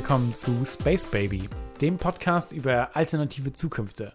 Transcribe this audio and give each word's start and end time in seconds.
Willkommen 0.00 0.32
zu 0.32 0.64
Space 0.64 1.04
Baby, 1.04 1.46
dem 1.82 1.98
Podcast 1.98 2.52
über 2.52 2.96
alternative 2.96 3.52
Zukünfte. 3.52 4.14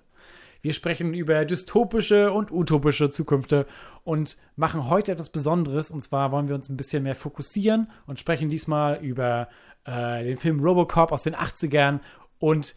Wir 0.64 0.74
sprechen 0.74 1.14
über 1.14 1.46
dystopische 1.46 2.32
und 2.32 2.52
utopische 2.52 3.12
Zukünfte 3.12 3.68
und 4.04 4.36
machen 4.56 4.90
heute 4.90 5.12
etwas 5.12 5.29
Besonderes. 5.29 5.92
Und 5.92 6.02
zwar 6.02 6.32
wollen 6.32 6.48
wir 6.48 6.56
uns 6.56 6.70
ein 6.70 6.76
bisschen 6.76 7.04
mehr 7.04 7.14
fokussieren 7.14 7.92
und 8.07 8.18
sprechen 8.18 8.50
diesmal 8.50 8.98
über 9.06 9.48
äh, 9.86 10.24
den 10.24 10.38
Film 10.38 10.60
Robocop 10.60 11.12
aus 11.12 11.21
den 11.21 11.36
80ern 11.36 12.00
und 12.40 12.74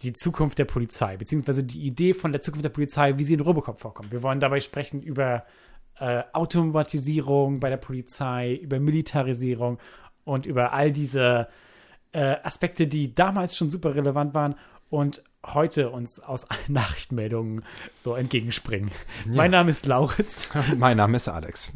die 0.00 0.14
Zukunft 0.14 0.58
der 0.58 0.64
Polizei, 0.64 1.18
beziehungsweise 1.18 1.64
die 1.64 1.82
Idee 1.82 2.14
von 2.14 2.32
der 2.32 2.40
Zukunft 2.40 2.64
der 2.64 2.70
Polizei, 2.70 3.18
wie 3.18 3.24
sie 3.24 3.34
in 3.34 3.40
Robocop 3.40 3.78
vorkommt. 3.78 4.10
Wir 4.10 4.22
wollen 4.22 4.40
dabei 4.40 4.60
sprechen 4.60 5.02
über 5.02 5.44
äh, 6.00 6.22
Automatisierung 6.32 7.60
bei 7.60 7.68
der 7.68 7.76
Polizei, 7.76 8.54
über 8.54 8.80
Militarisierung 8.80 9.78
und 10.24 10.46
über 10.46 10.72
all 10.72 10.92
diese 10.92 11.48
äh, 12.12 12.36
Aspekte, 12.42 12.86
die 12.86 13.14
damals 13.14 13.56
schon 13.56 13.70
super 13.70 13.94
relevant 13.94 14.34
waren 14.34 14.54
und 14.90 15.22
heute 15.44 15.90
uns 15.90 16.20
aus 16.20 16.50
allen 16.50 16.60
Nachrichtenmeldungen 16.72 17.64
so 17.98 18.14
entgegenspringen. 18.14 18.90
Ja. 19.26 19.32
Mein 19.34 19.50
Name 19.50 19.70
ist 19.70 19.86
Lauritz. 19.86 20.48
mein 20.76 20.96
Name 20.96 21.16
ist 21.16 21.28
Alex. 21.28 21.72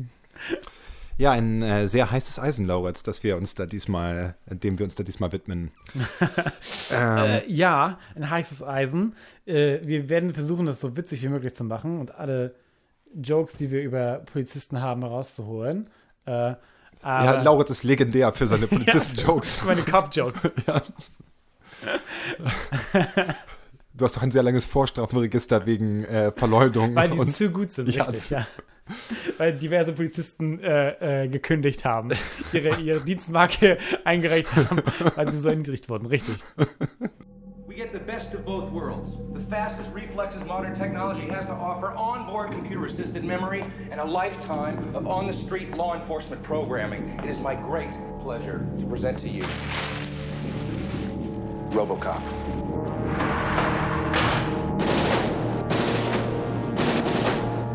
Ja, 1.19 1.33
ein 1.33 1.63
äh, 1.63 1.87
sehr 1.87 2.11
heißes 2.11 2.39
Eisen, 2.39 2.67
Lauritz, 2.67 3.03
dass 3.03 3.23
wir 3.23 3.37
uns 3.37 3.55
da 3.55 3.67
diesmal, 3.67 4.35
dem 4.47 4.79
wir 4.79 4.85
uns 4.85 4.95
da 4.95 5.05
diesmal 5.05 5.31
widmen. 5.31 5.71
ähm. 6.91 7.19
äh, 7.19 7.53
ja, 7.53 7.99
ein 8.15 8.29
heißes 8.29 8.63
Eisen. 8.63 9.15
Äh, 9.47 9.81
wir 9.85 10.09
werden 10.09 10.33
versuchen, 10.33 10.67
das 10.67 10.81
so 10.81 10.97
witzig 10.97 11.23
wie 11.23 11.29
möglich 11.29 11.55
zu 11.55 11.65
machen 11.65 12.01
und 12.01 12.15
alle 12.15 12.55
Jokes, 13.15 13.57
die 13.57 13.71
wir 13.71 13.83
über 13.83 14.23
Polizisten 14.33 14.81
haben, 14.81 15.03
herauszuholen. 15.03 15.91
Äh, 17.03 17.07
ja, 17.07 17.43
Lauritz 17.43 17.71
ist 17.71 17.83
legendär 17.83 18.33
für 18.33 18.47
seine 18.47 18.67
Polizisten-Jokes. 18.69 19.61
ja, 19.61 19.67
meine 19.67 19.83
Cop-Jokes. 19.83 20.41
ja. 20.67 20.83
Du 23.95 24.05
hast 24.05 24.17
doch 24.17 24.23
ein 24.23 24.31
sehr 24.31 24.43
langes 24.43 24.65
Vorstrafenregister 24.65 25.67
wegen 25.67 26.05
äh, 26.05 26.33
Verleumdung. 26.33 26.95
Weil 26.95 27.11
die 27.11 27.19
und, 27.19 27.29
zu 27.29 27.51
gut 27.51 27.73
sind, 27.73 27.89
ja, 27.89 28.05
richtig, 28.05 28.31
ja. 28.31 28.47
Weil 29.39 29.55
diverse 29.55 29.93
Polizisten 29.93 30.61
äh, 30.61 31.25
äh, 31.25 31.29
gekündigt 31.29 31.85
haben, 31.85 32.11
ihre, 32.53 32.81
ihre 32.81 33.01
Dienstmarke 33.01 33.79
eingereicht 34.05 34.55
haben, 34.57 34.83
weil 35.15 35.31
sie 35.31 35.39
so 35.39 35.49
erniedrigt 35.49 35.89
wurden, 35.89 36.07
richtig. 36.07 36.37
We 37.93 37.99
get 37.99 38.07
the 38.07 38.13
best 38.13 38.33
of 38.33 38.47
both 38.47 38.71
worlds. 38.71 39.19
The 39.35 39.45
fastest 39.51 39.93
reflexes 39.93 40.43
modern 40.45 40.75
technology 40.75 41.27
has 41.29 41.45
to 41.45 41.53
offer, 41.53 41.91
onboard 41.93 42.53
computer-assisted 42.53 43.23
memory, 43.23 43.67
and 43.91 44.01
a 44.01 44.05
lifetime 44.05 44.95
of 44.95 45.07
on-the-street 45.07 45.77
law 45.77 45.95
enforcement 45.95 46.43
programming. 46.43 47.11
It 47.19 47.29
is 47.29 47.39
my 47.39 47.55
great 47.55 47.95
pleasure 48.23 48.67
to 48.79 48.87
present 48.87 49.19
to 49.19 49.29
you 49.29 49.43
RoboCop. 51.73 52.23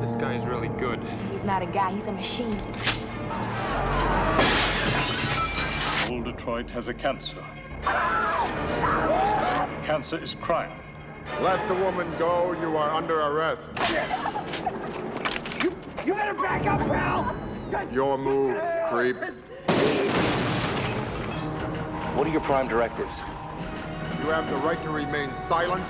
This 0.02 0.16
guy 0.20 0.36
is 0.36 0.46
really 0.46 0.70
good. 0.80 1.00
He's 1.32 1.44
not 1.44 1.62
a 1.62 1.68
guy, 1.68 1.96
he's 1.96 2.08
a 2.08 2.12
machine. 2.12 2.58
Old 6.10 6.26
Detroit 6.26 6.72
has 6.72 6.88
a 6.88 6.94
cancer. 6.94 7.36
Cancer 9.84 10.18
is 10.22 10.36
crime. 10.36 10.72
Let 11.42 11.66
the 11.68 11.76
woman 11.76 12.14
go. 12.18 12.54
You 12.62 12.76
are 12.78 12.92
under 12.92 13.20
arrest. 13.22 13.70
You, 15.64 15.76
you 16.06 16.14
better 16.14 16.34
back 16.34 16.66
up, 16.66 16.80
pal! 16.82 17.36
Your 17.92 18.18
move, 18.18 18.58
creep. 18.90 19.18
What 22.16 22.28
are 22.28 22.32
your 22.32 22.42
prime 22.42 22.68
directives? 22.68 23.20
You 24.22 24.30
have 24.30 24.50
the 24.50 24.58
right 24.58 24.82
to 24.84 24.90
remain 24.90 25.34
silent. 25.48 25.84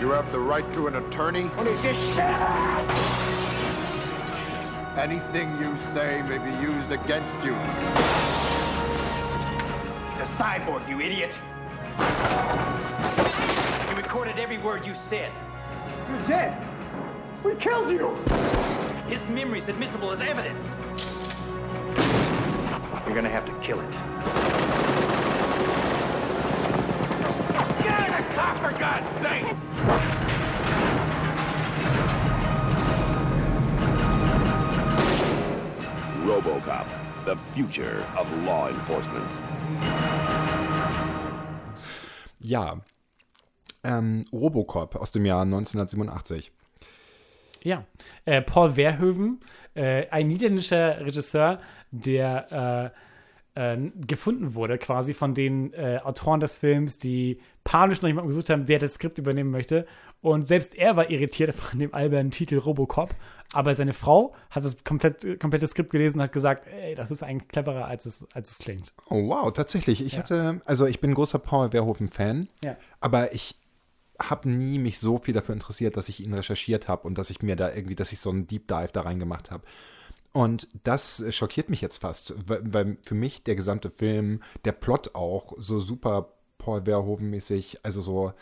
You 0.00 0.10
have 0.10 0.30
the 0.32 0.38
right 0.38 0.70
to 0.74 0.86
an 0.86 0.96
attorney. 0.96 1.44
What 1.48 1.66
is 1.66 1.80
this 1.82 1.96
shit? 1.96 2.18
Anything 4.98 5.58
you 5.58 5.76
say 5.92 6.22
may 6.22 6.38
be 6.38 6.50
used 6.62 6.92
against 6.92 7.44
you. 7.44 7.54
He's 10.24 10.40
a 10.40 10.42
cyborg, 10.42 10.88
you 10.88 11.00
idiot. 11.02 11.34
He 13.88 13.94
recorded 13.94 14.38
every 14.38 14.56
word 14.56 14.86
you 14.86 14.94
said. 14.94 15.30
You're 16.08 16.26
dead. 16.26 16.66
We 17.44 17.54
killed 17.56 17.90
you. 17.90 18.14
His 19.06 19.22
memory's 19.26 19.68
admissible 19.68 20.12
as 20.12 20.22
evidence. 20.22 20.64
You're 23.04 23.14
gonna 23.14 23.28
have 23.28 23.44
to 23.44 23.52
kill 23.60 23.80
it. 23.80 23.92
car, 28.34 28.56
for 28.56 28.72
God's 28.78 29.10
sake! 29.20 29.44
Robocop, 36.24 36.86
the 37.26 37.36
future 37.52 38.06
of 38.16 38.32
law 38.44 38.68
enforcement. 38.68 39.30
Ja, 42.44 42.82
ähm, 43.84 44.22
Robocop 44.32 44.96
aus 44.96 45.12
dem 45.12 45.24
Jahr 45.24 45.42
1987. 45.42 46.52
Ja, 47.62 47.86
äh, 48.26 48.42
Paul 48.42 48.72
Verhoeven, 48.72 49.40
äh, 49.74 50.06
ein 50.10 50.26
niederländischer 50.26 51.00
Regisseur, 51.04 51.60
der 51.90 52.92
äh, 53.54 53.74
äh, 53.74 53.90
gefunden 54.06 54.54
wurde, 54.54 54.76
quasi 54.76 55.14
von 55.14 55.32
den 55.32 55.72
äh, 55.72 56.00
Autoren 56.04 56.40
des 56.40 56.58
Films, 56.58 56.98
die 56.98 57.40
panisch 57.64 58.02
noch 58.02 58.08
jemanden 58.08 58.28
gesucht 58.28 58.50
haben, 58.50 58.66
der 58.66 58.78
das 58.78 58.94
Skript 58.94 59.16
übernehmen 59.16 59.50
möchte. 59.50 59.86
Und 60.20 60.46
selbst 60.46 60.74
er 60.74 60.96
war 60.96 61.08
irritiert 61.08 61.54
von 61.54 61.78
dem 61.78 61.94
albernen 61.94 62.30
Titel 62.30 62.58
Robocop. 62.58 63.14
Aber 63.54 63.74
seine 63.74 63.92
Frau 63.92 64.34
hat 64.50 64.64
das 64.64 64.82
komplett, 64.84 65.40
komplette 65.40 65.66
Skript 65.66 65.90
gelesen 65.90 66.18
und 66.18 66.24
hat 66.24 66.32
gesagt, 66.32 66.66
ey, 66.66 66.94
das 66.94 67.10
ist 67.10 67.22
eigentlich 67.22 67.48
cleverer, 67.48 67.86
als 67.86 68.06
es, 68.06 68.26
als 68.34 68.52
es 68.52 68.58
klingt. 68.58 68.92
Oh, 69.08 69.28
wow, 69.28 69.52
tatsächlich. 69.52 70.04
Ich 70.04 70.14
ja. 70.14 70.18
hatte, 70.20 70.60
also 70.64 70.86
ich 70.86 71.00
bin 71.00 71.10
ein 71.10 71.14
großer 71.14 71.38
Paul 71.38 71.70
Verhoeven-Fan, 71.70 72.48
ja. 72.62 72.76
aber 73.00 73.32
ich 73.32 73.56
habe 74.20 74.48
nie 74.48 74.78
mich 74.78 74.98
so 74.98 75.18
viel 75.18 75.34
dafür 75.34 75.54
interessiert, 75.54 75.96
dass 75.96 76.08
ich 76.08 76.24
ihn 76.24 76.34
recherchiert 76.34 76.88
habe 76.88 77.06
und 77.06 77.18
dass 77.18 77.30
ich 77.30 77.42
mir 77.42 77.56
da 77.56 77.72
irgendwie, 77.72 77.96
dass 77.96 78.12
ich 78.12 78.20
so 78.20 78.30
einen 78.30 78.46
Deep 78.46 78.68
Dive 78.68 78.90
da 78.92 79.02
reingemacht 79.02 79.50
habe. 79.50 79.64
Und 80.32 80.68
das 80.82 81.24
schockiert 81.30 81.68
mich 81.68 81.80
jetzt 81.80 81.98
fast, 81.98 82.34
weil, 82.48 82.60
weil, 82.64 82.96
für 83.02 83.14
mich 83.14 83.44
der 83.44 83.54
gesamte 83.54 83.90
Film, 83.90 84.42
der 84.64 84.72
Plot 84.72 85.14
auch 85.14 85.54
so 85.58 85.78
super 85.78 86.32
Paul 86.58 86.80
Verhoeven-mäßig, 86.80 87.78
also 87.82 88.00
so 88.00 88.32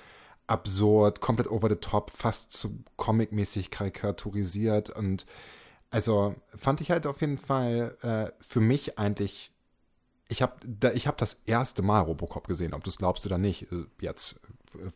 absurd, 0.52 1.20
komplett 1.20 1.48
over 1.48 1.68
the 1.68 1.76
top, 1.76 2.10
fast 2.10 2.52
so 2.52 2.70
comic-mäßig 2.96 3.70
karikaturisiert. 3.70 4.90
Und 4.90 5.26
also 5.90 6.34
fand 6.54 6.80
ich 6.80 6.90
halt 6.90 7.06
auf 7.06 7.20
jeden 7.20 7.38
Fall 7.38 7.96
äh, 8.02 8.30
für 8.40 8.60
mich 8.60 8.98
eigentlich 8.98 9.52
ich 10.28 10.40
habe 10.40 10.54
ich 10.94 11.06
hab 11.06 11.18
das 11.18 11.42
erste 11.44 11.82
Mal 11.82 12.00
Robocop 12.00 12.48
gesehen, 12.48 12.72
ob 12.72 12.82
du 12.84 12.90
es 12.90 12.96
glaubst 12.96 13.26
oder 13.26 13.38
nicht, 13.38 13.70
äh, 13.70 13.84
jetzt 14.00 14.40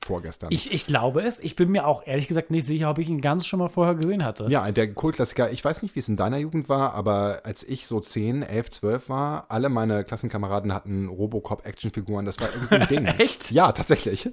vorgestern. 0.04 0.50
Ich, 0.52 0.72
ich 0.72 0.86
glaube 0.86 1.22
es. 1.22 1.40
Ich 1.40 1.56
bin 1.56 1.70
mir 1.70 1.86
auch 1.86 2.06
ehrlich 2.06 2.28
gesagt 2.28 2.50
nicht 2.50 2.66
sicher, 2.66 2.90
ob 2.90 2.98
ich 2.98 3.08
ihn 3.08 3.20
ganz 3.20 3.46
schon 3.46 3.58
mal 3.58 3.68
vorher 3.68 3.94
gesehen 3.94 4.24
hatte. 4.24 4.46
Ja, 4.48 4.70
der 4.70 4.92
Kultklassiker. 4.92 5.50
Ich 5.50 5.64
weiß 5.64 5.82
nicht, 5.82 5.94
wie 5.94 6.00
es 6.00 6.08
in 6.08 6.16
deiner 6.16 6.38
Jugend 6.38 6.68
war, 6.68 6.94
aber 6.94 7.40
als 7.44 7.64
ich 7.64 7.86
so 7.86 8.00
10, 8.00 8.42
11, 8.42 8.70
12 8.70 9.08
war, 9.08 9.46
alle 9.48 9.68
meine 9.68 10.04
Klassenkameraden 10.04 10.72
hatten 10.72 11.08
Robocop-Actionfiguren. 11.08 12.24
Das 12.24 12.40
war 12.40 12.48
irgendwie 12.52 12.74
ein 12.74 12.88
Ding. 12.88 13.06
Echt? 13.06 13.50
Ja, 13.50 13.72
tatsächlich. 13.72 14.30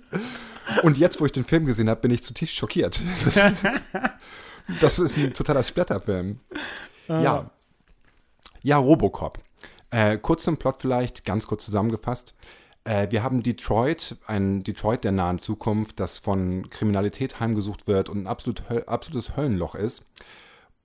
Und 0.83 0.97
jetzt, 0.97 1.19
wo 1.19 1.25
ich 1.25 1.31
den 1.31 1.45
Film 1.45 1.65
gesehen 1.65 1.89
habe, 1.89 2.01
bin 2.01 2.11
ich 2.11 2.23
zutiefst 2.23 2.55
schockiert. 2.55 2.99
Das 3.25 3.37
ist, 3.37 3.63
das 4.81 4.99
ist 4.99 5.17
ein 5.17 5.33
totaler 5.33 5.63
Splatterfilm. 5.63 6.39
Ah. 7.07 7.21
Ja. 7.21 7.51
Ja, 8.61 8.77
Robocop. 8.77 9.39
Äh, 9.91 10.17
kurz 10.17 10.45
zum 10.45 10.57
Plot 10.57 10.77
vielleicht, 10.79 11.25
ganz 11.25 11.45
kurz 11.45 11.65
zusammengefasst. 11.65 12.33
Äh, 12.85 13.07
wir 13.11 13.23
haben 13.23 13.43
Detroit, 13.43 14.17
ein 14.27 14.61
Detroit 14.61 15.03
der 15.03 15.11
nahen 15.11 15.39
Zukunft, 15.39 15.99
das 15.99 16.19
von 16.19 16.69
Kriminalität 16.69 17.39
heimgesucht 17.39 17.87
wird 17.87 18.09
und 18.09 18.23
ein 18.23 18.27
absolut, 18.27 18.63
absolutes 18.87 19.35
Höllenloch 19.37 19.75
ist. 19.75 20.05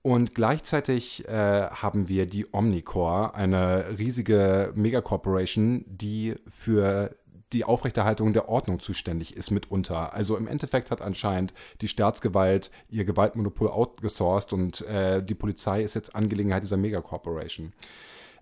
Und 0.01 0.33
gleichzeitig 0.33 1.27
äh, 1.27 1.67
haben 1.67 2.07
wir 2.07 2.25
die 2.25 2.47
Omnicore, 2.53 3.35
eine 3.35 3.97
riesige 3.97 4.71
Megacorporation, 4.73 5.83
die 5.87 6.35
für 6.47 7.15
die 7.51 7.65
Aufrechterhaltung 7.65 8.31
der 8.31 8.47
Ordnung 8.47 8.79
zuständig 8.79 9.35
ist 9.35 9.51
mitunter. 9.51 10.13
Also 10.13 10.37
im 10.37 10.47
Endeffekt 10.47 10.91
hat 10.91 11.01
anscheinend 11.01 11.53
die 11.81 11.87
Staatsgewalt 11.87 12.71
ihr 12.89 13.05
Gewaltmonopol 13.05 13.69
outgesourced 13.69 14.53
und 14.53 14.81
äh, 14.81 15.23
die 15.23 15.35
Polizei 15.35 15.81
ist 15.81 15.95
jetzt 15.95 16.15
Angelegenheit 16.15 16.63
dieser 16.63 16.77
Megacorporation. 16.77 17.73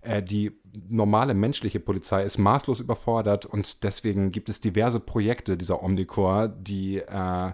Äh, 0.02 0.22
die 0.22 0.52
normale 0.88 1.34
menschliche 1.34 1.80
Polizei 1.80 2.22
ist 2.22 2.38
maßlos 2.38 2.80
überfordert 2.80 3.46
und 3.46 3.82
deswegen 3.82 4.30
gibt 4.32 4.48
es 4.48 4.60
diverse 4.60 5.00
Projekte 5.00 5.56
dieser 5.56 5.82
Omnicore, 5.82 6.54
die 6.60 6.98
äh, 6.98 7.52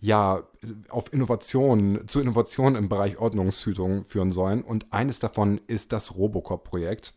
ja 0.00 0.42
auf 0.88 1.12
Innovation, 1.12 2.06
zu 2.06 2.20
Innovationen 2.20 2.76
im 2.76 2.88
Bereich 2.88 3.18
Ordnungshütung 3.18 4.04
führen 4.04 4.32
sollen. 4.32 4.62
Und 4.62 4.92
eines 4.92 5.18
davon 5.20 5.60
ist 5.66 5.92
das 5.92 6.16
Robocop-Projekt, 6.16 7.14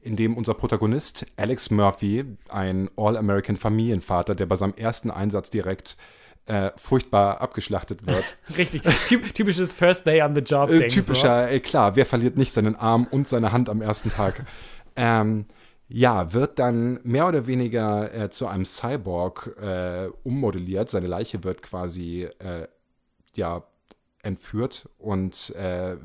in 0.00 0.16
dem 0.16 0.36
unser 0.36 0.54
Protagonist 0.54 1.26
Alex 1.36 1.70
Murphy, 1.70 2.24
ein 2.48 2.90
All-American 2.96 3.56
Familienvater, 3.56 4.34
der 4.34 4.46
bei 4.46 4.56
seinem 4.56 4.74
ersten 4.74 5.10
Einsatz 5.10 5.50
direkt 5.50 5.96
äh, 6.46 6.70
furchtbar 6.76 7.40
abgeschlachtet 7.40 8.06
wird. 8.06 8.24
Richtig, 8.56 8.82
Typ, 9.06 9.34
typisches 9.34 9.72
First 9.72 10.06
Day 10.06 10.22
on 10.22 10.34
the 10.34 10.40
Job. 10.40 10.70
Äh, 10.70 10.88
typischer, 10.88 11.50
äh, 11.50 11.60
klar, 11.60 11.96
wer 11.96 12.06
verliert 12.06 12.36
nicht 12.36 12.52
seinen 12.52 12.76
Arm 12.76 13.06
und 13.10 13.28
seine 13.28 13.52
Hand 13.52 13.68
am 13.68 13.80
ersten 13.80 14.10
Tag? 14.10 14.44
ähm, 14.96 15.46
ja, 15.88 16.32
wird 16.32 16.58
dann 16.58 17.00
mehr 17.02 17.28
oder 17.28 17.46
weniger 17.46 18.14
äh, 18.14 18.30
zu 18.30 18.46
einem 18.46 18.64
Cyborg 18.64 19.54
äh, 19.60 20.08
ummodelliert. 20.22 20.88
Seine 20.88 21.06
Leiche 21.06 21.44
wird 21.44 21.62
quasi 21.62 22.28
äh, 22.38 22.66
ja 23.36 23.62
entführt 24.22 24.88
und 24.98 25.50
äh, 25.56 25.96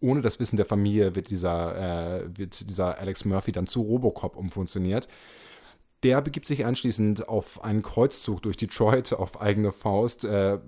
ohne 0.00 0.22
das 0.22 0.40
Wissen 0.40 0.56
der 0.56 0.66
Familie 0.66 1.14
wird 1.14 1.30
dieser, 1.30 2.22
äh, 2.22 2.38
wird 2.38 2.68
dieser 2.68 2.98
Alex 2.98 3.24
Murphy 3.24 3.52
dann 3.52 3.66
zu 3.66 3.82
Robocop 3.82 4.36
umfunktioniert. 4.36 5.08
Der 6.02 6.20
begibt 6.20 6.46
sich 6.46 6.64
anschließend 6.64 7.28
auf 7.28 7.64
einen 7.64 7.82
Kreuzzug 7.82 8.42
durch 8.42 8.56
Detroit 8.56 9.12
auf 9.12 9.40
eigene 9.40 9.72
Faust, 9.72 10.24
äh, 10.24 10.58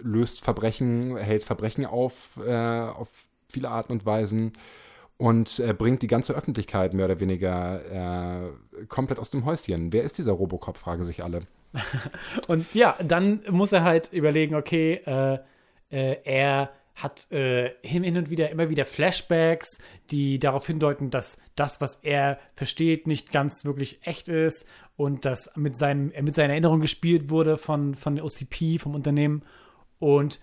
löst 0.00 0.44
Verbrechen, 0.44 1.16
hält 1.16 1.42
Verbrechen 1.42 1.86
auf, 1.86 2.38
äh, 2.44 2.54
auf 2.54 3.08
viele 3.48 3.70
Arten 3.70 3.92
und 3.92 4.04
Weisen 4.04 4.52
und 5.16 5.58
äh, 5.60 5.72
bringt 5.72 6.02
die 6.02 6.08
ganze 6.08 6.34
Öffentlichkeit 6.34 6.92
mehr 6.92 7.06
oder 7.06 7.20
weniger 7.20 8.44
äh, 8.44 8.84
komplett 8.86 9.18
aus 9.18 9.30
dem 9.30 9.44
Häuschen. 9.44 9.92
Wer 9.92 10.02
ist 10.02 10.18
dieser 10.18 10.32
Robocop, 10.32 10.76
fragen 10.76 11.02
sich 11.02 11.24
alle. 11.24 11.46
und 12.48 12.74
ja, 12.74 12.96
dann 13.02 13.40
muss 13.50 13.72
er 13.72 13.82
halt 13.82 14.12
überlegen, 14.12 14.54
okay, 14.54 15.00
äh, 15.06 15.38
äh, 15.90 16.18
er 16.24 16.70
hat 16.96 17.30
äh, 17.30 17.72
hin 17.82 18.16
und 18.16 18.30
wieder 18.30 18.50
immer 18.50 18.70
wieder 18.70 18.86
Flashbacks, 18.86 19.78
die 20.10 20.38
darauf 20.38 20.66
hindeuten, 20.66 21.10
dass 21.10 21.38
das, 21.54 21.80
was 21.80 21.96
er 21.96 22.38
versteht, 22.54 23.06
nicht 23.06 23.30
ganz 23.30 23.64
wirklich 23.66 24.00
echt 24.02 24.28
ist 24.28 24.66
und 24.96 25.26
dass 25.26 25.54
mit, 25.56 25.76
seinen, 25.76 26.12
mit 26.22 26.34
seiner 26.34 26.54
Erinnerung 26.54 26.80
gespielt 26.80 27.28
wurde 27.28 27.58
von, 27.58 27.94
von 27.94 28.16
der 28.16 28.24
OCP, 28.24 28.78
vom 28.80 28.94
Unternehmen. 28.94 29.42
Und 29.98 30.40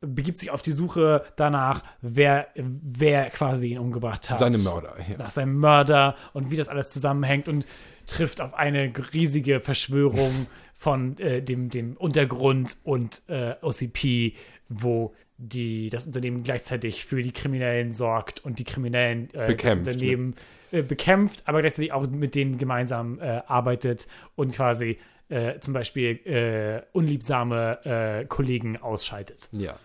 begibt 0.00 0.38
sich 0.38 0.50
auf 0.50 0.60
die 0.60 0.72
Suche 0.72 1.24
danach, 1.36 1.82
wer, 2.02 2.48
wer 2.54 3.30
quasi 3.30 3.68
ihn 3.68 3.78
umgebracht 3.78 4.28
hat. 4.28 4.38
Seine 4.38 4.58
Mörder. 4.58 4.96
Ja. 5.08 5.16
Nach 5.16 5.30
seinem 5.30 5.56
Mörder 5.56 6.16
und 6.34 6.50
wie 6.50 6.56
das 6.56 6.68
alles 6.68 6.90
zusammenhängt 6.90 7.48
und 7.48 7.66
trifft 8.06 8.42
auf 8.42 8.52
eine 8.52 8.92
riesige 9.14 9.60
Verschwörung 9.60 10.46
von 10.74 11.16
äh, 11.18 11.42
dem, 11.42 11.70
dem 11.70 11.96
Untergrund 11.96 12.76
und 12.84 13.22
äh, 13.28 13.54
OCP, 13.62 14.34
wo 14.68 15.14
die, 15.38 15.90
das 15.90 16.06
Unternehmen 16.06 16.42
gleichzeitig 16.42 17.04
für 17.04 17.22
die 17.22 17.32
Kriminellen 17.32 17.92
sorgt 17.92 18.44
und 18.44 18.58
die 18.58 18.64
Kriminellen 18.64 19.28
äh, 19.34 19.48
bekämpft, 19.48 19.86
das 19.86 19.96
Unternehmen 19.96 20.34
ne? 20.72 20.82
bekämpft, 20.82 21.42
aber 21.46 21.60
gleichzeitig 21.60 21.92
auch 21.92 22.06
mit 22.08 22.34
denen 22.34 22.58
gemeinsam 22.58 23.20
äh, 23.20 23.42
arbeitet 23.46 24.08
und 24.34 24.52
quasi 24.52 24.98
äh, 25.28 25.58
zum 25.60 25.74
Beispiel 25.74 26.20
äh, 26.24 26.82
unliebsame 26.92 27.84
äh, 27.84 28.24
Kollegen 28.26 28.76
ausschaltet. 28.76 29.48
Ja, 29.52 29.78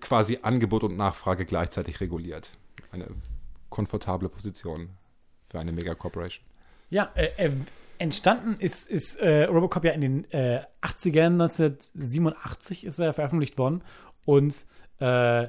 quasi 0.00 0.38
Angebot 0.42 0.82
und 0.82 0.96
Nachfrage 0.96 1.44
gleichzeitig 1.44 2.00
reguliert. 2.00 2.56
Eine 2.90 3.06
komfortable 3.68 4.28
Position 4.28 4.90
für 5.48 5.60
eine 5.60 5.72
Megacorporation. 5.72 6.44
Ja, 6.90 7.12
äh, 7.14 7.50
entstanden 7.98 8.56
ist, 8.58 8.88
ist 8.88 9.20
Robocop 9.20 9.84
ja 9.84 9.90
in 9.90 10.00
den 10.00 10.26
80ern, 10.26 11.32
1987 11.32 12.84
ist 12.84 12.98
er 12.98 13.12
veröffentlicht 13.12 13.58
worden 13.58 13.82
und 14.24 14.64
äh, 15.00 15.48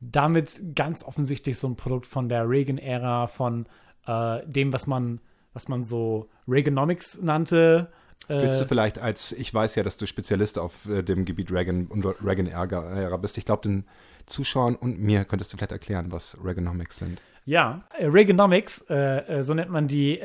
damit 0.00 0.60
ganz 0.74 1.04
offensichtlich 1.04 1.58
so 1.58 1.68
ein 1.68 1.76
Produkt 1.76 2.06
von 2.06 2.28
der 2.28 2.48
Reagan-Ära, 2.48 3.26
von 3.26 3.66
äh, 4.06 4.40
dem, 4.46 4.72
was 4.72 4.86
man, 4.86 5.20
was 5.52 5.68
man 5.68 5.82
so 5.82 6.28
Reaganomics 6.46 7.20
nannte. 7.22 7.90
Äh, 8.28 8.42
Willst 8.42 8.60
du 8.60 8.66
vielleicht 8.66 8.98
als, 8.98 9.32
ich 9.32 9.52
weiß 9.52 9.74
ja, 9.76 9.82
dass 9.82 9.96
du 9.96 10.06
Spezialist 10.06 10.58
auf 10.58 10.88
äh, 10.88 11.02
dem 11.02 11.24
Gebiet 11.24 11.50
Reagan 11.50 11.86
und 11.86 12.04
Reagan-Ära 12.04 13.16
bist, 13.16 13.38
ich 13.38 13.44
glaube, 13.44 13.62
den 13.62 13.84
Zuschauern 14.26 14.74
und 14.74 14.98
mir 14.98 15.24
könntest 15.24 15.52
du 15.52 15.56
vielleicht 15.56 15.72
erklären, 15.72 16.10
was 16.10 16.36
Reaganomics 16.42 16.98
sind. 16.98 17.22
Ja, 17.44 17.84
Reaganomics, 17.98 18.80
äh, 18.90 19.42
so 19.42 19.54
nennt 19.54 19.70
man 19.70 19.86
die 19.86 20.20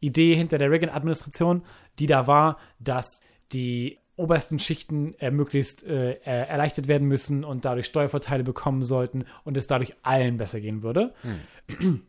Idee 0.00 0.34
hinter 0.34 0.58
der 0.58 0.70
Reagan-Administration, 0.70 1.62
die 1.98 2.06
da 2.06 2.26
war, 2.26 2.58
dass 2.78 3.20
die 3.52 3.98
obersten 4.18 4.58
Schichten 4.58 5.14
äh, 5.20 5.30
möglichst 5.30 5.84
äh, 5.84 6.14
erleichtert 6.22 6.88
werden 6.88 7.08
müssen 7.08 7.44
und 7.44 7.64
dadurch 7.64 7.86
Steuervorteile 7.86 8.44
bekommen 8.44 8.82
sollten 8.82 9.24
und 9.44 9.56
es 9.56 9.66
dadurch 9.66 9.94
allen 10.02 10.36
besser 10.36 10.60
gehen 10.60 10.82
würde. 10.82 11.14
Mhm. 11.22 12.02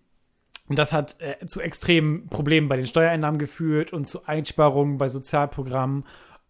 Und 0.68 0.78
das 0.78 0.94
hat 0.94 1.16
äh, 1.20 1.46
zu 1.48 1.62
extremen 1.62 2.28
Problemen 2.28 2.68
bei 2.68 2.78
den 2.78 2.86
Steuereinnahmen 2.86 3.40
geführt 3.40 3.94
und 3.94 4.06
zu 4.06 4.26
Einsparungen 4.26 4.98
bei 4.98 5.10
Sozialprogrammen 5.10 6.06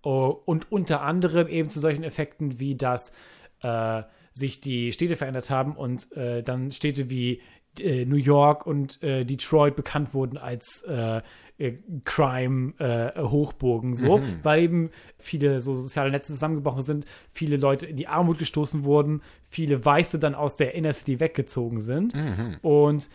uh, 0.06 0.10
und 0.46 0.72
unter 0.72 1.02
anderem 1.02 1.48
eben 1.48 1.70
zu 1.70 1.80
solchen 1.80 2.04
Effekten 2.04 2.60
wie, 2.60 2.76
dass 2.76 3.14
äh, 3.62 4.04
sich 4.34 4.62
die 4.62 4.92
Städte 4.92 5.16
verändert 5.16 5.50
haben 5.50 5.76
und 5.76 6.12
äh, 6.18 6.44
dann 6.44 6.72
Städte 6.72 7.10
wie 7.10 7.42
New 7.82 8.16
York 8.16 8.66
und 8.66 9.02
Detroit 9.04 9.76
bekannt 9.76 10.14
wurden 10.14 10.38
als 10.38 10.84
äh, 11.60 11.74
Crime-Hochburgen, 12.06 13.94
äh, 13.94 13.96
so, 13.96 14.18
mhm. 14.18 14.40
weil 14.44 14.64
eben 14.64 14.90
viele 15.18 15.62
so 15.62 15.76
soziale 15.76 16.10
Netze 16.10 16.34
zusammengebrochen 16.34 16.82
sind, 16.82 17.06
viele 17.32 17.58
Leute 17.58 17.86
in 17.86 17.98
die 17.98 18.08
Armut 18.08 18.40
gestoßen 18.40 18.84
wurden, 18.84 19.22
viele 19.50 19.84
Weiße 19.84 20.20
dann 20.20 20.36
aus 20.36 20.56
der 20.56 20.74
Inner 20.74 20.94
City 20.94 21.20
weggezogen 21.20 21.82
sind 21.82 22.16
mhm. 22.16 22.58
und 22.62 23.10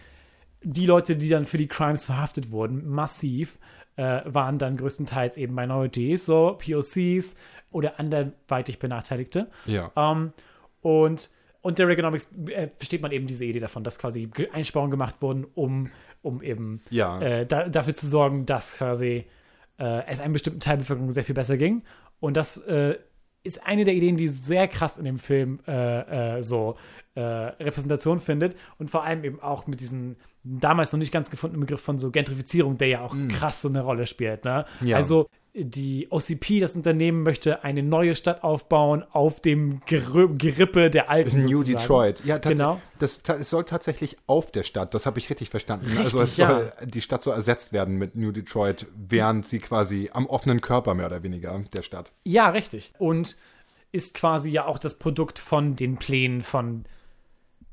die 0.62 0.86
Leute, 0.86 1.16
die 1.16 1.28
dann 1.28 1.44
für 1.44 1.58
die 1.58 1.68
Crimes 1.68 2.06
verhaftet 2.06 2.50
wurden, 2.50 2.88
massiv, 2.88 3.58
äh, 3.96 4.22
waren 4.24 4.58
dann 4.58 4.76
größtenteils 4.76 5.36
eben 5.36 5.54
Minorities, 5.54 6.24
so 6.24 6.58
POCs 6.58 7.36
oder 7.70 8.00
anderweitig 8.00 8.78
Benachteiligte. 8.78 9.50
Ja. 9.66 9.92
Ähm, 9.96 10.32
und 10.80 11.30
unter 11.60 11.88
Reaganomics 11.88 12.30
äh, 12.48 12.68
versteht 12.76 13.02
man 13.02 13.12
eben 13.12 13.26
diese 13.26 13.44
Idee 13.44 13.60
davon, 13.60 13.84
dass 13.84 13.98
quasi 13.98 14.28
Einsparungen 14.52 14.90
gemacht 14.90 15.16
wurden, 15.20 15.46
um 15.54 15.90
um 16.24 16.42
eben 16.42 16.80
ja. 16.90 17.20
äh, 17.20 17.46
da, 17.46 17.68
dafür 17.68 17.94
zu 17.94 18.06
sorgen, 18.06 18.46
dass 18.46 18.78
quasi 18.78 19.26
äh, 19.78 20.06
es 20.06 20.20
einem 20.20 20.32
bestimmten 20.32 20.60
Teil 20.60 20.76
der 20.76 20.82
Bevölkerung 20.82 21.12
sehr 21.12 21.24
viel 21.24 21.34
besser 21.34 21.56
ging. 21.56 21.82
Und 22.20 22.36
das 22.36 22.56
äh, 22.56 22.96
ist 23.42 23.66
eine 23.66 23.84
der 23.84 23.94
Ideen, 23.94 24.16
die 24.16 24.26
sehr 24.28 24.66
krass 24.68 24.98
in 24.98 25.04
dem 25.04 25.18
Film 25.18 25.60
äh, 25.66 26.38
äh, 26.38 26.42
so 26.42 26.76
äh, 27.14 27.20
Repräsentation 27.20 28.18
findet 28.20 28.56
und 28.78 28.90
vor 28.90 29.04
allem 29.04 29.22
eben 29.24 29.40
auch 29.40 29.66
mit 29.66 29.80
diesem 29.80 30.16
damals 30.42 30.92
noch 30.92 30.98
nicht 30.98 31.12
ganz 31.12 31.30
gefundenen 31.30 31.60
Begriff 31.60 31.80
von 31.80 31.98
so 31.98 32.10
Gentrifizierung, 32.10 32.76
der 32.78 32.88
ja 32.88 33.00
auch 33.02 33.14
mm. 33.14 33.28
krass 33.28 33.62
so 33.62 33.68
eine 33.68 33.82
Rolle 33.82 34.06
spielt. 34.06 34.44
Ne? 34.44 34.66
Ja. 34.80 34.96
Also 34.96 35.28
die 35.56 36.08
OCP, 36.10 36.58
das 36.58 36.74
Unternehmen, 36.74 37.22
möchte 37.22 37.62
eine 37.62 37.84
neue 37.84 38.16
Stadt 38.16 38.42
aufbauen 38.42 39.04
auf 39.12 39.40
dem 39.40 39.80
Ger 39.86 40.28
Gerippe 40.36 40.90
der 40.90 41.10
alten 41.10 41.38
New 41.38 41.58
sozusagen. 41.58 41.78
Detroit. 41.78 42.24
Ja, 42.24 42.38
genau. 42.38 42.80
Das, 42.98 43.22
das 43.22 43.50
soll 43.50 43.64
tatsächlich 43.64 44.16
auf 44.26 44.50
der 44.50 44.64
Stadt, 44.64 44.94
das 44.94 45.06
habe 45.06 45.18
ich 45.20 45.30
richtig 45.30 45.50
verstanden. 45.50 45.86
Richtig, 45.86 46.04
also 46.04 46.22
es 46.22 46.36
soll, 46.36 46.72
ja. 46.80 46.86
die 46.86 47.00
Stadt 47.00 47.22
soll 47.22 47.34
ersetzt 47.34 47.72
werden 47.72 47.96
mit 47.96 48.16
New 48.16 48.32
Detroit, 48.32 48.86
während 48.96 49.46
sie 49.46 49.60
quasi 49.60 50.10
am 50.12 50.26
offenen 50.26 50.60
Körper 50.60 50.94
mehr 50.94 51.06
oder 51.06 51.22
weniger 51.22 51.62
der 51.72 51.82
Stadt. 51.82 52.12
Ja, 52.24 52.50
richtig. 52.50 52.92
Und 52.98 53.36
ist 53.92 54.14
quasi 54.14 54.50
ja 54.50 54.66
auch 54.66 54.78
das 54.78 54.98
Produkt 54.98 55.38
von 55.38 55.76
den 55.76 55.98
Plänen 55.98 56.42
von 56.42 56.84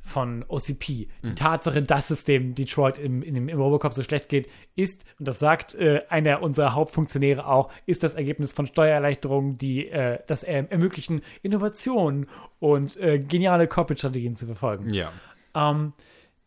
von 0.04 0.44
OCP. 0.48 0.86
Die 0.88 1.10
mhm. 1.24 1.36
Tatsache, 1.36 1.82
dass 1.82 2.10
es 2.10 2.26
dem 2.26 2.56
Detroit 2.56 2.98
im, 2.98 3.22
im, 3.22 3.50
im 3.50 3.60
Robocop 3.60 3.94
so 3.94 4.04
schlecht 4.04 4.30
geht, 4.30 4.50
ist, 4.76 5.06
und 5.20 5.28
das 5.28 5.40
sagt 5.40 5.76
äh, 5.76 6.02
einer 6.10 6.42
unserer 6.42 6.74
Hauptfunktionäre 6.74 7.46
auch, 7.46 7.72
ist 7.86 8.04
das 8.04 8.16
Ergebnis 8.16 8.54
von 8.54 8.68
Steuererleichterungen, 8.68 9.58
die 9.58 9.88
äh, 9.88 10.20
das 10.28 10.44
äh, 10.44 10.66
ermöglichen, 10.70 11.22
Innovationen 11.42 12.28
und 12.60 13.00
geniale 13.00 13.68
Corporate-Strategien 13.68 14.36
zu 14.36 14.46
verfolgen. 14.46 14.94
Ja. 14.94 15.12
Ähm, 15.56 15.94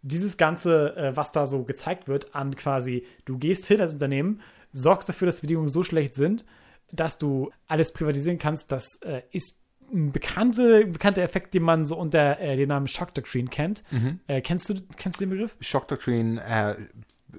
dieses 0.05 0.37
Ganze, 0.37 0.95
äh, 0.97 1.17
was 1.17 1.33
da 1.33 1.47
so 1.47 1.65
gezeigt 1.65 2.09
wird, 2.09 2.35
an 2.35 2.55
quasi, 2.57 3.07
du 3.25 3.39
gehst 3.39 3.67
hin 3.67 3.81
als 3.81 3.95
Unternehmen, 3.95 4.43
sorgst 4.73 5.09
dafür, 5.09 5.27
dass 5.27 5.37
die 5.37 5.43
Bedingungen 5.43 5.69
so 5.69 5.83
schlecht 5.83 6.15
sind, 6.15 6.45
dass 6.93 7.19
du 7.19 7.51
alles 7.67 7.93
privatisieren 7.93 8.39
kannst, 8.39 8.71
das 8.71 9.01
äh, 9.03 9.23
ist 9.33 9.59
ein 9.93 10.13
bekannte, 10.13 10.87
bekannter 10.87 11.23
Effekt, 11.23 11.55
den 11.55 11.63
man 11.63 11.87
so 11.87 11.97
unter 11.97 12.41
äh, 12.41 12.57
dem 12.57 12.69
Namen 12.69 12.89
Shock 12.89 13.15
Doctrine 13.15 13.49
kennt. 13.49 13.83
Mhm. 13.91 14.21
Äh, 14.27 14.41
kennst, 14.41 14.69
du, 14.69 14.75
kennst 14.97 15.21
du 15.21 15.25
den 15.25 15.31
Begriff? 15.31 15.57
Shock 15.61 15.89
Doctrine, 15.89 16.41
äh, 16.41 16.75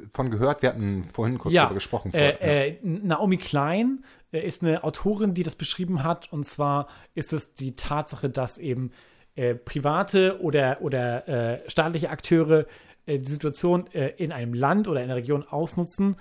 von 0.10 0.30
gehört, 0.30 0.62
wir 0.62 0.70
hatten 0.70 1.06
vorhin 1.06 1.38
kurz 1.38 1.54
ja. 1.54 1.64
darüber 1.64 1.76
gesprochen. 1.76 2.12
Vor, 2.12 2.20
äh, 2.20 2.72
ja. 2.72 2.76
Naomi 2.84 3.38
Klein 3.38 4.04
äh, 4.32 4.46
ist 4.46 4.64
eine 4.64 4.84
Autorin, 4.84 5.34
die 5.34 5.44
das 5.44 5.56
beschrieben 5.56 6.04
hat. 6.04 6.32
Und 6.32 6.46
zwar 6.46 6.88
ist 7.14 7.34
es 7.34 7.56
die 7.56 7.76
Tatsache, 7.76 8.30
dass 8.30 8.58
eben 8.58 8.92
äh, 9.36 9.56
private 9.56 10.42
oder, 10.42 10.82
oder 10.82 11.62
staatliche 11.68 12.10
Akteure 12.10 12.66
die 13.08 13.24
Situation 13.24 13.86
in 14.18 14.32
einem 14.32 14.56
Land 14.56 14.88
oder 14.88 15.00
in 15.04 15.06
einer 15.06 15.18
Region 15.18 15.48
ausnutzen 15.48 16.16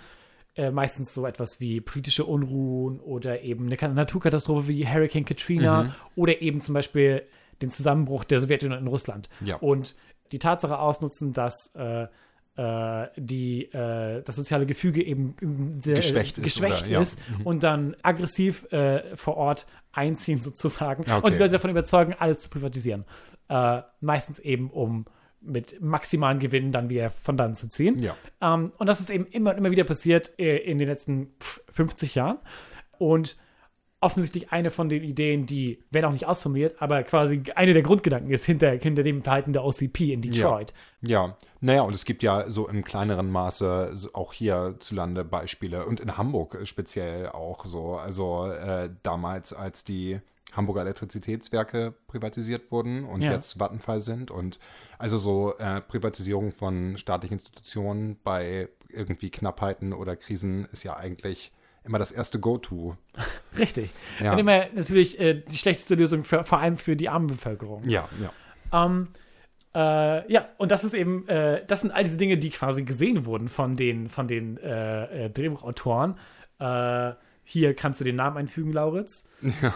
äh, 0.56 0.70
meistens 0.70 1.14
so 1.14 1.26
etwas 1.26 1.60
wie 1.60 1.80
politische 1.80 2.24
Unruhen 2.24 3.00
oder 3.00 3.42
eben 3.42 3.70
eine 3.70 3.94
Naturkatastrophe 3.94 4.68
wie 4.68 4.86
Hurricane 4.86 5.24
Katrina 5.24 5.84
mhm. 5.84 5.92
oder 6.16 6.40
eben 6.40 6.60
zum 6.60 6.74
Beispiel 6.74 7.22
den 7.62 7.70
Zusammenbruch 7.70 8.24
der 8.24 8.38
Sowjetunion 8.38 8.80
in 8.80 8.86
Russland. 8.86 9.28
Ja. 9.44 9.56
Und 9.56 9.96
die 10.32 10.38
Tatsache 10.38 10.78
ausnutzen, 10.78 11.32
dass 11.32 11.74
äh, 11.74 12.06
äh, 12.56 13.08
die, 13.16 13.64
äh, 13.72 14.22
das 14.22 14.36
soziale 14.36 14.66
Gefüge 14.66 15.02
eben 15.02 15.34
sehr 15.74 15.96
Geschwächt 15.96 16.38
ist, 16.38 16.44
geschwächt 16.44 16.82
oder? 16.82 16.92
Ja. 16.92 17.00
ist 17.00 17.20
und 17.42 17.62
dann 17.62 17.96
aggressiv 18.02 18.70
äh, 18.72 19.16
vor 19.16 19.36
Ort 19.36 19.66
einziehen 19.92 20.40
sozusagen 20.40 21.04
Ja, 21.06 21.18
okay. 21.18 21.26
und 21.26 21.34
die 21.34 21.38
Leute 21.38 21.52
davon 21.52 21.70
überzeugen, 21.70 22.14
alles 22.18 22.40
zu 22.40 22.50
privatisieren. 22.50 23.04
Äh, 23.48 23.82
meistens 24.00 24.38
eben, 24.38 24.70
um 24.70 25.06
mit 25.44 25.80
maximalen 25.80 26.38
Gewinnen 26.38 26.72
dann 26.72 26.88
wieder 26.88 27.10
von 27.10 27.36
dann 27.36 27.54
zu 27.54 27.68
ziehen. 27.68 27.98
Ja. 27.98 28.16
Ähm, 28.40 28.72
und 28.78 28.88
das 28.88 29.00
ist 29.00 29.10
eben 29.10 29.26
immer 29.26 29.50
und 29.50 29.58
immer 29.58 29.70
wieder 29.70 29.84
passiert 29.84 30.38
äh, 30.38 30.56
in 30.58 30.78
den 30.78 30.88
letzten 30.88 31.34
pff, 31.40 31.62
50 31.70 32.14
Jahren. 32.14 32.38
Und 32.98 33.36
offensichtlich 34.04 34.52
eine 34.52 34.70
von 34.70 34.90
den 34.90 35.02
Ideen, 35.02 35.46
die, 35.46 35.82
wenn 35.90 36.04
auch 36.04 36.12
nicht 36.12 36.26
ausformuliert, 36.26 36.80
aber 36.80 37.02
quasi 37.04 37.42
eine 37.54 37.72
der 37.72 37.82
Grundgedanken 37.82 38.30
ist 38.30 38.44
hinter, 38.44 38.72
hinter 38.72 39.02
dem 39.02 39.22
Verhalten 39.22 39.54
der 39.54 39.64
OCP 39.64 40.12
in 40.12 40.20
Detroit. 40.20 40.74
Ja, 41.00 41.36
naja, 41.60 41.82
und 41.82 41.94
es 41.94 42.04
gibt 42.04 42.22
ja 42.22 42.50
so 42.50 42.68
im 42.68 42.84
kleineren 42.84 43.30
Maße 43.30 43.94
auch 44.12 44.34
hierzulande 44.34 45.24
Beispiele 45.24 45.86
und 45.86 46.00
in 46.00 46.18
Hamburg 46.18 46.58
speziell 46.64 47.30
auch 47.30 47.64
so. 47.64 47.94
Also 47.94 48.46
äh, 48.46 48.90
damals, 49.02 49.54
als 49.54 49.84
die 49.84 50.20
Hamburger 50.54 50.82
Elektrizitätswerke 50.82 51.94
privatisiert 52.08 52.70
wurden 52.70 53.04
und 53.04 53.22
Ja. 53.22 53.32
jetzt 53.32 53.58
Vattenfall 53.58 54.00
sind 54.00 54.30
und 54.30 54.58
also 54.98 55.18
so 55.18 55.56
äh, 55.58 55.80
Privatisierung 55.80 56.52
von 56.52 56.96
staatlichen 56.96 57.34
Institutionen 57.34 58.16
bei 58.22 58.68
irgendwie 58.88 59.30
Knappheiten 59.30 59.92
oder 59.92 60.16
Krisen 60.16 60.66
ist 60.66 60.84
ja 60.84 60.96
eigentlich 60.96 61.52
immer 61.84 61.98
das 61.98 62.12
erste 62.12 62.40
Go-To. 62.40 62.96
Richtig. 63.58 63.90
Ja. 64.20 64.32
Und 64.32 64.38
immer 64.38 64.66
natürlich 64.74 65.18
äh, 65.20 65.34
die 65.34 65.56
schlechteste 65.56 65.94
Lösung, 65.96 66.24
für, 66.24 66.44
vor 66.44 66.58
allem 66.58 66.78
für 66.78 66.96
die 66.96 67.08
arme 67.08 67.26
Bevölkerung. 67.26 67.82
Ja, 67.88 68.08
ja. 68.20 68.86
Ähm, 68.86 69.08
äh, 69.74 70.32
ja, 70.32 70.48
und 70.58 70.70
das 70.70 70.84
ist 70.84 70.94
eben, 70.94 71.28
äh, 71.28 71.64
das 71.66 71.80
sind 71.80 71.90
all 71.90 72.04
diese 72.04 72.16
Dinge, 72.16 72.38
die 72.38 72.50
quasi 72.50 72.84
gesehen 72.84 73.26
wurden 73.26 73.48
von 73.48 73.76
den, 73.76 74.08
von 74.08 74.28
den 74.28 74.56
äh, 74.58 75.26
äh, 75.26 75.30
Drehbuchautoren. 75.30 76.16
Äh, 76.60 77.12
hier 77.42 77.74
kannst 77.74 78.00
du 78.00 78.04
den 78.04 78.16
Namen 78.16 78.36
einfügen, 78.38 78.72
Lauritz. 78.72 79.28
Ja. 79.60 79.74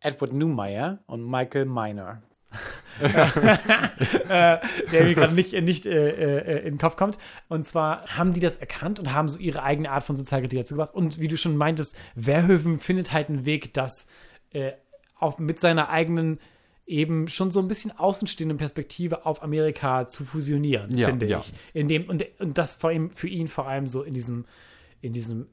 Edward 0.00 0.32
Newmeyer 0.32 0.98
und 1.06 1.28
Michael 1.28 1.66
Miner. 1.66 2.22
äh, 3.00 3.08
der 4.28 5.04
mir 5.04 5.14
gerade 5.14 5.34
nicht, 5.34 5.52
nicht 5.52 5.86
äh, 5.86 6.38
äh, 6.38 6.58
in 6.60 6.74
den 6.74 6.78
Kopf 6.78 6.96
kommt. 6.96 7.18
Und 7.48 7.64
zwar 7.64 8.06
haben 8.16 8.32
die 8.32 8.40
das 8.40 8.56
erkannt 8.56 8.98
und 8.98 9.12
haben 9.12 9.28
so 9.28 9.38
ihre 9.38 9.62
eigene 9.62 9.90
Art 9.90 10.04
von 10.04 10.16
Sozialkritik 10.16 10.60
dazu 10.60 10.74
gemacht. 10.74 10.94
Und 10.94 11.20
wie 11.20 11.28
du 11.28 11.36
schon 11.36 11.56
meintest, 11.56 11.96
Verhoeven 12.16 12.78
findet 12.78 13.12
halt 13.12 13.28
einen 13.28 13.44
Weg, 13.44 13.74
das 13.74 14.08
äh, 14.50 14.72
auch 15.18 15.38
mit 15.38 15.60
seiner 15.60 15.90
eigenen 15.90 16.38
eben 16.86 17.28
schon 17.28 17.50
so 17.50 17.60
ein 17.60 17.68
bisschen 17.68 17.96
außenstehenden 17.96 18.56
Perspektive 18.56 19.26
auf 19.26 19.42
Amerika 19.42 20.08
zu 20.08 20.24
fusionieren, 20.24 20.96
Ja, 20.96 21.08
finde 21.08 21.26
ja. 21.26 21.40
ich. 21.40 21.52
In 21.74 21.86
dem, 21.86 22.08
und, 22.08 22.24
und 22.40 22.56
das 22.56 22.76
vor 22.76 22.90
ihm, 22.90 23.10
für 23.10 23.28
ihn 23.28 23.46
vor 23.46 23.68
allem 23.68 23.86
so 23.86 24.02
in 24.02 24.14
diesem, 24.14 24.46
in 25.02 25.12
diesem 25.12 25.46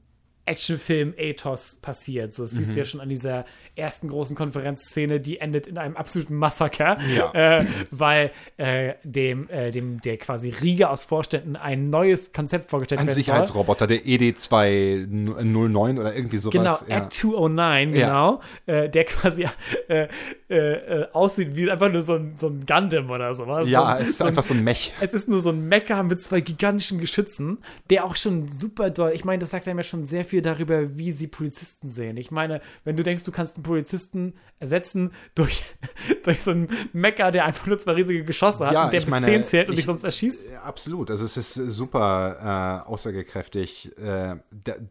Actionfilm-Ethos 0.46 1.76
passiert. 1.82 2.32
So, 2.32 2.42
das 2.44 2.50
siehst 2.52 2.70
Mhm. 2.70 2.72
du 2.74 2.78
ja 2.78 2.84
schon 2.84 3.00
an 3.00 3.08
dieser 3.08 3.44
ersten 3.74 4.08
großen 4.08 4.34
Konferenzszene, 4.36 5.18
die 5.18 5.38
endet 5.38 5.66
in 5.66 5.76
einem 5.76 5.96
absoluten 5.96 6.34
Massaker, 6.34 6.98
Ja. 7.14 7.58
äh, 7.60 7.66
weil 7.90 8.30
äh, 8.56 8.94
dem, 9.04 9.48
äh, 9.50 9.70
dem, 9.70 10.00
der 10.00 10.16
quasi 10.16 10.48
Riege 10.48 10.88
aus 10.88 11.04
Vorständen 11.04 11.56
ein 11.56 11.90
neues 11.90 12.32
Konzept 12.32 12.70
vorgestellt 12.70 13.00
Ein 13.00 13.06
werden 13.08 13.14
soll. 13.14 13.22
Sicherheitsroboter, 13.24 13.86
der 13.86 14.06
E 14.06 14.16
ED209 14.16 16.00
oder 16.00 16.14
irgendwie 16.14 16.38
Genau, 16.50 16.64
sowas. 16.64 16.86
ja. 16.88 16.96
Act 16.98 17.12
209, 17.12 17.94
Ja. 17.94 18.06
genau. 18.06 18.40
Äh, 18.66 18.88
der 18.88 19.04
quasi 19.04 19.46
äh, 19.88 20.08
äh, 20.48 21.06
aussieht 21.12 21.54
wie 21.56 21.70
einfach 21.70 21.90
nur 21.92 22.02
so 22.02 22.14
ein, 22.14 22.32
so 22.36 22.48
ein 22.48 22.64
Gundam 22.66 23.10
oder 23.10 23.34
sowas. 23.34 23.68
Ja, 23.68 23.80
so, 23.80 23.86
ein- 23.86 24.02
es 24.02 24.08
ist 24.10 24.18
so 24.18 24.24
ein- 24.24 24.28
einfach 24.28 24.42
so 24.42 24.54
ein 24.54 24.64
Mech. 24.64 24.92
Es 25.00 25.14
ist 25.14 25.28
nur 25.28 25.40
so 25.42 25.50
ein 25.50 25.68
Mecha 25.68 26.02
mit 26.02 26.20
zwei 26.20 26.40
gigantischen 26.40 26.98
Geschützen, 27.00 27.58
der 27.90 28.04
auch 28.04 28.16
schon 28.16 28.48
super 28.48 28.90
doll, 28.90 29.12
ich 29.14 29.24
meine, 29.24 29.40
das 29.40 29.50
sagt 29.50 29.68
einem 29.68 29.78
ja 29.78 29.82
schon 29.84 30.04
sehr 30.04 30.24
viel 30.24 30.35
darüber, 30.42 30.96
wie 30.96 31.12
sie 31.12 31.26
Polizisten 31.26 31.88
sehen. 31.88 32.16
Ich 32.16 32.30
meine, 32.30 32.60
wenn 32.84 32.96
du 32.96 33.02
denkst, 33.02 33.24
du 33.24 33.32
kannst 33.32 33.56
einen 33.56 33.62
Polizisten 33.64 34.34
ersetzen 34.58 35.12
durch, 35.34 35.62
durch 36.24 36.42
so 36.42 36.50
einen 36.50 36.68
Mecha, 36.92 37.30
der 37.30 37.44
einfach 37.44 37.66
nur 37.66 37.78
zwei 37.78 37.92
riesige 37.92 38.24
Geschosse 38.24 38.66
hat 38.66 38.72
Ja, 38.72 38.84
und 38.86 38.92
der 38.92 39.00
bis 39.00 39.08
meine, 39.10 39.26
10 39.26 39.44
zählt 39.44 39.68
und 39.68 39.74
ich- 39.74 39.80
dich 39.80 39.86
sonst 39.86 40.04
erschießt. 40.04 40.56
Absolut. 40.64 41.10
Also 41.10 41.24
es 41.26 41.36
ist 41.36 41.54
super 41.54 42.82
äh, 42.86 42.88
aussagekräftig, 42.90 43.92
äh, 43.98 44.36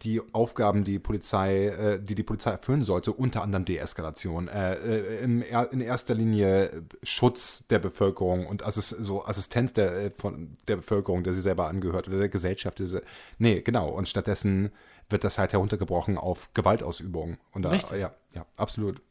die 0.02 0.22
Aufgaben, 0.34 0.84
die 0.84 1.00
Polizei, 1.00 1.68
äh, 1.68 2.00
die 2.02 2.16
die 2.16 2.24
Polizei 2.24 2.52
erfüllen 2.52 2.84
sollte, 2.84 3.12
unter 3.12 3.42
anderem 3.42 3.66
Deeskalation, 3.66 4.48
äh, 4.48 4.74
äh, 4.76 5.42
er- 5.50 5.72
in 5.72 5.82
erster 5.82 6.14
Linie 6.16 6.70
Schutz 7.04 7.66
der 7.68 7.80
Bevölkerung 7.80 8.46
und 8.46 8.66
Assis 8.66 8.90
so 8.90 9.26
Assistenz 9.26 9.74
der, 9.74 9.94
äh, 9.96 10.12
von 10.16 10.58
der 10.68 10.78
Bevölkerung, 10.78 11.24
der 11.24 11.34
sie 11.34 11.42
selber 11.42 11.68
angehört 11.68 12.08
oder 12.08 12.18
der 12.20 12.30
Gesellschaft. 12.30 12.80
Diese, 12.80 13.02
nee, 13.40 13.62
genau. 13.62 13.90
Und 13.90 14.08
stattdessen 14.08 14.72
wird 15.10 15.24
das 15.24 15.38
halt 15.38 15.54
heruntergebrochen 15.54 16.18
auf 16.18 16.50
Gewaltausübung. 16.54 17.38
Und 17.52 17.64
da, 17.64 17.70
Richtig. 17.70 18.00
ja, 18.00 18.14
ja, 18.34 18.46
absolut. 18.58 19.02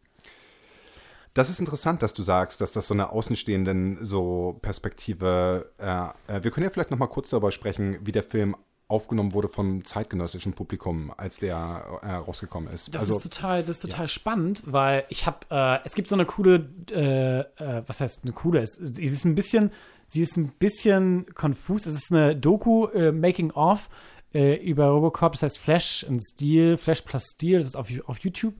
Das 1.35 1.51
ist 1.51 1.59
interessant, 1.59 2.03
dass 2.03 2.15
du 2.15 2.23
sagst, 2.23 2.61
dass 2.61 2.73
das 2.73 2.87
so 2.87 2.95
eine 2.95 3.11
außenstehenden 3.11 3.99
so 4.05 4.59
Perspektive. 4.63 5.73
Äh, 5.79 6.37
äh, 6.37 6.45
wir 6.45 6.53
können 6.53 6.65
ja 6.65 6.71
vielleicht 6.71 6.93
noch 6.93 6.99
mal 6.99 7.09
kurz 7.09 7.31
darüber 7.31 7.51
sprechen, 7.51 7.99
wie 8.03 8.13
der 8.13 8.23
Film 8.23 8.57
aufgenommen 8.87 9.33
wurde 9.33 9.49
vom 9.49 9.85
zeitgenössischen 9.85 10.53
Publikum, 10.53 11.13
als 11.17 11.39
der 11.39 12.01
äh, 12.03 12.13
rausgekommen 12.13 12.73
ist. 12.73 12.95
Das 12.95 13.03
also, 13.03 13.17
ist 13.17 13.25
total, 13.25 13.63
das 13.63 13.71
ist 13.71 13.83
total 13.83 14.07
spannend, 14.09 14.63
weil 14.67 15.05
ich 15.09 15.27
habe, 15.27 15.39
äh, 15.51 15.79
es 15.85 15.95
gibt 15.95 16.09
so 16.09 16.15
eine 16.15 16.27
coole, 16.27 16.69
äh, 16.91 17.41
äh, 17.41 17.83
was 17.87 18.01
heißt 18.01 18.21
eine 18.23 18.33
coole? 18.33 18.61
Es, 18.61 18.75
sie 18.75 19.03
ist 19.03 19.25
ein 19.25 19.35
bisschen, 19.35 19.73
sie 20.07 20.21
ist 20.21 20.37
ein 20.37 20.51
bisschen 20.51 21.27
konfus. 21.35 21.87
Es 21.87 21.95
ist 21.95 22.13
eine 22.13 22.37
Doku 22.37 22.89
Making 23.13 23.51
of 23.53 23.89
äh, 24.35 24.57
über 24.57 24.89
Robocop. 24.89 25.33
Das 25.33 25.45
heißt 25.45 25.59
Flash 25.59 26.05
and 26.09 26.23
Steel, 26.23 26.77
Flash 26.77 27.03
plus 27.03 27.31
Steel. 27.35 27.59
Das 27.59 27.67
ist 27.67 27.77
auf, 27.77 27.89
auf 28.07 28.19
YouTube. 28.19 28.55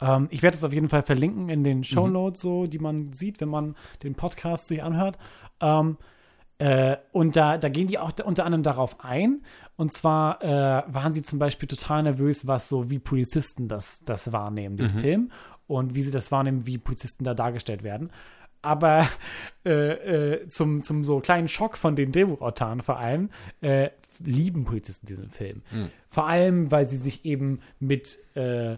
Ähm, 0.00 0.28
ich 0.30 0.42
werde 0.42 0.56
das 0.56 0.64
auf 0.64 0.72
jeden 0.72 0.88
Fall 0.88 1.02
verlinken 1.02 1.48
in 1.48 1.64
den 1.64 1.82
Show 1.84 2.06
Notes, 2.06 2.42
so 2.42 2.66
die 2.66 2.78
man 2.78 3.12
sieht, 3.12 3.40
wenn 3.40 3.48
man 3.48 3.74
den 4.02 4.14
Podcast 4.14 4.68
sich 4.68 4.82
anhört. 4.82 5.18
Ähm, 5.60 5.96
äh, 6.58 6.96
und 7.12 7.36
da, 7.36 7.58
da 7.58 7.68
gehen 7.68 7.88
die 7.88 7.98
auch 7.98 8.12
unter 8.24 8.44
anderem 8.44 8.62
darauf 8.62 9.04
ein. 9.04 9.42
Und 9.76 9.92
zwar 9.92 10.42
äh, 10.42 10.84
waren 10.86 11.12
sie 11.12 11.22
zum 11.22 11.38
Beispiel 11.38 11.68
total 11.68 12.04
nervös, 12.04 12.46
was 12.46 12.68
so 12.68 12.90
wie 12.90 12.98
Polizisten 12.98 13.66
das, 13.66 14.04
das 14.04 14.32
wahrnehmen, 14.32 14.76
den 14.76 14.90
Film. 14.90 15.32
Und 15.66 15.94
wie 15.94 16.02
sie 16.02 16.12
das 16.12 16.30
wahrnehmen, 16.30 16.66
wie 16.66 16.78
Polizisten 16.78 17.24
da 17.24 17.34
dargestellt 17.34 17.82
werden. 17.82 18.10
Aber 18.62 19.08
äh, 19.64 19.70
äh, 19.70 20.46
zum, 20.46 20.82
zum 20.82 21.04
so 21.04 21.20
kleinen 21.20 21.48
Schock 21.48 21.76
von 21.76 21.96
den 21.96 22.12
Drehbuchautoren 22.12 22.82
vor 22.82 22.98
allem, 22.98 23.30
äh, 23.60 23.90
lieben 24.20 24.64
Polizisten 24.64 25.06
diesen 25.06 25.30
Film. 25.30 25.62
Vor 26.08 26.26
allem, 26.26 26.70
weil 26.70 26.88
sie 26.88 26.96
sich 26.96 27.24
eben 27.24 27.60
mit 27.80 28.18
äh, 28.34 28.76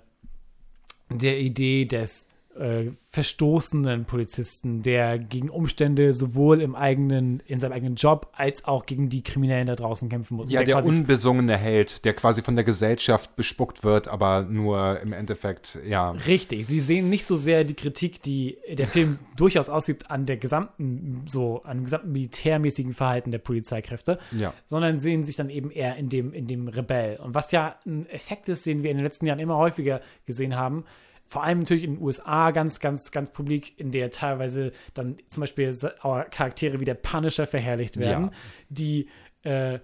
der 1.11 1.41
Idee 1.41 1.85
des 1.85 2.27
äh, 2.59 2.93
verstoßenen 3.11 4.05
Polizisten, 4.05 4.83
der 4.83 5.19
gegen 5.19 5.49
Umstände 5.51 6.13
sowohl 6.15 6.61
im 6.61 6.75
eigenen, 6.75 7.41
in 7.47 7.61
seinem 7.61 7.73
eigenen 7.73 7.95
Job 7.97 8.31
als 8.33 8.65
auch 8.65 8.87
gegen 8.87 9.09
die 9.09 9.23
Kriminellen 9.23 9.67
da 9.67 9.77
draußen 9.77 10.09
kämpfen 10.09 10.37
muss. 10.37 10.51
Ja, 10.51 10.63
der 10.63 10.77
quasi 10.77 10.91
unbesungene 10.91 11.57
Held, 11.57 12.05
der 12.05 12.15
quasi 12.15 12.43
von 12.43 12.57
der 12.57 12.65
Gesellschaft 12.65 13.37
bespuckt 13.37 13.85
wird, 13.85 14.09
aber 14.09 14.43
nur 14.43 15.01
im 15.01 15.13
Endeffekt, 15.13 15.79
ja. 15.87 16.11
Richtig, 16.27 16.67
sie 16.67 16.81
sehen 16.81 17.09
nicht 17.11 17.27
so 17.27 17.37
sehr 17.37 17.65
die 17.65 17.75
Kritik, 17.75 18.23
die 18.23 18.59
der 18.71 18.87
Film 18.87 19.19
durchaus 19.37 19.69
ausübt 19.69 20.11
an 20.11 20.27
der 20.27 20.37
gesamten, 20.37 21.25
so, 21.27 21.63
an 21.65 21.79
dem 21.79 21.85
gesamten 21.85 22.13
militärmäßigen 22.13 22.95
Verhalten 22.95 23.31
der 23.31 23.39
Polizeikräfte, 23.39 24.19
Ja. 24.33 24.53
sondern 24.65 24.99
sehen 24.99 25.25
sich 25.25 25.37
dann 25.37 25.51
eben 25.51 25.71
eher 25.71 25.97
in 25.97 26.09
dem, 26.09 26.33
in 26.33 26.47
dem 26.47 26.69
Rebell. 26.69 27.17
Und 27.17 27.35
was 27.35 27.53
ja 27.53 27.77
ein 27.87 28.09
Effekt 28.09 28.49
ist, 28.49 28.67
den 28.67 28.83
wir 28.83 28.91
in 28.91 28.97
den 28.97 29.05
letzten 29.05 29.27
Jahren 29.27 29.39
immer 29.39 29.57
häufiger 29.57 30.01
gesehen 30.27 30.57
haben, 30.57 30.85
vor 31.27 31.45
allem 31.45 31.61
natürlich 31.61 31.85
in 31.85 31.97
den 31.97 32.03
USA 32.03 32.51
ganz, 32.51 32.81
ganz, 32.81 33.11
ganz 33.11 33.31
publik, 33.31 33.79
in 33.79 33.91
der 33.91 34.11
teilweise 34.11 34.73
dann 34.95 35.17
zum 35.27 35.43
Beispiel 35.43 35.75
Charaktere 36.31 36.81
wie 36.81 36.85
der 36.85 36.95
Punisher 36.95 37.47
verherrlicht 37.47 37.99
werden, 37.99 38.27
Ja. 38.27 38.33
die 38.69 39.09
äh, 39.45 39.79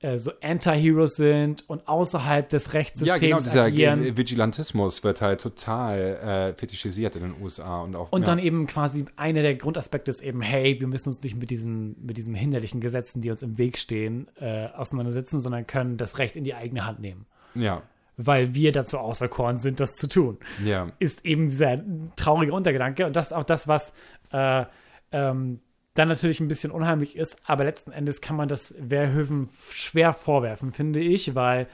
äh, 0.00 0.18
so 0.18 0.32
Anti-Heroes 0.42 1.14
sind 1.16 1.68
und 1.68 1.86
außerhalb 1.86 2.48
des 2.48 2.66
Ja, 2.66 2.72
Rechtssystems 2.72 3.20
genau, 3.20 3.38
dieser 3.38 3.62
agieren. 3.64 4.16
Vigilantismus 4.16 5.04
wird 5.04 5.20
halt 5.22 5.40
total 5.40 5.98
äh, 6.00 6.58
fetischisiert 6.58 7.14
in 7.16 7.22
den 7.22 7.34
USA 7.40 7.82
und 7.82 7.94
auch. 7.94 8.10
Und 8.10 8.22
ja. 8.22 8.26
dann 8.26 8.38
eben 8.40 8.66
quasi 8.66 9.04
einer 9.16 9.42
der 9.42 9.54
Grundaspekte 9.54 10.10
ist 10.10 10.20
eben, 10.22 10.42
hey, 10.42 10.80
wir 10.80 10.88
müssen 10.88 11.08
uns 11.08 11.22
nicht 11.22 11.36
mit 11.36 11.50
diesen, 11.50 11.96
mit 12.04 12.16
diesen 12.16 12.34
hinderlichen 12.34 12.80
Gesetzen, 12.80 13.22
die 13.22 13.30
uns 13.30 13.42
im 13.42 13.58
Weg 13.58 13.78
stehen, 13.78 14.26
äh, 14.40 14.66
auseinandersetzen, 14.74 15.38
sondern 15.38 15.66
können 15.66 15.96
das 15.98 16.18
Recht 16.18 16.36
in 16.36 16.42
die 16.44 16.54
eigene 16.54 16.84
Hand 16.84 16.98
nehmen. 17.00 17.26
Ja, 17.54 17.82
Weil 18.26 18.54
wir 18.54 18.72
dazu 18.72 18.98
auserkoren 18.98 19.58
sind, 19.58 19.80
das 19.80 19.96
zu 19.96 20.08
tun. 20.08 20.38
ja. 20.64 20.90
Ist 20.98 21.24
eben 21.24 21.48
dieser 21.48 21.80
traurige 22.16 22.52
Untergedanke. 22.52 23.06
Und 23.06 23.16
das 23.16 23.26
ist 23.26 23.32
auch 23.32 23.44
das, 23.44 23.68
was 23.68 23.92
äh, 24.32 24.64
ähm, 25.12 25.60
dann 25.94 26.08
natürlich 26.08 26.40
ein 26.40 26.48
bisschen 26.48 26.70
unheimlich 26.70 27.16
ist. 27.16 27.36
Aber 27.44 27.64
letzten 27.64 27.92
Endes 27.92 28.20
kann 28.20 28.36
man 28.36 28.48
das 28.48 28.74
Verhoeven 28.88 29.48
schwer 29.72 30.12
vorwerfen, 30.12 30.72
finde 30.72 31.00
ich, 31.00 31.34
weil 31.34 31.66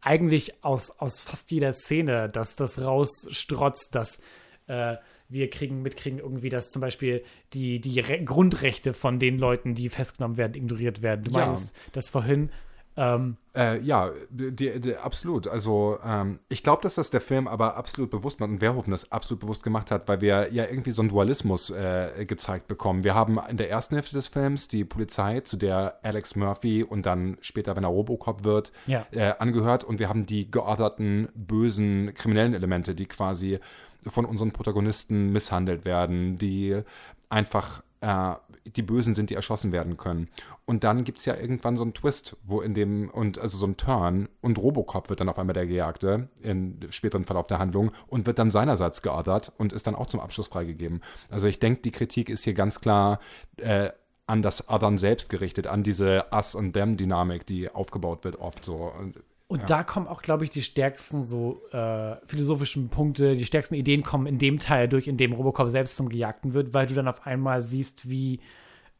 eigentlich 0.00 0.64
aus, 0.64 0.98
aus 0.98 1.20
fast 1.20 1.50
jeder 1.50 1.72
Szene, 1.72 2.28
dass 2.28 2.56
das 2.56 2.80
rausstrotzt, 2.80 3.94
dass 3.94 4.20
äh, 4.66 4.96
wir 5.28 5.50
kriegen 5.50 5.82
mitkriegen 5.82 6.18
irgendwie, 6.18 6.48
dass 6.48 6.70
zum 6.70 6.80
Beispiel 6.80 7.22
die, 7.52 7.80
die 7.80 8.00
Re 8.00 8.24
Grundrechte 8.24 8.94
von 8.94 9.18
den 9.18 9.38
Leuten, 9.38 9.74
die 9.74 9.88
festgenommen 9.88 10.36
werden, 10.36 10.54
ignoriert 10.54 11.02
werden. 11.02 11.24
Du 11.24 11.38
Ja. 11.38 11.46
meinst 11.46 11.74
das 11.92 12.08
vorhin. 12.10 12.50
Ähm, 13.00 13.36
Äh, 13.56 13.80
ja, 13.80 14.10
die, 14.30 14.78
die, 14.78 14.94
absolut. 14.96 15.48
Also 15.48 15.98
ähm, 16.04 16.38
ich 16.48 16.62
glaube, 16.62 16.82
dass 16.82 16.94
das 16.96 17.10
der 17.10 17.20
Film 17.20 17.48
aber 17.48 17.76
absolut 17.76 18.10
bewusst 18.10 18.38
macht 18.38 18.50
und 18.50 18.60
Verhoeven 18.60 18.90
das 18.92 19.10
absolut 19.10 19.40
bewusst 19.40 19.64
gemacht 19.64 19.90
hat, 19.90 20.06
weil 20.06 20.20
wir 20.20 20.52
ja 20.52 20.66
irgendwie 20.66 20.92
so 20.92 21.02
einen 21.02 21.08
Dualismus 21.08 21.70
äh, 21.70 22.26
gezeigt 22.26 22.68
bekommen. 22.68 23.02
Wir 23.02 23.14
haben 23.14 23.40
in 23.48 23.56
der 23.56 23.68
ersten 23.70 23.96
Hälfte 23.96 24.14
des 24.14 24.28
Films 24.28 24.68
die 24.68 24.84
Polizei, 24.84 25.40
zu 25.40 25.56
der 25.56 25.98
Alex 26.02 26.36
Murphy 26.36 26.84
und 26.84 27.06
dann 27.06 27.38
später, 27.40 27.74
wenn 27.74 27.82
er 27.84 27.90
Robocop 27.90 28.44
wird, 28.44 28.70
Ja. 28.86 29.06
äh, 29.10 29.32
angehört 29.38 29.82
und 29.82 29.98
wir 29.98 30.08
haben 30.08 30.26
die 30.26 30.48
geordnerten, 30.50 31.28
bösen, 31.34 32.12
kriminellen 32.14 32.54
Elemente, 32.54 32.94
die 32.94 33.06
quasi 33.06 33.58
von 34.06 34.26
unseren 34.26 34.52
Protagonisten 34.52 35.32
misshandelt 35.32 35.84
werden, 35.84 36.38
die 36.38 36.82
einfach 37.30 37.82
äh, 38.00 38.34
die 38.76 38.82
Bösen 38.82 39.14
sind, 39.14 39.30
die 39.30 39.34
erschossen 39.34 39.72
werden 39.72 39.96
können. 39.96 40.28
Und 40.64 40.84
dann 40.84 41.04
gibt 41.04 41.18
es 41.18 41.24
ja 41.24 41.36
irgendwann 41.36 41.76
so 41.76 41.84
einen 41.84 41.94
Twist, 41.94 42.36
wo 42.42 42.60
in 42.60 42.74
dem, 42.74 43.10
und 43.10 43.38
also 43.38 43.58
so 43.58 43.66
ein 43.66 43.76
Turn, 43.76 44.28
und 44.40 44.58
Robocop 44.58 45.08
wird 45.08 45.20
dann 45.20 45.28
auf 45.28 45.38
einmal 45.38 45.54
der 45.54 45.66
Gejagte 45.66 46.28
im 46.42 46.78
späteren 46.90 47.24
Verlauf 47.24 47.46
der 47.46 47.58
Handlung 47.58 47.90
und 48.06 48.26
wird 48.26 48.38
dann 48.38 48.50
seinerseits 48.50 49.02
geordert 49.02 49.52
und 49.58 49.72
ist 49.72 49.86
dann 49.86 49.94
auch 49.94 50.06
zum 50.06 50.20
Abschluss 50.20 50.48
freigegeben. 50.48 51.00
Also 51.30 51.46
ich 51.46 51.58
denke, 51.58 51.82
die 51.82 51.90
Kritik 51.90 52.28
ist 52.30 52.44
hier 52.44 52.54
ganz 52.54 52.80
klar 52.80 53.20
äh, 53.56 53.90
an 54.26 54.42
das 54.42 54.68
Othern 54.68 54.96
selbst 54.96 55.28
gerichtet, 55.28 55.66
an 55.66 55.82
diese 55.82 56.26
Us- 56.32 56.54
und 56.54 56.72
Them-Dynamik, 56.72 57.46
die 57.46 57.68
aufgebaut 57.68 58.22
wird 58.22 58.36
oft 58.36 58.64
so. 58.64 58.92
Und 58.96 59.18
Und 59.50 59.68
da 59.68 59.82
kommen 59.82 60.06
auch, 60.06 60.22
glaube 60.22 60.44
ich, 60.44 60.50
die 60.50 60.62
stärksten 60.62 61.24
so 61.24 61.60
äh, 61.72 62.14
philosophischen 62.26 62.88
Punkte, 62.88 63.34
die 63.34 63.44
stärksten 63.44 63.74
Ideen 63.74 64.04
kommen 64.04 64.28
in 64.28 64.38
dem 64.38 64.60
Teil 64.60 64.86
durch, 64.86 65.08
in 65.08 65.16
dem 65.16 65.32
Robocop 65.32 65.68
selbst 65.70 65.96
zum 65.96 66.08
Gejagten 66.08 66.54
wird, 66.54 66.72
weil 66.72 66.86
du 66.86 66.94
dann 66.94 67.08
auf 67.08 67.26
einmal 67.26 67.60
siehst, 67.60 68.08
wie, 68.08 68.38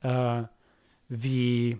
äh, 0.02 0.42
wie 1.08 1.78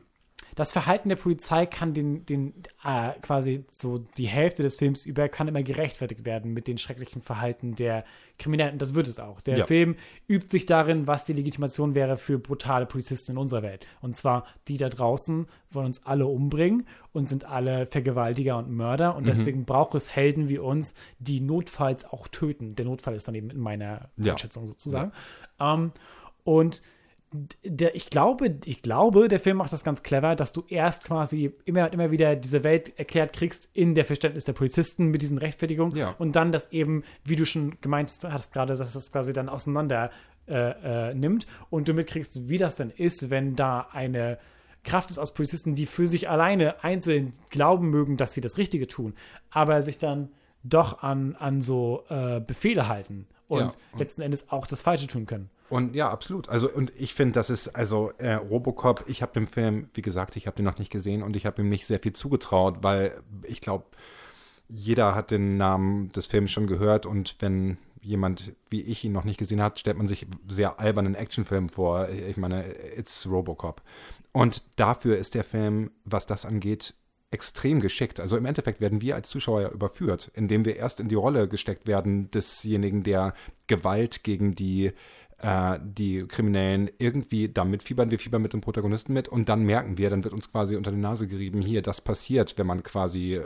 das 0.61 0.73
Verhalten 0.73 1.09
der 1.09 1.17
Polizei 1.17 1.65
kann 1.65 1.95
den, 1.95 2.27
den 2.27 2.53
äh, 2.85 3.13
quasi 3.23 3.65
so 3.71 3.99
die 4.19 4.27
Hälfte 4.27 4.63
des 4.63 4.77
Films 4.77 5.07
über 5.07 5.29
kann 5.29 5.49
immer 5.49 5.63
gerechtfertigt 5.63 6.25
werden 6.25 6.53
mit 6.53 6.67
den 6.67 6.77
schrecklichen 6.77 7.23
Verhalten 7.23 7.75
der 7.77 8.05
Kriminellen. 8.39 8.75
Und 8.75 8.83
das 8.83 8.95
wird 8.95 9.09
es 9.09 9.19
auch. 9.19 9.41
Der 9.41 9.59
Ja. 9.59 9.67
Film 9.67 9.97
übt 10.29 10.51
sich 10.51 10.67
darin, 10.67 11.07
was 11.07 11.25
die 11.25 11.33
Legitimation 11.33 11.95
wäre 11.95 12.19
für 12.19 12.39
brutale 12.39 12.85
Polizisten 12.85 13.33
in 13.33 13.39
unserer 13.39 13.63
Welt. 13.63 13.87
Und 14.03 14.17
zwar 14.17 14.45
die 14.69 14.77
da 14.77 14.91
draußen 14.91 15.47
wollen 15.71 15.87
uns 15.87 16.05
alle 16.05 16.27
umbringen 16.27 16.87
und 17.13 17.29
sind 17.29 17.47
alle 17.47 17.87
Vergewaltiger 17.87 18.59
und 18.59 18.71
Mörder. 18.71 19.13
Mhm. 19.13 19.17
Und 19.17 19.29
deswegen 19.29 19.65
braucht 19.65 19.95
es 19.95 20.15
Helden 20.15 20.51
wie 20.51 20.59
uns, 20.59 20.95
die 21.19 21.41
notfalls 21.41 22.05
auch 22.05 22.29
töten. 22.29 22.75
Der 22.75 22.85
Notfall 22.85 23.15
ist 23.15 23.27
dann 23.27 23.35
eben 23.35 23.49
in 23.49 23.61
meiner 23.61 24.11
Ja. 24.19 24.33
Einschätzung 24.33 24.67
sozusagen. 24.67 25.13
Ähm, 25.59 25.93
und 26.45 26.83
der, 27.65 27.95
ich 27.95 28.11
glaube, 28.11 28.57
ich 28.65 28.83
glaube, 28.83 29.29
der 29.29 29.39
Film 29.39 29.59
macht 29.59 29.73
das 29.73 29.85
ganz 29.85 30.03
clever, 30.03 30.35
dass 30.35 30.53
du 30.53 30.65
erst 30.69 31.05
quasi 31.05 31.53
immer 31.65 31.85
und 31.85 31.95
immer 31.95 32.11
wieder 32.11 32.35
diese 32.35 32.65
Welt 32.65 32.99
erklärt 32.99 33.33
kriegst 33.33 33.71
in 33.73 33.95
der 33.95 34.05
Verständnis 34.05 34.45
der 34.45 34.53
Polizisten 34.53 35.07
mit 35.07 35.23
diesen 35.23 35.39
Rechtfertigungen 35.39 35.97
Ja. 35.97 36.15
und 36.19 36.35
dann 36.35 36.51
das 36.51 36.73
eben, 36.73 37.05
wie 37.25 37.37
du 37.37 37.47
schon 37.47 37.81
gemeint 37.81 38.13
hast 38.29 38.53
gerade, 38.53 38.75
dass 38.75 38.93
das 38.93 39.13
quasi 39.13 39.33
dann 39.33 39.49
auseinander 39.49 40.11
äh, 40.49 41.11
äh, 41.11 41.15
nimmt 41.15 41.47
und 41.71 41.87
du 41.87 41.95
mitkriegst, 41.95 42.49
wie 42.49 42.59
das 42.59 42.75
denn 42.75 42.91
ist, 42.91 43.31
wenn 43.31 43.55
da 43.55 43.87
eine 43.93 44.39
Kraft 44.83 45.11
ist 45.11 45.19
aus 45.19 45.33
Polizisten, 45.35 45.75
die 45.77 45.87
für 45.87 46.07
sich 46.09 46.29
alleine 46.29 46.83
einzeln 46.83 47.33
glauben 47.51 47.91
mögen, 47.91 48.17
dass 48.17 48.33
sie 48.33 48.41
das 48.41 48.57
Richtige 48.59 48.89
tun, 48.89 49.15
aber 49.51 49.83
sich 49.83 49.99
dann 49.99 50.31
doch 50.65 51.03
an, 51.03 51.37
an 51.37 51.63
so 51.63 52.05
äh, 52.09 52.41
Befehle 52.41 52.89
halten 52.89 53.27
und 53.47 53.61
Ja. 53.93 53.99
letzten 53.99 54.23
Endes 54.23 54.51
auch 54.51 54.67
das 54.67 54.83
Falsche 54.83 55.07
tun 55.07 55.27
können. 55.27 55.49
Und 55.71 55.95
ja, 55.95 56.11
absolut. 56.11 56.49
Also, 56.49 56.69
und 56.69 56.93
ich 56.97 57.15
finde, 57.15 57.33
das 57.33 57.49
ist, 57.49 57.69
also 57.69 58.11
äh, 58.19 58.35
Robocop, 58.35 59.05
ich 59.07 59.23
habe 59.23 59.33
den 59.33 59.47
Film, 59.47 59.89
wie 59.95 60.03
gesagt, 60.03 60.37
ich 60.37 60.47
habe 60.47 60.57
den 60.57 60.65
noch 60.65 60.79
nicht 60.79 60.91
gesehen 60.91 61.23
und 61.23 61.37
ich 61.37 61.47
habe 61.47 61.63
ihm 61.63 61.69
nicht 61.69 61.87
sehr 61.87 62.01
viel 62.01 62.13
zugetraut, 62.13 62.79
weil 62.83 63.23
ich 63.45 63.61
glaube, 63.61 63.85
jeder 64.69 65.15
hat 65.15 65.31
den 65.31 65.57
Namen 65.57 66.11
des 66.13 66.27
Films 66.27 66.51
schon 66.51 66.67
gehört 66.67 67.07
und 67.07 67.37
wenn 67.41 67.79
jemand 68.03 68.55
wie 68.69 68.81
ich 68.81 69.05
ihn 69.05 69.13
noch 69.13 69.25
nicht 69.25 69.39
gesehen 69.39 69.63
hat, 69.63 69.79
stellt 69.79 69.99
man 69.99 70.09
sich 70.09 70.27
sehr 70.49 70.81
albernen 70.81 71.15
Actionfilm 71.15 71.69
vor. 71.69 72.09
Ich 72.09 72.37
meine, 72.37 72.65
it's 72.97 73.27
Robocop. 73.27 73.83
Und 74.33 74.63
dafür 74.77 75.19
ist 75.19 75.35
der 75.35 75.45
Film, 75.45 75.91
was 76.05 76.27
das 76.27 76.47
angeht, 76.47 76.95
extrem 77.31 77.81
geschickt. 77.81 78.21
Also 78.21 78.37
im 78.37 78.47
Endeffekt 78.47 78.81
werden 78.81 79.01
wir 79.01 79.15
als 79.15 79.29
Zuschauer 79.29 79.63
ja 79.63 79.69
überführt, 79.69 80.31
indem 80.35 80.65
wir 80.65 80.77
erst 80.77 81.01
in 81.01 81.09
die 81.09 81.15
Rolle 81.15 81.47
gesteckt 81.47 81.87
werden 81.87 82.31
desjenigen, 82.31 83.03
der 83.03 83.35
Gewalt 83.67 84.25
gegen 84.25 84.55
die 84.55 84.93
äh, 85.43 85.79
die 85.83 86.27
Kriminellen 86.27 86.91
irgendwie 86.99 87.49
damit 87.49 87.83
fiebern 87.83 88.11
wir 88.11 88.19
fiebern 88.19 88.43
mit 88.43 88.53
dem 88.53 88.61
Protagonisten 88.61 89.13
mit 89.13 89.29
und 89.29 89.49
dann 89.49 89.63
merken 89.63 89.99
wir, 89.99 90.11
dann 90.11 90.25
wird 90.25 90.35
uns 90.35 90.51
quasi 90.51 90.77
unter 90.77 90.91
die 90.91 90.99
Nase 90.99 91.29
gerieben, 91.29 91.63
hier, 91.63 91.83
das 91.83 92.01
passiert, 92.01 92.59
wenn 92.59 92.67
man 92.67 92.83
quasi 92.83 93.41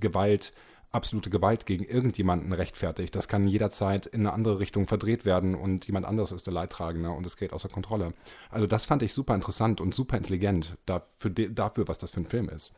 Gewalt, 0.00 0.52
absolute 0.92 1.28
Gewalt 1.28 1.66
gegen 1.66 1.84
irgendjemanden 1.84 2.52
rechtfertigt. 2.52 3.14
Das 3.16 3.28
kann 3.28 3.48
jederzeit 3.48 4.06
in 4.06 4.20
eine 4.20 4.32
andere 4.32 4.60
Richtung 4.60 4.86
verdreht 4.86 5.24
werden 5.24 5.54
und 5.54 5.86
jemand 5.86 6.06
anderes 6.06 6.32
ist 6.32 6.46
der 6.46 6.54
Leidtragende 6.54 7.10
und 7.10 7.26
es 7.26 7.36
gerät 7.36 7.52
außer 7.52 7.68
Kontrolle. 7.68 8.14
Also 8.50 8.66
das 8.66 8.86
fand 8.86 9.02
ich 9.02 9.12
super 9.12 9.34
interessant 9.34 9.80
und 9.80 9.94
super 9.94 10.16
intelligent 10.16 10.76
dafür, 10.86 11.30
dafür 11.30 11.88
was 11.88 11.98
das 11.98 12.12
für 12.12 12.20
ein 12.20 12.26
Film 12.26 12.48
ist. 12.48 12.74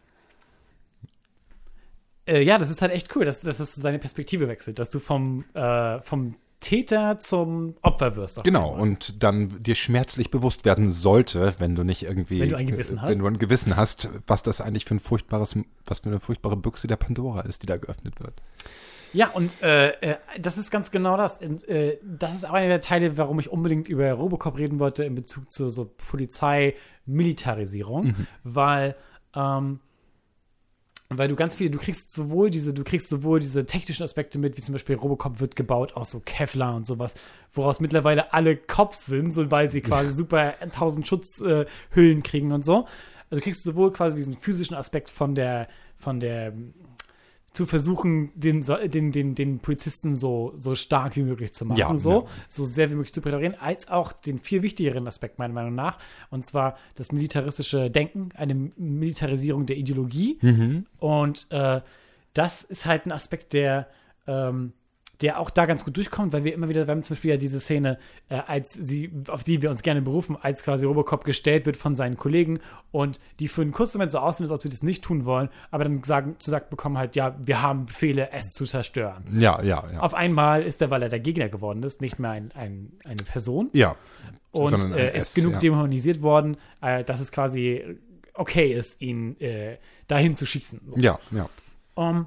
Äh, 2.27 2.43
ja, 2.43 2.59
das 2.59 2.71
ist 2.71 2.83
halt 2.83 2.93
echt 2.93 3.15
cool, 3.15 3.25
dass, 3.25 3.41
dass 3.41 3.61
es 3.61 3.77
deine 3.77 3.99
Perspektive 4.01 4.49
wechselt, 4.49 4.79
dass 4.79 4.91
du 4.91 4.99
vom, 4.99 5.45
äh, 5.55 6.01
vom 6.01 6.35
Täter 6.61 7.19
zum 7.19 7.75
Opfer 7.83 8.17
wirst. 8.17 8.43
Genau, 8.45 8.71
einmal. 8.71 8.81
und 8.83 9.23
dann 9.23 9.63
dir 9.63 9.75
schmerzlich 9.75 10.31
bewusst 10.31 10.65
werden 10.65 10.91
sollte, 10.91 11.55
wenn 11.59 11.75
du 11.75 11.83
nicht 11.85 12.03
irgendwie, 12.05 12.41
Wenn 12.41 12.49
du 12.51 12.57
ein 12.57 12.67
Gewissen 12.67 13.01
hast. 13.03 13.11
wenn 13.11 13.19
du 13.19 13.27
ein 13.27 13.39
Gewissen 13.39 13.77
hast, 13.77 14.09
was 14.27 14.43
das 14.43 14.61
eigentlich 14.61 14.85
für 14.85 14.95
ein 14.95 15.01
furchtbares, 15.01 15.57
was 15.85 16.01
für 16.01 16.09
eine 16.09 16.21
furchtbare 16.21 16.57
Büchse 16.57 16.87
der 16.89 16.97
Pandora 16.97 17.43
ist, 17.43 17.63
die 17.63 17.67
da 17.67 17.77
geöffnet 17.77 18.21
wird. 18.21 18.35
Ja, 19.13 19.29
und 19.29 19.63
äh, 19.63 19.91
äh, 20.01 20.17
das 20.41 20.59
ist 20.59 20.71
ganz 20.71 20.91
genau 20.91 21.17
das. 21.17 21.39
Und, 21.39 21.67
äh, 21.69 21.99
das 22.03 22.35
ist 22.35 22.45
auch 22.49 22.53
einer 22.55 22.69
der 22.69 22.81
Teile, 22.81 23.17
warum 23.17 23.39
ich 23.39 23.49
unbedingt 23.51 23.89
über 23.89 24.11
Robocop 24.13 24.59
reden 24.59 24.79
wollte 24.79 25.05
in 25.05 25.15
Bezug 25.15 25.51
zur 25.51 25.71
so 25.71 25.91
Polizei-Militarisierung, 26.11 28.05
Mhm. 28.09 28.27
weil 28.45 28.97
ähm, 29.35 29.81
weil 31.09 31.29
du 31.29 31.37
ganz 31.37 31.55
viel, 31.55 31.71
du 31.71 31.79
kriegst 31.79 32.13
sowohl 32.13 32.51
diese, 32.51 32.75
du 32.75 32.83
kriegst 32.83 33.09
sowohl 33.09 33.39
diese 33.39 33.65
technischen 33.65 34.03
Aspekte 34.03 34.39
mit, 34.39 34.57
wie 34.57 34.61
zum 34.61 34.73
Beispiel 34.73 34.97
Robocop 34.97 35.39
wird 35.41 35.55
gebaut 35.55 35.95
aus 35.95 36.11
so 36.11 36.21
Kevlar 36.21 36.75
und 36.75 36.87
sowas, 36.87 37.15
woraus 37.55 37.79
mittlerweile 37.81 38.33
alle 38.33 38.57
Cops 38.57 39.07
sind, 39.07 39.33
so 39.33 39.51
weil 39.51 39.71
sie 39.71 39.81
quasi 39.81 40.13
super 40.15 40.55
1000 40.61 41.07
Schutzhüllen 41.07 42.19
äh, 42.19 42.23
kriegen 42.23 42.53
und 42.53 42.65
so. 42.65 42.87
Also 43.31 43.41
du 43.41 43.41
kriegst 43.41 43.63
sowohl 43.63 43.93
quasi 43.93 44.17
diesen 44.17 44.37
physischen 44.37 44.77
Aspekt 44.77 45.11
von 45.11 45.35
der, 45.35 45.69
von 45.97 46.21
der 46.21 46.53
zu 47.57 47.65
versuchen, 47.65 48.31
den, 48.35 48.63
den, 48.63 49.13
den, 49.13 49.35
den 49.35 49.59
Polizisten 49.61 50.15
so, 50.15 50.53
so 50.61 50.75
stark 50.75 51.17
wie 51.17 51.23
möglich 51.23 51.55
zu 51.55 51.65
machen, 51.65 51.79
Ja, 51.79 51.97
so, 51.97 52.11
ja. 52.11 52.27
so 52.49 52.65
sehr 52.67 52.91
wie 52.91 52.95
möglich 52.95 53.15
zu 53.15 53.23
präparieren, 53.23 53.55
als 53.59 53.89
auch 53.89 54.13
den 54.13 54.39
viel 54.39 54.61
wichtigeren 54.63 55.07
Aspekt 55.09 55.39
meiner 55.39 55.55
Meinung 55.55 55.75
nach, 55.75 55.99
und 56.31 56.45
zwar 56.45 56.77
das 56.97 57.13
militaristische 57.13 57.91
Denken, 57.91 58.29
eine 58.35 58.55
Militarisierung 58.55 59.65
der 59.65 59.79
Ideologie. 59.79 60.39
Und 60.99 61.47
äh, 61.51 61.81
das 62.35 62.63
ist 62.63 62.85
halt 62.85 63.07
ein 63.07 63.13
Aspekt, 63.13 63.55
der, 63.55 63.89
ähm, 64.27 64.75
der 65.23 65.41
auch 65.41 65.51
da 65.51 65.67
ganz 65.67 65.85
gut 65.85 65.97
durchkommt, 65.97 66.33
weil 66.33 66.45
wir 66.45 66.53
immer 66.53 66.69
wieder, 66.69 66.87
wir 66.87 66.93
haben 66.93 67.03
zum 67.03 67.15
Beispiel 67.15 67.31
ja 67.31 67.37
diese 67.37 67.59
Szene, 67.59 67.99
äh, 68.29 68.37
als 68.47 68.73
sie, 68.75 69.11
auf 69.29 69.45
die 69.45 69.63
wir 69.63 69.71
uns 69.71 69.83
gerne 69.83 70.03
berufen, 70.03 70.37
als 70.41 70.63
quasi 70.63 70.85
Robocop 70.85 71.25
gestellt 71.25 71.65
wird 71.67 71.77
von 71.77 71.97
seinen 71.97 72.17
Kollegen 72.17 72.61
und 72.93 73.21
die 73.41 73.49
für 73.49 73.63
einen 73.63 73.73
kurzen 73.73 73.99
Moment 73.99 74.13
so 74.13 74.19
aussehen, 74.19 74.45
als 74.45 74.51
ob 74.51 74.63
sie 74.63 74.69
das 74.69 74.83
nicht 74.83 75.03
tun 75.03 75.25
wollen, 75.25 75.49
aber 75.71 75.85
dann 75.85 76.03
sagen, 76.03 76.37
zu 76.39 76.51
sagen 76.51 76.67
bekommen 76.71 76.99
halt, 76.99 77.17
ja, 77.17 77.35
wir 77.39 77.63
haben 77.63 77.87
Befehle, 77.87 78.31
es 78.33 78.53
zu 78.53 78.65
zerstören. 78.65 79.25
Ja, 79.39 79.63
ja, 79.63 79.85
ja. 79.91 80.01
Auf 80.01 80.15
einmal 80.15 80.63
ist 80.63 80.83
er, 80.83 80.91
weil 80.91 81.03
er 81.03 81.09
der 81.09 81.21
Gegner 81.21 81.49
geworden 81.49 81.83
ist, 81.83 82.01
nicht 82.01 82.19
mehr 82.19 82.31
ein, 82.31 82.53
ein, 82.55 82.93
eine 83.05 83.23
Person 83.23 83.71
ja. 83.73 83.97
und 84.51 84.95
äh, 84.95 85.17
ist 85.17 85.35
genug 85.35 85.55
ja. 85.55 85.59
dämonisiert 85.61 86.21
worden, 86.21 86.59
äh, 86.83 87.05
dass 87.05 87.21
es 87.21 87.33
quasi 87.33 87.83
okay 88.35 88.73
ist, 88.73 89.01
ihn 89.01 89.41
äh, 89.41 89.79
dahin 90.09 90.37
zu 90.37 90.45
schießen. 90.45 90.81
So. 90.89 90.99
Ja, 90.99 91.19
ja. 91.31 91.49
Um, 91.95 92.27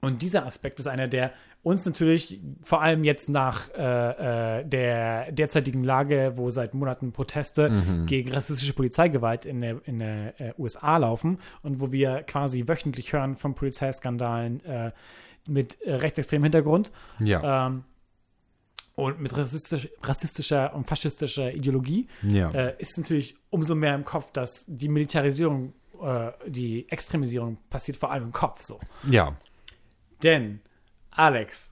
und 0.00 0.22
dieser 0.22 0.46
Aspekt 0.46 0.78
ist 0.78 0.86
einer, 0.86 1.08
der 1.08 1.32
uns 1.62 1.84
natürlich 1.84 2.40
vor 2.62 2.80
allem 2.80 3.04
jetzt 3.04 3.28
nach 3.28 3.68
äh, 3.76 4.60
äh, 4.60 4.64
der 4.64 5.30
derzeitigen 5.32 5.84
Lage, 5.84 6.32
wo 6.36 6.48
seit 6.50 6.72
Monaten 6.74 7.12
Proteste 7.12 7.68
Mhm. 7.68 8.06
gegen 8.06 8.32
rassistische 8.32 8.72
Polizeigewalt 8.72 9.44
in 9.44 9.60
der, 9.60 9.80
in 9.86 9.98
der 9.98 10.40
äh, 10.40 10.52
USA 10.58 10.96
laufen 10.96 11.38
und 11.62 11.80
wo 11.80 11.92
wir 11.92 12.22
quasi 12.22 12.64
wöchentlich 12.66 13.12
hören 13.12 13.36
von 13.36 13.54
Polizeiskandalen 13.54 14.64
äh, 14.64 14.92
mit 15.48 15.78
rechtsextremem 15.84 16.44
Hintergrund 16.44 16.92
Ja. 17.18 17.66
ähm, 17.66 17.84
und 18.94 19.20
mit 19.20 19.36
rassistisch, 19.36 19.88
rassistischer 20.02 20.74
und 20.74 20.86
faschistischer 20.86 21.52
Ideologie 21.54 22.08
Ja. 22.22 22.50
äh, 22.52 22.74
ist 22.78 22.96
natürlich 22.98 23.36
umso 23.50 23.74
mehr 23.74 23.94
im 23.94 24.04
Kopf, 24.04 24.32
dass 24.32 24.64
die 24.66 24.88
Militarisierung, 24.88 25.72
äh, 26.02 26.30
die 26.46 26.88
Extremisierung 26.90 27.58
passiert 27.68 27.96
vor 27.98 28.10
allem 28.12 28.24
im 28.24 28.32
Kopf 28.32 28.62
so. 28.62 28.80
ja. 29.08 29.36
Denn, 30.22 30.60
Alex, 31.10 31.68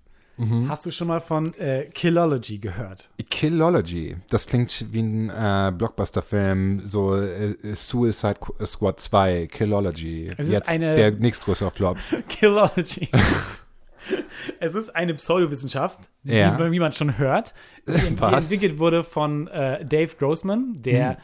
Hast 0.69 0.87
du 0.87 0.93
schon 0.93 1.09
mal 1.09 1.19
von 1.21 1.53
äh, 1.55 1.87
Killology 1.93 2.59
gehört? 2.59 3.11
Killology. 3.29 4.17
Das 4.31 4.47
klingt 4.47 4.87
wie 4.93 5.01
ein 5.03 5.31
äh, 5.31 5.73
Blockbuster-Film, 5.77 6.83
so 6.87 7.17
äh, 7.17 7.57
Suicide 7.75 8.37
Squad 8.65 9.01
2, 9.01 9.49
Killology. 9.49 10.29
Es 10.39 10.47
ist 10.47 10.53
Jetzt 10.53 10.69
eine- 10.69 10.95
der 10.95 11.11
nächstgrößere 11.11 11.73
Flop. 11.73 11.99
Killology. 12.29 13.09
es 14.61 14.77
ist 14.77 14.95
eine 14.95 15.15
Pseudowissenschaft, 15.15 16.09
Ja. 16.23 16.57
wie, 16.57 16.71
wie 16.71 16.79
man 16.79 16.93
schon 16.93 17.19
hört, 17.19 17.53
die, 17.89 17.93
die 18.15 18.23
entwickelt 18.23 18.79
wurde 18.79 19.03
von 19.03 19.49
äh, 19.49 19.85
Dave 19.85 20.15
Grossman, 20.17 20.77
der 20.79 21.19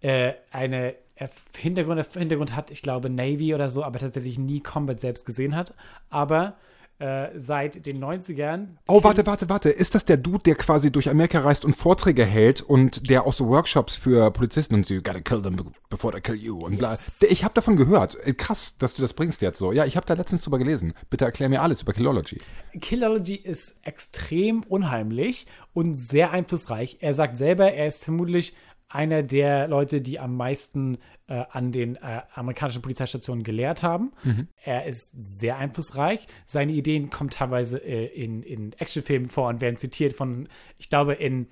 äh, 0.00 0.34
eine 0.52 0.94
äh, 1.16 1.26
Hintergrund, 1.56 2.06
Hintergrund 2.12 2.54
hat, 2.54 2.70
ich 2.70 2.82
glaube 2.82 3.10
Navy 3.10 3.52
oder 3.52 3.68
so, 3.68 3.82
aber 3.82 3.98
tatsächlich 3.98 4.38
nie 4.38 4.60
Combat 4.60 5.00
selbst 5.00 5.26
gesehen 5.26 5.56
hat. 5.56 5.74
Aber 6.08 6.54
äh, 7.00 7.30
seit 7.36 7.86
den 7.86 8.02
90ern 8.02 8.68
Oh, 8.86 9.02
warte, 9.02 9.26
warte, 9.26 9.48
warte. 9.48 9.70
Ist 9.70 9.94
das 9.94 10.04
der 10.04 10.16
Dude, 10.16 10.42
der 10.44 10.54
quasi 10.54 10.92
durch 10.92 11.08
Amerika 11.08 11.40
reist 11.40 11.64
und 11.64 11.74
Vorträge 11.74 12.24
hält 12.24 12.60
und 12.60 13.08
der 13.08 13.26
auch 13.26 13.32
so 13.32 13.48
Workshops 13.48 13.96
für 13.96 14.30
Polizisten 14.30 14.74
und 14.74 14.86
so, 14.86 14.94
you 14.94 15.02
gotta 15.02 15.20
kill 15.20 15.42
them 15.42 15.56
before 15.88 16.12
they 16.12 16.20
kill 16.20 16.34
you 16.36 16.64
und 16.64 16.78
bla. 16.78 16.92
Yes. 16.92 17.22
Ich 17.28 17.42
habe 17.42 17.54
davon 17.54 17.76
gehört. 17.76 18.16
Äh, 18.26 18.34
Krass, 18.34 18.76
dass 18.78 18.94
du 18.94 19.02
das 19.02 19.14
bringst 19.14 19.42
jetzt 19.42 19.58
so. 19.58 19.72
Ja, 19.72 19.84
ich 19.84 19.96
habe 19.96 20.06
da 20.06 20.14
letztens 20.14 20.42
drüber 20.42 20.58
gelesen. 20.58 20.94
Bitte 21.08 21.24
erklär 21.24 21.48
mir 21.48 21.62
alles 21.62 21.82
über 21.82 21.92
Killology. 21.92 22.38
Killology 22.80 23.34
ist 23.34 23.76
extrem 23.82 24.62
unheimlich 24.62 25.46
und 25.72 25.94
sehr 25.94 26.30
einflussreich. 26.30 26.98
Er 27.00 27.14
sagt 27.14 27.36
selber, 27.36 27.72
er 27.72 27.86
ist 27.86 28.04
vermutlich 28.04 28.54
einer 28.90 29.22
der 29.22 29.68
Leute, 29.68 30.00
die 30.00 30.18
am 30.18 30.36
meisten 30.36 30.98
äh, 31.28 31.44
an 31.50 31.72
den 31.72 31.96
äh, 31.96 32.22
amerikanischen 32.34 32.82
Polizeistationen 32.82 33.44
gelehrt 33.44 33.82
haben. 33.82 34.12
Er 34.64 34.84
ist 34.86 35.12
sehr 35.16 35.56
einflussreich. 35.56 36.26
Seine 36.44 36.72
Ideen 36.72 37.08
kommen 37.08 37.30
teilweise 37.30 37.78
äh, 37.78 38.06
in, 38.06 38.42
in 38.42 38.72
Actionfilmen 38.74 39.28
vor 39.30 39.48
und 39.48 39.60
werden 39.60 39.76
zitiert 39.78 40.12
von, 40.14 40.48
ich 40.76 40.88
glaube, 40.90 41.14
in 41.14 41.46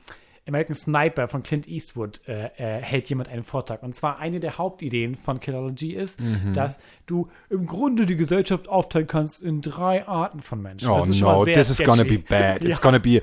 American 0.49 0.75
Sniper 0.75 1.29
von 1.29 1.43
Clint 1.43 1.69
Eastwood 1.69 2.23
äh, 2.27 2.47
äh, 2.57 2.83
hält 2.83 3.09
jemand 3.11 3.29
einen 3.29 3.45
Vortrag. 3.45 3.83
Und 3.83 3.95
zwar 3.95 4.19
eine 4.19 4.41
der 4.41 4.59
Hauptideen 4.59 5.15
von 5.15 5.41
Killology 5.41 5.93
ist, 5.95 6.21
dass 6.55 6.81
du 7.07 7.29
im 7.51 7.67
Grunde 7.67 8.07
die 8.07 8.17
Gesellschaft 8.17 8.67
aufteilen 8.67 9.07
kannst 9.07 9.43
in 9.43 9.61
drei 9.61 10.09
Arten 10.09 10.41
von 10.41 10.61
Menschen. 10.63 10.89
Oh 10.89 10.99
Das 11.01 11.21
no, 11.21 11.45
this 11.45 11.69
is 11.71 11.79
gonna 11.85 12.03
be 12.03 12.15
sketchy. 12.15 12.25
bad. 12.29 12.63
Ja. 12.65 12.71
It's 12.71 12.81
gonna 12.81 12.99
be 12.99 13.21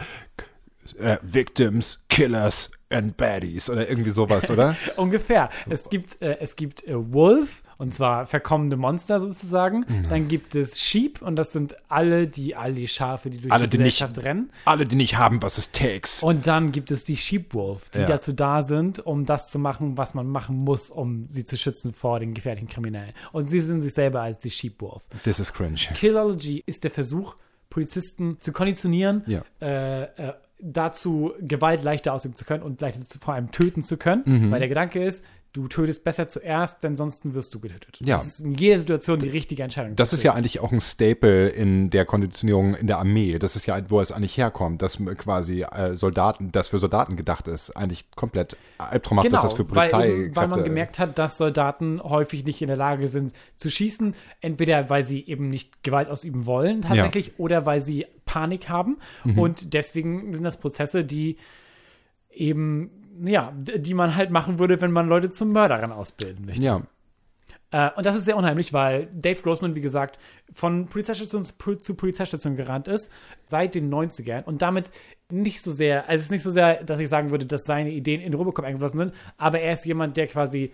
äh, 0.99 1.17
Victims, 1.21 2.03
Killers 2.09 2.71
and 2.89 3.17
Baddies 3.17 3.69
oder 3.69 3.89
irgendwie 3.89 4.11
sowas, 4.11 4.49
oder? 4.49 4.75
Ungefähr. 4.97 5.49
Es 5.69 5.89
gibt, 5.89 6.21
äh, 6.21 6.37
es 6.39 6.55
gibt 6.55 6.87
äh, 6.87 6.93
Wolf, 7.13 7.63
und 7.77 7.93
zwar 7.93 8.25
verkommene 8.25 8.77
Monster 8.77 9.19
sozusagen. 9.19 9.85
Mhm. 9.87 10.07
Dann 10.09 10.27
gibt 10.29 10.55
es 10.55 10.79
Sheep, 10.79 11.21
und 11.21 11.35
das 11.35 11.51
sind 11.51 11.75
alle 11.89 12.27
die, 12.27 12.55
all 12.55 12.73
die 12.73 12.87
Schafe, 12.87 13.29
die 13.29 13.39
durch 13.39 13.51
Alle, 13.51 13.67
die 13.67 13.77
die 13.77 13.83
nicht, 13.83 13.97
Gesellschaft 13.99 14.23
rennen. 14.23 14.49
alle, 14.63 14.85
die 14.85 14.95
nicht 14.95 15.17
haben, 15.17 15.41
was 15.41 15.57
es 15.57 15.71
takes. 15.71 16.23
Und 16.23 16.47
dann 16.47 16.71
gibt 16.71 16.89
es 16.91 17.03
die 17.03 17.17
Sheepwolf, 17.17 17.89
die 17.89 17.99
Ja. 17.99 18.05
dazu 18.05 18.31
da 18.31 18.63
sind, 18.63 19.05
um 19.05 19.25
das 19.25 19.51
zu 19.51 19.59
machen, 19.59 19.97
was 19.97 20.13
man 20.13 20.27
machen 20.27 20.57
muss, 20.57 20.89
um 20.89 21.25
sie 21.27 21.43
zu 21.43 21.57
schützen 21.57 21.93
vor 21.93 22.19
den 22.21 22.33
gefährlichen 22.33 22.69
Kriminellen. 22.69 23.11
Und 23.33 23.49
sie 23.49 23.59
sind 23.61 23.81
sich 23.81 23.93
selber 23.93 24.21
als 24.21 24.37
die 24.39 24.51
Sheepwolf. 24.51 25.03
This 25.23 25.39
is 25.39 25.51
cringe. 25.51 25.75
Killology 25.95 26.63
ist 26.65 26.83
der 26.85 26.91
Versuch, 26.91 27.35
Polizisten 27.69 28.37
zu 28.39 28.53
konditionieren, 28.53 29.23
Ja. 29.27 29.41
äh, 29.61 30.03
äh, 30.03 30.33
dazu 30.59 31.33
Gewalt 31.39 31.83
leichter 31.83 32.13
ausüben 32.13 32.35
zu 32.35 32.45
können 32.45 32.63
und 32.63 32.81
leichter 32.81 33.01
zu, 33.01 33.19
vor 33.19 33.33
allem 33.33 33.51
töten 33.51 33.83
zu 33.83 33.97
können. 33.97 34.23
Mhm. 34.25 34.51
Weil 34.51 34.59
der 34.59 34.69
Gedanke 34.69 35.03
ist, 35.03 35.25
du 35.55 35.69
tötest 35.69 36.03
besser 36.03 36.27
zuerst, 36.27 36.83
denn 36.83 36.97
sonst 36.97 37.33
wirst 37.33 37.53
du 37.53 37.61
getötet. 37.61 37.97
Ja. 38.01 38.17
Das 38.17 38.25
ist 38.25 38.39
in 38.41 38.55
jeder 38.55 38.77
Situation 38.77 39.19
die 39.19 39.29
richtige 39.29 39.63
Entscheidung. 39.63 39.95
Das 39.95 40.11
ist 40.11 40.21
ja 40.21 40.33
eigentlich 40.33 40.59
auch 40.59 40.73
ein 40.73 40.81
Staple 40.81 41.47
in 41.47 41.89
der 41.89 42.03
Konditionierung 42.03 42.75
in 42.75 42.87
der 42.87 42.97
Armee. 42.97 43.39
Das 43.39 43.55
ist 43.55 43.65
ja, 43.65 43.79
wo 43.89 44.01
es 44.01 44.11
eigentlich 44.11 44.37
herkommt, 44.37 44.81
dass 44.81 44.97
quasi 45.17 45.61
äh, 45.63 45.95
Soldaten, 45.95 46.51
das 46.51 46.67
für 46.67 46.79
Soldaten 46.79 47.15
gedacht 47.15 47.47
ist, 47.47 47.71
eigentlich 47.71 48.11
komplett 48.11 48.57
albtraumhaft, 48.77 49.29
Genau, 49.29 49.41
dass 49.41 49.43
das 49.43 49.53
für 49.53 49.63
weil, 49.71 49.89
Polizei 49.89 50.09
eben, 50.25 50.35
weil 50.35 50.47
man 50.49 50.63
gemerkt 50.65 50.99
hat, 50.99 51.17
dass 51.17 51.37
Soldaten 51.37 52.03
häufig 52.03 52.43
nicht 52.43 52.61
in 52.61 52.67
der 52.67 52.77
Lage 52.77 53.07
sind 53.07 53.31
zu 53.55 53.71
schießen, 53.71 54.13
entweder 54.41 54.89
weil 54.89 55.05
sie 55.05 55.25
eben 55.25 55.49
nicht 55.49 55.83
Gewalt 55.83 56.09
ausüben 56.09 56.45
wollen 56.45 56.81
tatsächlich 56.81 57.39
oder 57.39 57.65
weil 57.65 57.79
sie 57.79 58.05
Panik 58.25 58.67
haben 58.67 58.97
Mhm. 59.23 59.39
und 59.39 59.73
deswegen 59.73 60.33
sind 60.35 60.43
das 60.43 60.57
Prozesse, 60.57 61.05
die 61.05 61.37
eben 62.29 62.89
ja, 63.23 63.54
die 63.56 63.93
man 63.93 64.15
halt 64.15 64.32
machen 64.32 64.60
würde, 64.60 64.82
wenn 64.82 64.91
man 64.91 65.08
Leute 65.08 65.30
zum 65.30 65.51
Mörderern 65.51 65.91
ausbilden 65.91 66.45
möchte. 66.45 66.63
Ja, 66.63 66.82
Äh, 67.71 67.89
und 67.95 68.06
das 68.06 68.15
ist 68.15 68.25
sehr 68.25 68.38
unheimlich, 68.38 68.73
weil 68.73 69.08
Dave 69.13 69.41
Grossman, 69.41 69.73
wie 69.75 69.82
gesagt, 69.82 70.19
von 70.54 70.86
Polizeistation 70.88 71.43
zu, 71.43 71.54
Pol- 71.56 71.80
zu 71.80 71.95
Polizeistation 71.95 72.56
gerannt 72.56 72.88
ist, 72.88 73.12
seit 73.47 73.73
den 73.75 73.91
90ern 73.93 74.43
und 74.43 74.62
damit 74.62 74.91
nicht 75.32 75.62
so 75.62 75.71
sehr, 75.71 76.08
also 76.08 76.15
es 76.21 76.23
ist 76.25 76.32
nicht 76.32 76.43
so 76.43 76.51
sehr, 76.51 76.84
dass 76.84 76.99
ich 76.99 77.10
sagen 77.10 77.32
würde, 77.32 77.45
dass 77.45 77.65
seine 77.65 77.89
Ideen 77.89 78.21
in 78.21 78.34
Robocop 78.36 78.63
eingeflossen 78.63 78.99
sind, 78.99 79.13
aber 79.38 79.60
er 79.60 79.73
ist 79.73 79.86
jemand, 79.86 80.15
der 80.17 80.28
quasi 80.28 80.73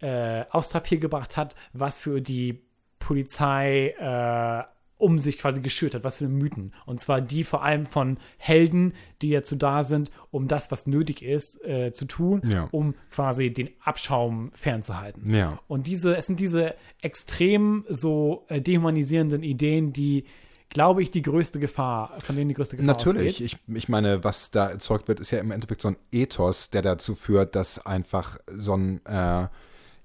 äh, 0.00 0.44
aufs 0.50 0.70
Papier 0.70 0.98
gebracht 0.98 1.36
hat, 1.36 1.56
was 1.72 1.98
für 1.98 2.20
die 2.20 2.60
Polizei 3.00 3.94
äh, 3.98 4.62
um 4.98 5.18
sich 5.18 5.38
quasi 5.38 5.60
geschürt 5.60 5.94
hat, 5.94 6.04
was 6.04 6.18
für 6.18 6.28
Mythen. 6.28 6.74
Und 6.84 7.00
zwar 7.00 7.20
die 7.20 7.44
vor 7.44 7.62
allem 7.62 7.86
von 7.86 8.18
Helden, 8.36 8.92
die 9.22 9.30
dazu 9.30 9.56
da 9.56 9.84
sind, 9.84 10.10
um 10.30 10.48
das, 10.48 10.70
was 10.70 10.86
nötig 10.86 11.22
ist, 11.22 11.64
äh, 11.64 11.92
zu 11.92 12.04
tun, 12.04 12.42
Ja. 12.44 12.68
um 12.72 12.94
quasi 13.10 13.52
den 13.52 13.70
Abschaum 13.82 14.50
fernzuhalten. 14.54 15.32
Ja. 15.34 15.60
Und 15.68 15.86
diese, 15.86 16.16
es 16.16 16.26
sind 16.26 16.40
diese 16.40 16.74
extrem 17.00 17.84
so 17.88 18.44
äh, 18.48 18.60
dehumanisierenden 18.60 19.42
Ideen, 19.42 19.92
die, 19.92 20.24
glaube 20.68 21.00
ich, 21.02 21.10
die 21.10 21.22
größte 21.22 21.60
Gefahr, 21.60 22.18
von 22.20 22.34
denen 22.36 22.48
die 22.48 22.54
größte 22.54 22.76
Gefahr 22.76 22.94
Natürlich. 22.94 23.34
ausgeht. 23.34 23.58
Ich, 23.68 23.76
ich 23.76 23.88
meine, 23.88 24.24
was 24.24 24.50
da 24.50 24.68
erzeugt 24.68 25.08
wird, 25.08 25.20
ist 25.20 25.30
ja 25.30 25.38
im 25.38 25.50
Endeffekt 25.52 25.82
so 25.82 25.88
ein 25.88 25.96
Ethos, 26.12 26.70
der 26.70 26.82
dazu 26.82 27.14
führt, 27.14 27.54
dass 27.54 27.86
einfach 27.86 28.38
so 28.52 28.76
ein, 28.76 29.00
äh, 29.06 29.46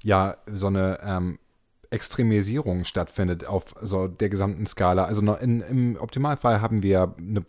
ja, 0.03 0.37
so 0.47 0.67
eine 0.67 0.99
ähm, 1.03 1.39
Extremisierung 1.93 2.83
stattfindet 2.83 3.45
auf 3.45 3.75
so 3.81 4.07
der 4.07 4.29
gesamten 4.29 4.65
Skala. 4.65 5.05
Also 5.05 5.21
in, 5.35 5.61
im 5.61 5.97
Optimalfall 5.99 6.61
haben 6.61 6.83
wir 6.83 7.15
eine 7.17 7.41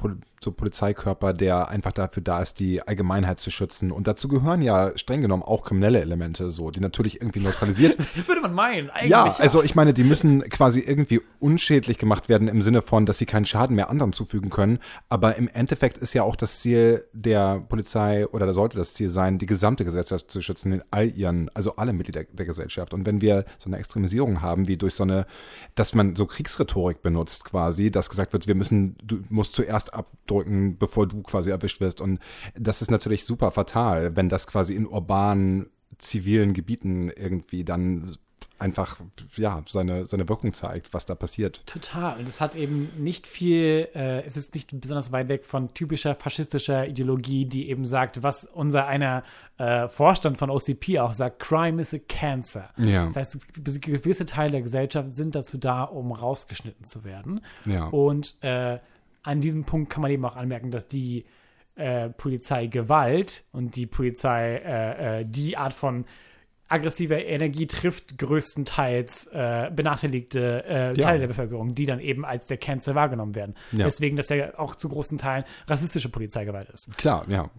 so 0.44 0.52
Polizeikörper, 0.52 1.33
der 1.33 1.68
einfach 1.68 1.92
dafür 1.92 2.22
da 2.22 2.40
ist, 2.40 2.61
die 2.61 2.83
Allgemeinheit 2.83 3.40
zu 3.40 3.50
schützen. 3.50 3.90
Und 3.90 4.07
dazu 4.07 4.28
gehören 4.28 4.62
ja 4.62 4.96
streng 4.96 5.22
genommen 5.22 5.42
auch 5.42 5.64
kriminelle 5.64 6.00
Elemente, 6.00 6.50
so, 6.50 6.70
die 6.70 6.80
natürlich 6.80 7.20
irgendwie 7.20 7.40
neutralisiert 7.40 7.96
Würde 8.26 8.40
man 8.40 8.54
meinen, 8.54 8.90
eigentlich. 8.90 9.11
ja, 9.11 9.35
also 9.38 9.62
ich 9.62 9.74
meine, 9.74 9.92
die 9.94 10.04
müssen 10.04 10.42
quasi 10.48 10.80
irgendwie 10.80 11.20
unschädlich 11.40 11.98
gemacht 11.98 12.28
werden 12.28 12.48
im 12.48 12.62
Sinne 12.62 12.83
von, 12.83 13.07
dass 13.07 13.18
sie 13.18 13.26
keinen 13.26 13.44
Schaden 13.44 13.76
mehr 13.76 13.90
anderen 13.90 14.12
zufügen 14.12 14.50
können. 14.50 14.78
Aber 15.09 15.37
im 15.37 15.48
Endeffekt 15.48 15.98
ist 15.98 16.14
ja 16.14 16.22
auch 16.22 16.37
das 16.37 16.61
Ziel 16.61 17.04
der 17.12 17.61
Polizei 17.68 18.26
oder 18.28 18.46
da 18.46 18.52
sollte 18.52 18.76
das 18.76 18.94
Ziel 18.94 19.09
sein, 19.09 19.38
die 19.38 19.46
gesamte 19.46 19.85
Gesellschaft 19.85 20.30
zu 20.30 20.40
schützen 20.40 20.72
in 20.72 20.83
all 20.90 21.11
ihren, 21.11 21.50
also 21.54 21.76
alle 21.76 21.92
Mitglieder 21.92 22.24
der 22.24 22.46
Gesellschaft. 22.46 22.94
Und 22.94 23.07
wenn 23.07 23.20
wir 23.20 23.44
so 23.59 23.68
eine 23.68 23.78
Extremisierung 23.78 24.42
haben, 24.42 24.68
wie 24.68 24.76
durch 24.76 24.94
so 24.94 25.04
eine, 25.04 25.26
dass 25.74 25.94
man 25.94 26.16
so 26.16 26.26
Kriegsrhetorik 26.26 27.02
benutzt 27.02 27.44
quasi, 27.44 27.90
dass 27.90 28.11
gesagt 28.11 28.33
wird, 28.33 28.46
wir 28.46 28.54
müssen, 28.54 28.96
du 29.02 29.20
musst 29.28 29.54
zuerst 29.54 29.94
abdrücken, 29.94 30.14
bevor 30.79 31.07
du 31.07 31.23
quasi 31.23 31.51
erwischt 31.51 31.81
wirst. 31.81 32.01
Und 32.01 32.18
das 32.55 32.83
ist 32.83 32.90
natürlich 32.90 33.25
super 33.25 33.51
fatal, 33.51 34.16
wenn 34.16 34.29
das 34.29 34.47
quasi 34.47 34.75
in 34.75 34.87
urbanen, 34.87 35.70
zivilen 35.99 36.55
Gebieten 36.55 37.11
irgendwie 37.11 37.64
dann 37.64 38.16
einfach 38.59 39.01
ja 39.37 39.62
seine, 39.66 40.07
seine 40.07 40.29
Wirkung 40.29 40.53
zeigt, 40.53 40.94
was 40.94 41.07
da 41.07 41.14
passiert. 41.14 41.66
Total. 41.66 42.18
Und 42.18 42.29
es 42.29 42.40
hat 42.40 42.55
eben 42.55 42.90
nicht 42.97 43.27
viel, 43.27 43.88
äh, 43.94 44.23
es 44.23 44.37
ist 44.37 44.55
nicht 44.55 44.81
besonders 44.81 45.12
weit 45.12 45.29
weg 45.29 45.44
von 45.44 45.75
typischer 45.75 46.14
faschistischer 46.14 46.87
Ideologie, 46.87 47.47
die 47.47 47.68
eben 47.68 47.85
sagt, 47.85 48.23
was 48.23 48.44
unser 48.44 48.87
einer 48.87 49.25
äh, 49.59 49.88
Vorstand 49.88 50.38
von 50.38 50.51
OCP 50.51 50.99
auch 50.99 51.12
sagt, 51.12 51.40
Crime 51.40 51.81
is 51.81 51.92
a 51.94 51.99
cancer. 52.09 52.70
Ja. 52.77 53.05
Das 53.07 53.16
heißt, 53.16 53.55
gewisse 53.55 54.27
Teile 54.27 54.53
der 54.53 54.62
Gesellschaft 54.62 55.14
sind 55.14 55.35
dazu 55.35 55.59
da, 55.59 55.83
um 55.85 56.12
rausgeschnitten 56.12 56.85
zu 56.85 57.05
werden. 57.05 57.40
Ja. 57.66 57.87
Und 57.88 58.42
äh, 58.42 58.79
an 59.24 59.40
diesem 59.40 59.64
Punkt 59.64 59.90
kann 59.90 60.02
man 60.02 60.10
eben 60.10 60.24
auch 60.24 60.37
anmerken, 60.37 60.70
dass 60.70 60.87
die 60.87 61.24
äh, 61.74 62.10
Polizei 62.10 62.66
Gewalt 62.68 63.44
und 63.50 63.74
die 63.74 63.87
Polizei 63.87 64.56
äh, 64.56 65.20
äh, 65.20 65.24
die 65.26 65.56
Art 65.56 65.74
von 65.74 66.04
aggressiver 66.68 67.22
Energie 67.22 67.66
trifft 67.66 68.16
größtenteils 68.18 69.26
äh, 69.28 69.70
benachteiligte 69.74 70.64
äh, 70.66 70.87
Ja. 70.88 70.92
Teile 70.94 71.20
der 71.20 71.26
Bevölkerung, 71.26 71.74
die 71.74 71.87
dann 71.87 72.00
eben 72.00 72.24
als 72.24 72.46
der 72.46 72.56
Cancer 72.56 72.94
wahrgenommen 72.94 73.34
werden. 73.34 73.54
Ja. 73.72 73.84
Deswegen, 73.84 74.16
dass 74.16 74.30
er 74.30 74.58
auch 74.58 74.74
zu 74.74 74.88
großen 74.88 75.18
Teilen 75.18 75.44
rassistische 75.66 76.08
Polizeigewalt 76.08 76.70
ist. 76.70 76.96
Klar, 76.96 77.26
ja. 77.28 77.50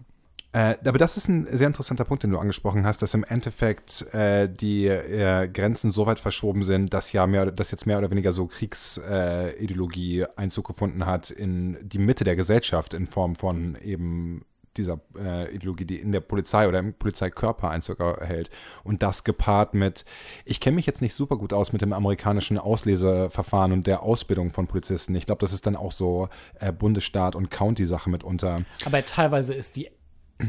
Äh, 0.56 0.78
aber 0.86 0.96
das 0.96 1.18
ist 1.18 1.28
ein 1.28 1.44
sehr 1.44 1.66
interessanter 1.66 2.06
Punkt, 2.06 2.22
den 2.22 2.30
du 2.30 2.38
angesprochen 2.38 2.86
hast, 2.86 3.02
dass 3.02 3.12
im 3.12 3.24
Endeffekt 3.24 4.10
äh, 4.14 4.48
die 4.48 4.86
äh, 4.86 5.48
Grenzen 5.48 5.90
so 5.90 6.06
weit 6.06 6.18
verschoben 6.18 6.64
sind, 6.64 6.94
dass 6.94 7.12
ja 7.12 7.26
mehr, 7.26 7.52
dass 7.52 7.70
jetzt 7.72 7.84
mehr 7.84 7.98
oder 7.98 8.10
weniger 8.10 8.32
so 8.32 8.46
Kriegsideologie 8.46 10.24
Einzug 10.36 10.66
gefunden 10.66 11.04
hat 11.04 11.30
in 11.30 11.76
die 11.82 11.98
Mitte 11.98 12.24
der 12.24 12.36
Gesellschaft 12.36 12.94
in 12.94 13.06
Form 13.06 13.36
von 13.36 13.76
eben 13.82 14.46
dieser 14.78 14.98
äh, 15.18 15.54
Ideologie, 15.54 15.84
die 15.84 16.00
in 16.00 16.12
der 16.12 16.20
Polizei 16.20 16.66
oder 16.66 16.78
im 16.78 16.94
Polizeikörper 16.94 17.68
Einzug 17.68 18.00
erhält. 18.00 18.48
Und 18.82 19.02
das 19.02 19.24
gepaart 19.24 19.74
mit, 19.74 20.06
ich 20.46 20.60
kenne 20.60 20.76
mich 20.76 20.86
jetzt 20.86 21.02
nicht 21.02 21.14
super 21.14 21.36
gut 21.36 21.52
aus 21.52 21.74
mit 21.74 21.82
dem 21.82 21.92
amerikanischen 21.92 22.56
Ausleseverfahren 22.56 23.72
und 23.72 23.86
der 23.86 24.02
Ausbildung 24.02 24.52
von 24.52 24.68
Polizisten. 24.68 25.14
Ich 25.16 25.26
glaube, 25.26 25.40
das 25.40 25.52
ist 25.52 25.66
dann 25.66 25.76
auch 25.76 25.92
so 25.92 26.30
äh, 26.60 26.72
Bundesstaat 26.72 27.36
und 27.36 27.50
County-Sache 27.50 28.08
mitunter. 28.08 28.62
Aber 28.86 29.04
teilweise 29.04 29.52
ist 29.52 29.76
die 29.76 29.90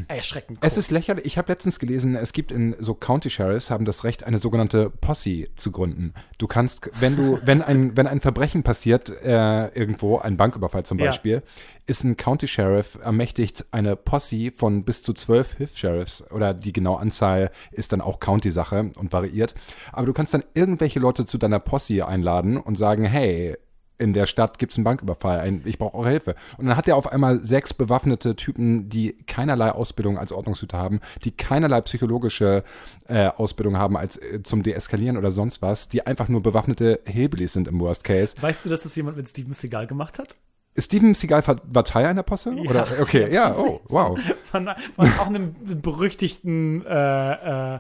erschreckend 0.07 0.59
kurz. 0.59 0.73
Es 0.73 0.77
ist 0.77 0.91
lächerlich. 0.91 1.25
Ich 1.25 1.37
habe 1.37 1.51
letztens 1.51 1.79
gelesen, 1.79 2.15
es 2.15 2.33
gibt 2.33 2.51
in 2.51 2.75
so 2.79 2.93
County 2.93 3.29
Sheriffs 3.29 3.69
haben 3.69 3.85
das 3.85 4.03
Recht, 4.03 4.23
eine 4.23 4.37
sogenannte 4.37 4.89
Posse 4.89 5.47
zu 5.55 5.71
gründen. 5.71 6.13
Du 6.37 6.47
kannst, 6.47 6.89
wenn 6.99 7.15
du, 7.15 7.39
wenn 7.45 7.61
ein, 7.61 7.95
wenn 7.95 8.07
ein 8.07 8.19
Verbrechen 8.19 8.63
passiert, 8.63 9.09
äh, 9.23 9.67
irgendwo, 9.67 10.17
ein 10.17 10.37
Banküberfall 10.37 10.83
zum 10.83 10.97
Beispiel, 10.97 11.35
ja. 11.35 11.41
ist 11.85 12.03
ein 12.03 12.17
County 12.17 12.47
Sheriff 12.47 12.97
ermächtigt, 13.01 13.65
eine 13.71 13.95
Posse 13.95 14.51
von 14.51 14.83
bis 14.83 15.03
zu 15.03 15.13
zwölf 15.13 15.53
Hilfs-Sheriffs 15.53 16.31
oder 16.31 16.53
die 16.53 16.73
genaue 16.73 16.99
Anzahl 16.99 17.51
ist 17.71 17.93
dann 17.93 18.01
auch 18.01 18.19
County-Sache 18.19 18.91
und 18.95 19.13
variiert. 19.13 19.55
Aber 19.91 20.05
du 20.05 20.13
kannst 20.13 20.33
dann 20.33 20.43
irgendwelche 20.53 20.99
Leute 20.99 21.25
zu 21.25 21.37
deiner 21.37 21.59
Posse 21.59 22.05
einladen 22.05 22.57
und 22.57 22.77
sagen, 22.77 23.03
hey, 23.03 23.55
in 23.97 24.13
der 24.13 24.25
Stadt 24.25 24.59
gibt 24.59 24.71
es 24.71 24.77
einen 24.77 24.83
Banküberfall, 24.83 25.39
ein, 25.39 25.61
ich 25.65 25.77
brauche 25.77 25.97
eure 25.97 26.09
Hilfe. 26.09 26.35
Und 26.57 26.67
dann 26.67 26.77
hat 26.77 26.87
er 26.87 26.95
auf 26.95 27.11
einmal 27.11 27.43
sechs 27.43 27.73
bewaffnete 27.73 28.35
Typen, 28.35 28.89
die 28.89 29.13
keinerlei 29.25 29.71
Ausbildung 29.71 30.17
als 30.17 30.31
Ordnungshüter 30.31 30.77
haben, 30.77 30.99
die 31.23 31.31
keinerlei 31.31 31.81
psychologische 31.81 32.63
äh, 33.07 33.27
Ausbildung 33.27 33.77
haben 33.77 33.97
als 33.97 34.17
äh, 34.17 34.43
zum 34.43 34.63
Deeskalieren 34.63 35.17
oder 35.17 35.31
sonst 35.31 35.61
was, 35.61 35.89
die 35.89 36.05
einfach 36.05 36.29
nur 36.29 36.43
bewaffnete 36.43 37.01
Hillbillies 37.05 37.53
sind 37.53 37.67
im 37.67 37.79
Worst 37.79 38.03
Case. 38.03 38.35
Weißt 38.39 38.65
du, 38.65 38.69
dass 38.69 38.83
das 38.83 38.95
jemand 38.95 39.17
mit 39.17 39.27
Steven 39.27 39.53
Seagal 39.53 39.87
gemacht 39.87 40.19
hat? 40.19 40.35
Steven 40.77 41.15
Seagal 41.15 41.43
war 41.47 41.83
Teil 41.83 42.05
einer 42.05 42.23
Posse? 42.23 42.53
Ja, 42.53 42.69
oder? 42.69 42.87
Okay, 43.01 43.33
ja, 43.33 43.55
oh, 43.57 43.81
wow. 43.87 44.19
Von, 44.43 44.69
von 44.95 45.07
auch 45.19 45.27
einem 45.27 45.55
berüchtigten 45.81 46.85
äh, 46.85 47.79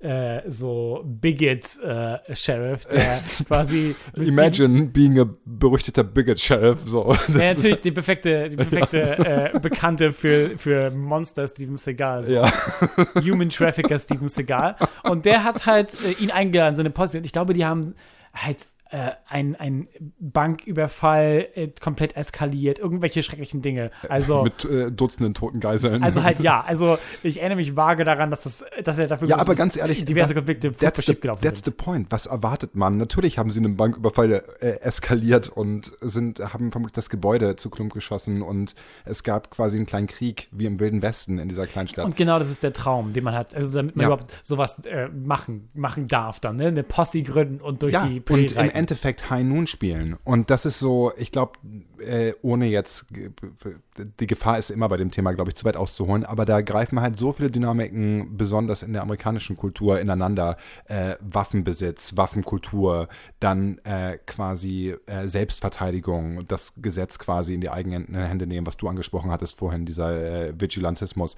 äh, 0.00 0.48
so 0.48 1.02
Bigot-Sheriff, 1.04 2.86
äh, 2.86 2.96
der 2.96 3.20
quasi. 3.48 3.96
Imagine 4.14 4.86
being 4.86 5.18
a 5.18 5.28
berüchtigter 5.44 6.04
Bigot-Sheriff. 6.04 6.80
So. 6.84 7.12
Ja, 7.28 7.54
natürlich 7.54 7.80
die 7.80 7.90
perfekte, 7.90 8.48
die 8.48 8.56
perfekte 8.56 9.52
äh, 9.54 9.58
Bekannte 9.58 10.12
für, 10.12 10.56
für 10.56 10.90
Monster 10.90 11.48
Steven 11.48 11.76
Seagal. 11.76 12.24
So. 12.24 12.34
Ja. 12.36 12.52
Human 13.16 13.50
Trafficker 13.50 13.98
Steven 13.98 14.28
Seagal. 14.28 14.76
Und 15.02 15.24
der 15.24 15.42
hat 15.42 15.66
halt 15.66 15.94
äh, 16.04 16.12
ihn 16.22 16.30
eingeladen, 16.30 16.76
seine 16.76 16.90
Posse. 16.90 17.18
Und 17.18 17.26
ich 17.26 17.32
glaube, 17.32 17.52
die 17.52 17.64
haben 17.64 17.94
halt 18.32 18.66
äh, 18.90 19.12
ein, 19.28 19.56
ein 19.56 19.88
Banküberfall 20.18 21.48
äh, 21.54 21.68
komplett 21.80 22.16
eskaliert, 22.16 22.78
irgendwelche 22.78 23.22
schrecklichen 23.22 23.62
Dinge. 23.62 23.90
Also 24.08 24.42
mit 24.44 24.64
äh, 24.64 24.90
Dutzenden 24.90 25.34
toten 25.34 25.60
Geiseln. 25.60 26.02
Also 26.02 26.22
halt 26.22 26.40
ja, 26.40 26.60
also 26.66 26.98
ich 27.22 27.40
erinnere 27.40 27.56
mich 27.56 27.76
vage 27.76 28.04
daran, 28.04 28.30
dass 28.30 28.44
das, 28.44 28.64
dass 28.82 28.98
er 28.98 29.06
dafür 29.06 29.28
ja, 29.28 29.36
aber 29.36 29.54
ganz 29.54 29.76
ehrlich, 29.76 30.04
diverse 30.04 30.34
Konflikte 30.34 30.72
that's 30.72 31.04
the, 31.04 31.20
gelaufen 31.20 31.42
that's 31.42 31.58
sind. 31.58 31.66
the 31.66 31.70
point. 31.70 32.10
Was 32.10 32.26
erwartet 32.26 32.76
man? 32.76 32.96
Natürlich 32.96 33.38
haben 33.38 33.50
sie 33.50 33.60
einen 33.60 33.76
Banküberfall 33.76 34.42
äh, 34.60 34.80
eskaliert 34.80 35.48
und 35.48 35.92
sind 36.00 36.38
haben 36.40 36.70
vermutlich 36.70 36.94
das 36.94 37.10
Gebäude 37.10 37.56
zu 37.56 37.70
Klump 37.70 37.92
geschossen 37.92 38.42
und 38.42 38.74
es 39.04 39.22
gab 39.22 39.50
quasi 39.50 39.76
einen 39.76 39.86
kleinen 39.86 40.06
Krieg 40.06 40.48
wie 40.50 40.66
im 40.66 40.80
Wilden 40.80 41.02
Westen 41.02 41.38
in 41.38 41.48
dieser 41.48 41.66
kleinen 41.66 41.88
Stadt. 41.88 42.04
Und 42.04 42.16
genau, 42.16 42.38
das 42.38 42.50
ist 42.50 42.62
der 42.62 42.72
Traum, 42.72 43.12
den 43.12 43.24
man 43.24 43.34
hat, 43.34 43.54
also 43.54 43.68
damit 43.74 43.96
man 43.96 44.04
ja. 44.04 44.08
überhaupt 44.08 44.40
sowas 44.42 44.78
äh, 44.86 45.08
machen 45.08 45.68
machen 45.74 46.08
darf 46.08 46.40
dann, 46.40 46.56
ne? 46.56 46.68
Eine 46.68 46.82
Posse 46.82 47.22
gründen 47.22 47.60
und 47.60 47.82
durch 47.82 47.92
ja, 47.92 48.06
die 48.06 48.22
und 48.28 48.56
Endeffekt 48.78 49.28
High 49.28 49.44
Noon 49.44 49.66
spielen. 49.66 50.16
Und 50.24 50.50
das 50.50 50.64
ist 50.64 50.78
so, 50.78 51.12
ich 51.16 51.32
glaube, 51.32 51.52
äh, 51.98 52.32
ohne 52.42 52.66
jetzt, 52.66 53.06
die 54.20 54.26
Gefahr 54.26 54.58
ist 54.58 54.70
immer 54.70 54.88
bei 54.88 54.96
dem 54.96 55.10
Thema, 55.10 55.32
glaube 55.32 55.50
ich, 55.50 55.56
zu 55.56 55.64
weit 55.64 55.76
auszuholen, 55.76 56.24
aber 56.24 56.44
da 56.44 56.60
greifen 56.60 57.00
halt 57.00 57.18
so 57.18 57.32
viele 57.32 57.50
Dynamiken, 57.50 58.36
besonders 58.36 58.82
in 58.82 58.92
der 58.92 59.02
amerikanischen 59.02 59.56
Kultur, 59.56 60.00
ineinander. 60.00 60.56
Äh, 60.86 61.16
Waffenbesitz, 61.20 62.16
Waffenkultur, 62.16 63.08
dann 63.40 63.78
äh, 63.84 64.18
quasi 64.26 64.94
äh, 65.06 65.26
Selbstverteidigung, 65.26 66.46
das 66.46 66.74
Gesetz 66.76 67.18
quasi 67.18 67.54
in 67.54 67.60
die 67.60 67.70
eigenen 67.70 68.14
Hände 68.14 68.46
nehmen, 68.46 68.66
was 68.66 68.76
du 68.76 68.88
angesprochen 68.88 69.30
hattest 69.30 69.58
vorhin, 69.58 69.84
dieser 69.84 70.48
äh, 70.48 70.60
Vigilantismus. 70.60 71.36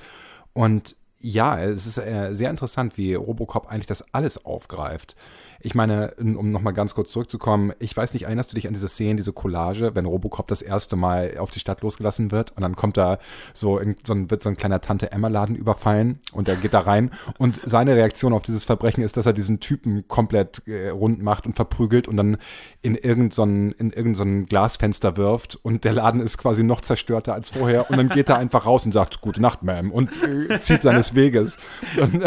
Und 0.52 0.96
ja, 1.20 1.60
es 1.60 1.86
ist 1.86 1.98
äh, 1.98 2.34
sehr 2.34 2.50
interessant, 2.50 2.96
wie 2.96 3.14
Robocop 3.14 3.68
eigentlich 3.68 3.86
das 3.86 4.14
alles 4.14 4.44
aufgreift. 4.44 5.16
Ich 5.62 5.74
meine, 5.74 6.14
um 6.18 6.50
nochmal 6.50 6.72
ganz 6.72 6.94
kurz 6.94 7.12
zurückzukommen, 7.12 7.72
ich 7.78 7.96
weiß 7.96 8.14
nicht, 8.14 8.24
erinnerst 8.24 8.52
du 8.52 8.54
dich 8.54 8.66
an 8.66 8.74
diese 8.74 8.88
Szene, 8.88 9.16
diese 9.16 9.32
Collage, 9.32 9.94
wenn 9.94 10.06
Robocop 10.06 10.48
das 10.48 10.62
erste 10.62 10.96
Mal 10.96 11.36
auf 11.38 11.50
die 11.50 11.60
Stadt 11.60 11.82
losgelassen 11.82 12.30
wird 12.30 12.52
und 12.56 12.62
dann 12.62 12.76
kommt 12.76 12.96
da 12.96 13.18
so, 13.52 13.78
in, 13.78 13.96
so 14.04 14.14
ein, 14.14 14.30
wird 14.30 14.42
so 14.42 14.48
ein 14.48 14.56
kleiner 14.56 14.80
Tante-Emma-Laden 14.80 15.54
überfallen 15.56 16.20
und 16.32 16.48
er 16.48 16.56
geht 16.56 16.74
da 16.74 16.80
rein 16.80 17.10
und 17.38 17.60
seine 17.64 17.94
Reaktion 17.94 18.32
auf 18.32 18.42
dieses 18.42 18.64
Verbrechen 18.64 19.02
ist, 19.02 19.16
dass 19.16 19.26
er 19.26 19.32
diesen 19.32 19.60
Typen 19.60 20.08
komplett 20.08 20.66
äh, 20.66 20.88
rund 20.90 21.22
macht 21.22 21.46
und 21.46 21.56
verprügelt 21.56 22.08
und 22.08 22.16
dann 22.16 22.38
in 22.82 22.94
irgendein, 22.94 23.72
in 23.72 23.90
irgendein 23.90 24.46
Glasfenster 24.46 25.16
wirft 25.16 25.58
und 25.62 25.84
der 25.84 25.92
Laden 25.92 26.20
ist 26.20 26.38
quasi 26.38 26.62
noch 26.62 26.80
zerstörter 26.80 27.34
als 27.34 27.50
vorher 27.50 27.90
und 27.90 27.96
dann 27.98 28.08
geht 28.08 28.28
er 28.28 28.36
einfach 28.36 28.66
raus 28.66 28.86
und 28.86 28.92
sagt, 28.92 29.20
gute 29.20 29.42
Nacht, 29.42 29.62
Ma'am 29.62 29.90
und 29.90 30.10
äh, 30.22 30.58
zieht 30.58 30.82
seines 30.82 31.14
Weges. 31.14 31.58
Und, 32.00 32.24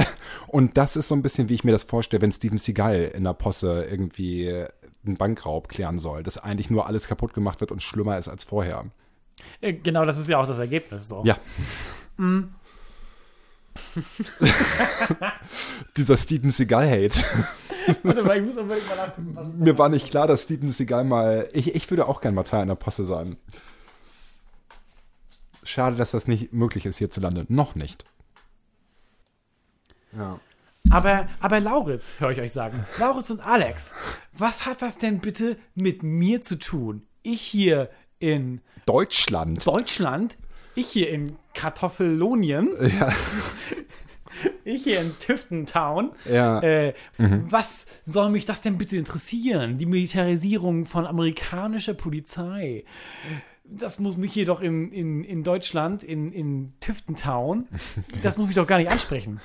und 0.47 0.77
das 0.77 0.95
ist 0.95 1.07
so 1.07 1.15
ein 1.15 1.21
bisschen, 1.21 1.49
wie 1.49 1.55
ich 1.55 1.63
mir 1.63 1.71
das 1.71 1.83
vorstelle, 1.83 2.21
wenn 2.21 2.31
Steven 2.31 2.57
Seagal 2.57 3.11
in 3.15 3.22
der 3.23 3.33
Posse 3.33 3.85
irgendwie 3.89 4.65
einen 5.05 5.17
Bankraub 5.17 5.69
klären 5.69 5.99
soll, 5.99 6.23
dass 6.23 6.37
eigentlich 6.37 6.69
nur 6.69 6.87
alles 6.87 7.07
kaputt 7.07 7.33
gemacht 7.33 7.59
wird 7.61 7.71
und 7.71 7.81
schlimmer 7.81 8.17
ist 8.17 8.29
als 8.29 8.43
vorher. 8.43 8.85
Äh, 9.61 9.73
genau, 9.73 10.05
das 10.05 10.17
ist 10.17 10.29
ja 10.29 10.39
auch 10.39 10.47
das 10.47 10.59
Ergebnis. 10.59 11.07
So. 11.07 11.23
Ja. 11.25 11.37
Mm. 12.17 12.53
Dieser 15.97 16.17
Steven 16.17 16.51
Seagal-Hate. 16.51 17.19
Warte 18.03 18.23
mal, 18.23 18.37
ich 18.37 18.45
muss 18.45 18.55
unbedingt 18.57 18.87
mal 18.87 18.95
nachgucken, 18.95 19.35
was 19.35 19.47
Mir 19.55 19.77
war 19.77 19.89
nicht 19.89 20.09
klar, 20.09 20.27
dass 20.27 20.43
Steven 20.43 20.69
Seagal 20.69 21.03
mal. 21.03 21.49
Ich, 21.53 21.75
ich 21.75 21.89
würde 21.89 22.07
auch 22.07 22.21
gerne 22.21 22.35
mal 22.35 22.43
Teil 22.43 22.61
einer 22.61 22.75
Posse 22.75 23.03
sein. 23.03 23.35
Schade, 25.63 25.95
dass 25.95 26.11
das 26.11 26.27
nicht 26.27 26.53
möglich 26.53 26.85
ist 26.85 26.97
hierzulande. 26.97 27.45
Noch 27.49 27.75
nicht. 27.75 28.05
Ja. 30.15 30.39
Aber, 30.93 31.27
aber 31.39 31.59
Lauritz, 31.59 32.13
höre 32.19 32.31
ich 32.31 32.39
euch 32.39 32.53
sagen. 32.53 32.85
Lauritz 32.99 33.31
und 33.31 33.39
Alex, 33.39 33.93
was 34.31 34.67
hat 34.67 34.83
das 34.83 34.99
denn 34.99 35.19
bitte 35.19 35.57
mit 35.73 36.03
mir 36.03 36.41
zu 36.41 36.59
tun? 36.59 37.01
Ich 37.23 37.41
hier 37.41 37.89
in 38.19 38.61
Deutschland. 38.85 39.65
Deutschland, 39.65 40.37
ich 40.75 40.87
hier 40.89 41.09
in 41.09 41.37
Kartoffellonien. 41.53 42.69
Ja. 42.99 43.11
Ich 44.65 44.85
hier 44.85 44.99
in 44.99 45.17
Tüftentown. 45.19 46.11
Ja. 46.25 46.59
Äh, 46.61 46.95
mhm. 47.19 47.45
Was 47.51 47.85
soll 48.03 48.31
mich 48.31 48.45
das 48.45 48.61
denn 48.61 48.79
bitte 48.79 48.97
interessieren? 48.97 49.77
Die 49.77 49.85
Militarisierung 49.85 50.85
von 50.85 51.05
amerikanischer 51.05 51.93
Polizei. 51.93 52.83
Das 53.63 53.99
muss 53.99 54.17
mich 54.17 54.33
hier 54.33 54.47
doch 54.47 54.61
in, 54.61 54.91
in, 54.91 55.23
in 55.23 55.43
Deutschland, 55.43 56.01
in, 56.01 56.31
in 56.31 56.73
Tüftentown, 56.79 57.67
das 58.23 58.39
muss 58.39 58.47
mich 58.47 58.55
doch 58.55 58.65
gar 58.65 58.79
nicht 58.79 58.89
ansprechen. 58.89 59.39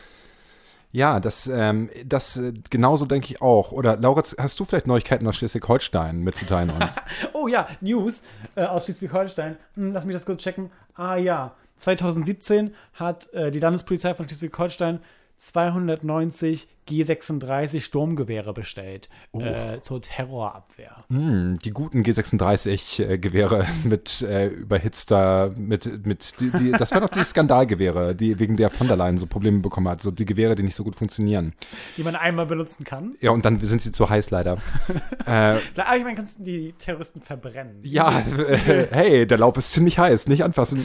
Ja, 0.90 1.20
das, 1.20 1.46
ähm, 1.48 1.90
das 2.06 2.36
äh, 2.38 2.52
genauso 2.70 3.04
denke 3.04 3.26
ich 3.32 3.42
auch. 3.42 3.72
Oder 3.72 3.96
Lauritz, 3.96 4.34
hast 4.38 4.58
du 4.58 4.64
vielleicht 4.64 4.86
Neuigkeiten 4.86 5.26
aus 5.26 5.36
Schleswig-Holstein 5.36 6.20
mitzuteilen 6.20 6.70
uns? 6.70 6.96
oh 7.34 7.46
ja, 7.46 7.68
News 7.80 8.22
äh, 8.54 8.64
aus 8.64 8.84
Schleswig-Holstein. 8.84 9.56
Hm, 9.74 9.92
lass 9.92 10.06
mich 10.06 10.14
das 10.14 10.24
kurz 10.24 10.42
checken. 10.42 10.70
Ah 10.94 11.16
ja, 11.16 11.54
2017 11.76 12.74
hat 12.94 13.32
äh, 13.34 13.50
die 13.50 13.60
Landespolizei 13.60 14.14
von 14.14 14.26
Schleswig-Holstein 14.26 15.00
290 15.36 16.68
G36 16.88 17.80
Sturmgewehre 17.80 18.52
bestellt 18.52 19.08
oh. 19.32 19.40
äh, 19.40 19.80
zur 19.82 20.00
Terrorabwehr. 20.00 20.96
Mm, 21.08 21.54
die 21.64 21.70
guten 21.70 22.02
G36-Gewehre 22.02 23.66
mit 23.84 24.22
äh, 24.22 24.48
überhitzter, 24.48 25.50
mit, 25.56 26.06
mit 26.06 26.34
die, 26.40 26.50
die, 26.50 26.72
das 26.72 26.92
waren 26.92 27.02
doch 27.02 27.10
die 27.10 27.24
Skandalgewehre, 27.24 28.14
die 28.14 28.38
wegen 28.38 28.56
der 28.56 28.70
von 28.70 28.88
der 28.88 28.96
Leyen 28.96 29.18
so 29.18 29.26
Probleme 29.26 29.60
bekommen 29.60 29.88
hat. 29.88 30.02
So 30.02 30.10
die 30.10 30.26
Gewehre, 30.26 30.54
die 30.54 30.62
nicht 30.62 30.76
so 30.76 30.84
gut 30.84 30.96
funktionieren. 30.96 31.52
Die 31.96 32.02
man 32.02 32.16
einmal 32.16 32.46
benutzen 32.46 32.84
kann. 32.84 33.14
Ja, 33.20 33.30
und 33.30 33.44
dann 33.44 33.60
sind 33.60 33.82
sie 33.82 33.92
zu 33.92 34.08
heiß 34.08 34.30
leider. 34.30 34.58
äh, 35.26 35.30
Aber 35.30 35.96
ich 35.96 36.04
meine, 36.04 36.14
kannst 36.14 36.38
du 36.38 36.44
die 36.44 36.72
Terroristen 36.72 37.20
verbrennen. 37.22 37.80
Ja, 37.82 38.20
äh, 38.48 38.86
hey, 38.90 39.26
der 39.26 39.38
Lauf 39.38 39.56
ist 39.56 39.72
ziemlich 39.72 39.98
heiß, 39.98 40.28
nicht 40.28 40.44
anfassen. 40.44 40.84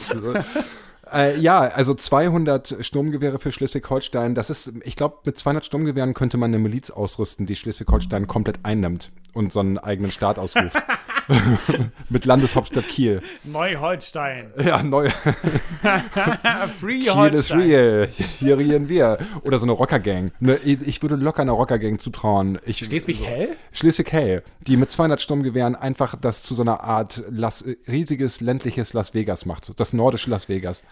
Äh, 1.12 1.38
ja, 1.38 1.60
also 1.60 1.94
200 1.94 2.76
Sturmgewehre 2.80 3.38
für 3.38 3.52
Schleswig-Holstein. 3.52 4.34
Das 4.34 4.50
ist, 4.50 4.72
ich 4.84 4.96
glaube, 4.96 5.18
mit 5.24 5.38
200 5.38 5.64
Sturmgewehren 5.64 6.14
könnte 6.14 6.36
man 6.36 6.50
eine 6.50 6.58
Miliz 6.58 6.90
ausrüsten, 6.90 7.46
die 7.46 7.56
Schleswig-Holstein 7.56 8.26
komplett 8.26 8.60
einnimmt 8.62 9.10
und 9.32 9.52
so 9.52 9.60
einen 9.60 9.78
eigenen 9.78 10.12
Staat 10.12 10.38
ausruft. 10.38 10.76
mit 12.08 12.24
Landeshauptstadt 12.24 12.88
Kiel. 12.88 13.22
Neuholstein. 13.44 14.52
Ja, 14.64 14.82
neu. 14.82 15.10
Free 16.80 17.00
Kiel 17.00 17.14
Holstein. 17.14 17.38
ist 17.38 17.52
real. 17.52 18.08
Hier 18.38 18.58
regieren 18.58 18.88
wir. 18.88 19.18
Oder 19.42 19.58
so 19.58 19.64
eine 19.64 19.72
Rockergang. 19.72 20.32
Ne, 20.40 20.56
ich 20.56 21.02
würde 21.02 21.16
locker 21.16 21.42
einer 21.42 21.52
Rockergang 21.52 21.98
zutrauen. 21.98 22.58
Schleswig-Hell? 22.68 23.56
Schleswig-Hell. 23.72 24.42
Die 24.66 24.76
mit 24.76 24.90
200 24.90 25.20
Sturmgewehren 25.20 25.74
einfach 25.76 26.16
das 26.20 26.42
zu 26.42 26.54
so 26.54 26.62
einer 26.62 26.82
Art 26.82 27.22
Las, 27.30 27.64
riesiges 27.88 28.40
ländliches 28.40 28.92
Las 28.92 29.14
Vegas 29.14 29.44
macht. 29.46 29.78
Das 29.78 29.92
nordische 29.92 30.30
Las 30.30 30.48
Vegas. 30.48 30.82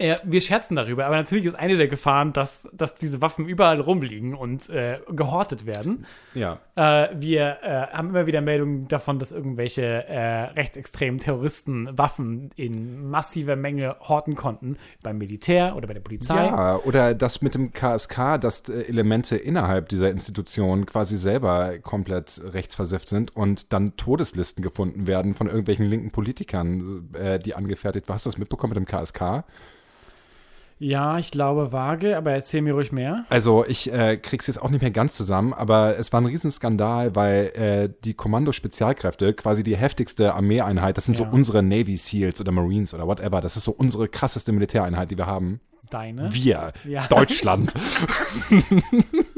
Ja, 0.00 0.16
wir 0.24 0.40
scherzen 0.40 0.76
darüber, 0.76 1.04
aber 1.04 1.16
natürlich 1.16 1.44
ist 1.44 1.56
eine 1.56 1.76
der 1.76 1.86
Gefahren, 1.86 2.32
dass, 2.32 2.66
dass 2.72 2.94
diese 2.94 3.20
Waffen 3.20 3.46
überall 3.46 3.80
rumliegen 3.80 4.34
und 4.34 4.70
äh, 4.70 4.98
gehortet 5.10 5.66
werden. 5.66 6.06
Ja. 6.32 6.58
Äh, 6.74 7.08
wir 7.20 7.58
äh, 7.62 7.86
haben 7.92 8.08
immer 8.08 8.26
wieder 8.26 8.40
Meldungen 8.40 8.88
davon, 8.88 9.18
dass 9.18 9.30
irgendwelche 9.30 9.82
äh, 9.82 10.44
rechtsextremen 10.52 11.20
Terroristen 11.20 11.98
Waffen 11.98 12.50
in 12.56 13.10
massiver 13.10 13.56
Menge 13.56 13.96
horten 14.00 14.36
konnten, 14.36 14.78
beim 15.02 15.18
Militär 15.18 15.76
oder 15.76 15.86
bei 15.86 15.92
der 15.92 16.00
Polizei. 16.00 16.46
Ja, 16.46 16.76
oder 16.78 17.14
das 17.14 17.42
mit 17.42 17.54
dem 17.54 17.74
KSK, 17.74 18.40
dass 18.40 18.70
äh, 18.70 18.80
Elemente 18.88 19.36
innerhalb 19.36 19.90
dieser 19.90 20.10
Institution 20.10 20.86
quasi 20.86 21.18
selber 21.18 21.78
komplett 21.78 22.40
rechtsversifft 22.54 23.10
sind 23.10 23.36
und 23.36 23.74
dann 23.74 23.98
Todeslisten 23.98 24.62
gefunden 24.62 25.06
werden 25.06 25.34
von 25.34 25.46
irgendwelchen 25.46 25.84
linken 25.84 26.10
Politikern, 26.10 27.10
äh, 27.12 27.38
die 27.38 27.54
angefertigt. 27.54 28.06
Hast 28.08 28.24
du 28.24 28.30
das 28.30 28.38
mitbekommen 28.38 28.72
mit 28.72 28.78
dem 28.78 28.86
KSK? 28.86 29.44
Ja, 30.82 31.18
ich 31.18 31.30
glaube 31.30 31.72
vage, 31.72 32.16
aber 32.16 32.30
erzähl 32.32 32.62
mir 32.62 32.72
ruhig 32.72 32.90
mehr. 32.90 33.26
Also 33.28 33.66
ich 33.68 33.92
äh, 33.92 34.16
krieg's 34.16 34.46
jetzt 34.46 34.62
auch 34.62 34.70
nicht 34.70 34.80
mehr 34.80 34.90
ganz 34.90 35.14
zusammen, 35.14 35.52
aber 35.52 35.98
es 35.98 36.10
war 36.10 36.22
ein 36.22 36.26
Riesenskandal, 36.26 37.14
weil 37.14 37.52
äh, 37.54 37.90
die 38.04 38.14
Kommando-Spezialkräfte, 38.14 39.34
quasi 39.34 39.62
die 39.62 39.76
heftigste 39.76 40.32
Armeeeinheit, 40.34 40.96
das 40.96 41.04
sind 41.04 41.18
Ja. 41.18 41.26
so 41.26 41.30
unsere 41.30 41.62
Navy 41.62 41.96
Seals 41.98 42.40
oder 42.40 42.50
Marines 42.50 42.94
oder 42.94 43.06
whatever, 43.06 43.42
das 43.42 43.58
ist 43.58 43.64
so 43.64 43.72
unsere 43.72 44.08
krasseste 44.08 44.52
Militäreinheit, 44.52 45.10
die 45.10 45.18
wir 45.18 45.26
haben. 45.26 45.60
Deine? 45.90 46.32
Wir, 46.32 46.72
Ja. 46.88 47.06
Deutschland. 47.08 47.74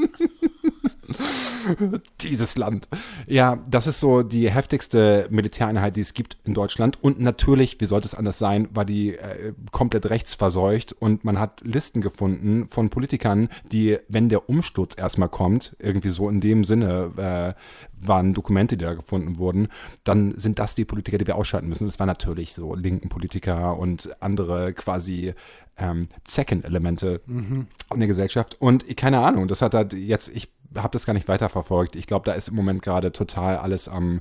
Dieses 2.21 2.57
Land. 2.57 2.89
Ja, 3.27 3.59
das 3.69 3.87
ist 3.87 4.01
so 4.01 4.23
die 4.23 4.51
heftigste 4.51 5.27
Militäreinheit, 5.31 5.97
die 5.97 6.01
es 6.01 6.15
gibt 6.15 6.39
in 6.45 6.55
Deutschland. 6.55 7.03
Und 7.03 7.21
natürlich, 7.21 7.81
wie 7.81 7.85
sollte 7.85 8.07
es 8.07 8.15
anders 8.15 8.39
sein, 8.39 8.69
war 8.73 8.85
die 8.85 9.17
äh, 9.17 9.53
komplett 9.71 10.07
rechtsverseucht 10.07 10.93
und 10.93 11.25
man 11.25 11.39
hat 11.39 11.61
Listen 11.65 12.01
gefunden 12.01 12.69
von 12.69 12.91
Politikern, 12.91 13.49
die, 13.71 13.99
wenn 14.09 14.29
der 14.29 14.49
Umsturz 14.49 14.97
erstmal 14.97 15.29
kommt, 15.29 15.77
irgendwie 15.79 16.09
so 16.09 16.29
in 16.29 16.41
dem 16.41 16.65
Sinne 16.65 17.13
äh, 17.17 17.61
waren 18.05 18.35
Dokumente, 18.35 18.77
die 18.77 18.85
da 18.85 18.95
gefunden 18.95 19.39
wurden, 19.39 19.69
dann 20.05 20.33
sind 20.37 20.59
das 20.59 20.75
die 20.75 20.85
Politiker, 20.85 21.19
die 21.19 21.27
wir 21.27 21.37
ausschalten 21.37 21.69
müssen. 21.69 21.85
Und 21.85 21.93
das 21.93 22.01
waren 22.01 22.09
natürlich 22.09 22.53
so 22.53 22.75
linken 22.75 23.09
Politiker 23.09 23.79
und 23.79 24.11
andere 24.21 24.73
quasi 24.73 25.35
ähm, 25.79 26.09
Second-Elemente 26.27 27.21
in 27.27 28.01
der 28.01 28.09
Gesellschaft. 28.09 28.57
Und 28.61 28.97
keine 28.97 29.21
Ahnung, 29.21 29.49
das 29.49 29.63
hat 29.63 29.75
halt 29.75 29.93
jetzt, 29.93 30.35
ich 30.35 30.51
habe 30.77 30.93
das 30.93 31.07
gar 31.07 31.15
nicht 31.15 31.29
weiterverfolgt. 31.29 31.97
Ich 31.97 32.07
glaube, 32.07 32.25
da 32.27 32.33
ist 32.33 32.49
im 32.49 32.55
Moment 32.55 32.83
gerade 32.83 33.13
total 33.13 33.57
alles 33.57 33.89
am, 33.89 34.21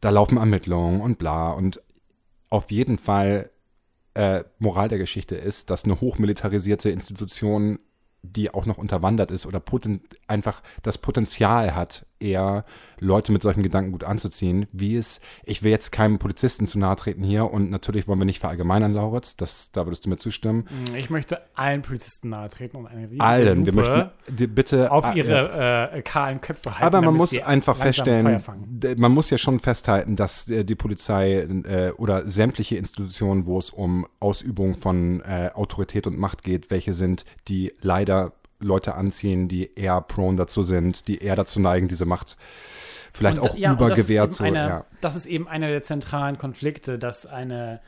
da 0.00 0.10
laufen 0.10 0.38
Ermittlungen 0.38 1.00
und 1.00 1.18
bla. 1.18 1.50
Und 1.50 1.80
auf 2.48 2.70
jeden 2.70 2.98
Fall, 2.98 3.50
äh, 4.14 4.44
Moral 4.58 4.88
der 4.88 4.98
Geschichte 4.98 5.34
ist, 5.34 5.70
dass 5.70 5.84
eine 5.84 6.00
hochmilitarisierte 6.00 6.90
Institution, 6.90 7.78
die 8.22 8.52
auch 8.52 8.66
noch 8.66 8.78
unterwandert 8.78 9.30
ist 9.30 9.46
oder 9.46 9.62
einfach 10.26 10.62
das 10.82 10.98
Potenzial 10.98 11.74
hat, 11.74 12.06
eher 12.20 12.64
Leute 12.98 13.32
mit 13.32 13.42
solchem 13.42 13.62
Gedanken 13.62 13.92
gut 13.92 14.04
anzuziehen, 14.04 14.66
wie 14.72 14.96
es, 14.96 15.20
ich 15.44 15.62
will 15.62 15.70
jetzt 15.70 15.92
keinem 15.92 16.18
Polizisten 16.18 16.66
zu 16.66 16.78
nahe 16.78 16.96
treten 16.96 17.22
hier 17.22 17.50
und 17.50 17.70
natürlich 17.70 18.08
wollen 18.08 18.18
wir 18.18 18.24
nicht 18.24 18.40
verallgemeinern, 18.40 18.92
Lauritz, 18.92 19.36
das, 19.36 19.70
da 19.72 19.86
würdest 19.86 20.06
du 20.06 20.10
mir 20.10 20.16
zustimmen. 20.16 20.66
Ich 20.96 21.10
möchte 21.10 21.42
allen 21.54 21.82
Polizisten 21.82 22.30
nahe 22.30 22.48
treten 22.48 22.76
und 22.76 22.86
eine 22.86 23.02
riesige 23.02 23.20
Allen, 23.22 23.66
wir 23.66 23.72
Lupe 23.72 23.90
möchten 23.90 24.36
die, 24.36 24.46
bitte 24.46 24.90
auf 24.90 25.04
ah, 25.04 25.12
ihre 25.14 25.92
äh, 25.92 26.02
kahlen 26.02 26.40
Köpfe 26.40 26.72
halten. 26.72 26.84
Aber 26.84 27.02
man 27.02 27.14
muss 27.14 27.36
einfach 27.38 27.76
feststellen, 27.76 28.42
man 28.96 29.12
muss 29.12 29.30
ja 29.30 29.38
schon 29.38 29.58
festhalten, 29.60 30.16
dass 30.16 30.48
äh, 30.48 30.64
die 30.64 30.74
Polizei 30.74 31.34
äh, 31.34 31.92
oder 31.96 32.26
sämtliche 32.26 32.76
Institutionen, 32.76 33.46
wo 33.46 33.58
es 33.58 33.70
um 33.70 34.06
Ausübung 34.20 34.74
von 34.74 35.20
äh, 35.20 35.50
Autorität 35.54 36.06
und 36.06 36.18
Macht 36.18 36.42
geht, 36.42 36.70
welche 36.70 36.94
sind, 36.94 37.24
die 37.48 37.72
leider 37.80 38.32
Leute 38.58 38.94
anziehen, 38.94 39.48
die 39.48 39.74
eher 39.74 40.00
prone 40.00 40.36
dazu 40.36 40.62
sind, 40.62 41.08
die 41.08 41.18
eher 41.18 41.36
dazu 41.36 41.60
neigen, 41.60 41.88
diese 41.88 42.06
Macht 42.06 42.36
vielleicht 43.12 43.38
Und, 43.38 43.50
auch 43.50 43.56
ja, 43.56 43.72
übergewährt 43.72 44.28
eben 44.28 44.34
so. 44.34 44.44
Ja. 44.44 44.84
Das 45.00 45.16
ist 45.16 45.26
eben 45.26 45.48
einer 45.48 45.68
der 45.68 45.82
zentralen 45.82 46.38
Konflikte, 46.38 46.98
dass 46.98 47.26
eine 47.26 47.80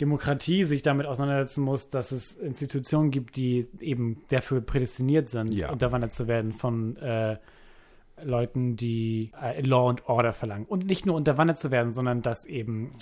Demokratie 0.00 0.64
sich 0.64 0.82
damit 0.82 1.06
auseinandersetzen 1.06 1.62
muss, 1.62 1.90
dass 1.90 2.12
es 2.12 2.36
Institutionen 2.36 3.10
gibt, 3.10 3.36
die 3.36 3.66
eben 3.80 4.22
dafür 4.28 4.60
prädestiniert 4.60 5.28
sind, 5.28 5.54
Ja. 5.54 5.70
unterwandert 5.70 6.12
zu 6.12 6.26
werden 6.28 6.52
von 6.52 6.96
äh, 6.96 7.38
Leuten, 8.22 8.76
die 8.76 9.32
äh, 9.40 9.60
Law 9.62 9.90
and 9.90 10.08
Order 10.08 10.32
verlangen. 10.32 10.66
Und 10.66 10.86
nicht 10.86 11.06
nur 11.06 11.16
unterwandert 11.16 11.58
zu 11.58 11.70
werden, 11.70 11.92
sondern 11.92 12.22
dass 12.22 12.46
eben 12.46 12.92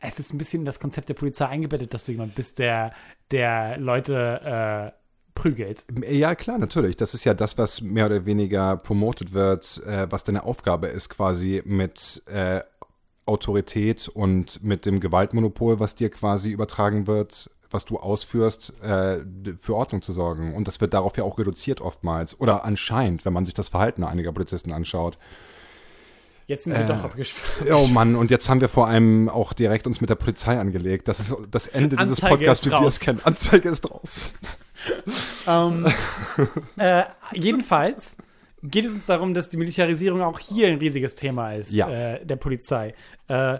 es 0.00 0.18
ist 0.18 0.32
ein 0.34 0.38
bisschen 0.38 0.62
in 0.62 0.66
das 0.66 0.80
Konzept 0.80 1.08
der 1.08 1.14
Polizei 1.14 1.46
eingebettet, 1.46 1.94
dass 1.94 2.04
du 2.04 2.12
jemand 2.12 2.34
bist, 2.34 2.58
der, 2.58 2.92
der 3.30 3.78
Leute 3.78 4.92
äh, 4.94 5.01
prügelt. 5.34 5.84
Ja, 6.08 6.34
klar, 6.34 6.58
natürlich. 6.58 6.96
Das 6.96 7.14
ist 7.14 7.24
ja 7.24 7.34
das, 7.34 7.58
was 7.58 7.80
mehr 7.80 8.06
oder 8.06 8.26
weniger 8.26 8.76
promotet 8.76 9.32
wird, 9.32 9.82
äh, 9.86 10.06
was 10.10 10.24
deine 10.24 10.44
Aufgabe 10.44 10.88
ist, 10.88 11.08
quasi 11.08 11.62
mit 11.64 12.22
äh, 12.26 12.60
Autorität 13.24 14.08
und 14.08 14.62
mit 14.62 14.84
dem 14.84 15.00
Gewaltmonopol, 15.00 15.80
was 15.80 15.94
dir 15.94 16.10
quasi 16.10 16.50
übertragen 16.50 17.06
wird, 17.06 17.50
was 17.70 17.84
du 17.84 17.98
ausführst, 17.98 18.74
äh, 18.82 19.20
für 19.58 19.74
Ordnung 19.74 20.02
zu 20.02 20.12
sorgen. 20.12 20.54
Und 20.54 20.68
das 20.68 20.80
wird 20.80 20.92
darauf 20.94 21.16
ja 21.16 21.24
auch 21.24 21.38
reduziert 21.38 21.80
oftmals. 21.80 22.38
Oder 22.40 22.64
anscheinend, 22.64 23.24
wenn 23.24 23.32
man 23.32 23.46
sich 23.46 23.54
das 23.54 23.68
Verhalten 23.68 24.04
einiger 24.04 24.32
Polizisten 24.32 24.72
anschaut. 24.72 25.18
Jetzt 26.46 26.64
sind 26.64 26.76
wir 26.76 26.84
doch 26.84 27.04
abgeschwört. 27.04 27.72
Oh 27.72 27.86
Mann, 27.86 28.16
und 28.16 28.30
jetzt 28.30 28.48
haben 28.48 28.60
wir 28.60 28.68
vor 28.68 28.88
allem 28.88 29.28
auch 29.28 29.52
direkt 29.52 29.86
uns 29.86 30.00
mit 30.00 30.10
der 30.10 30.16
Polizei 30.16 30.58
angelegt. 30.58 31.08
Das 31.08 31.20
ist 31.20 31.34
das 31.50 31.68
Ende 31.68 31.96
dieses 31.96 32.20
Podcasts, 32.20 32.66
wie 32.66 32.70
wir 32.70 32.82
es 32.82 33.00
kennen. 33.00 33.20
Anzeige 33.24 33.68
ist 33.68 33.90
raus. 33.90 34.32
Ähm, 35.46 35.86
äh, 36.76 37.02
jedenfalls 37.32 38.16
geht 38.62 38.84
es 38.84 38.92
uns 38.92 39.06
darum, 39.06 39.34
dass 39.34 39.48
die 39.48 39.56
Militarisierung 39.56 40.22
auch 40.22 40.38
hier 40.38 40.68
ein 40.68 40.78
riesiges 40.78 41.14
Thema 41.16 41.52
ist, 41.54 41.72
Ja. 41.72 41.88
äh, 41.90 42.24
der 42.24 42.36
Polizei. 42.36 42.94
Äh, 43.28 43.58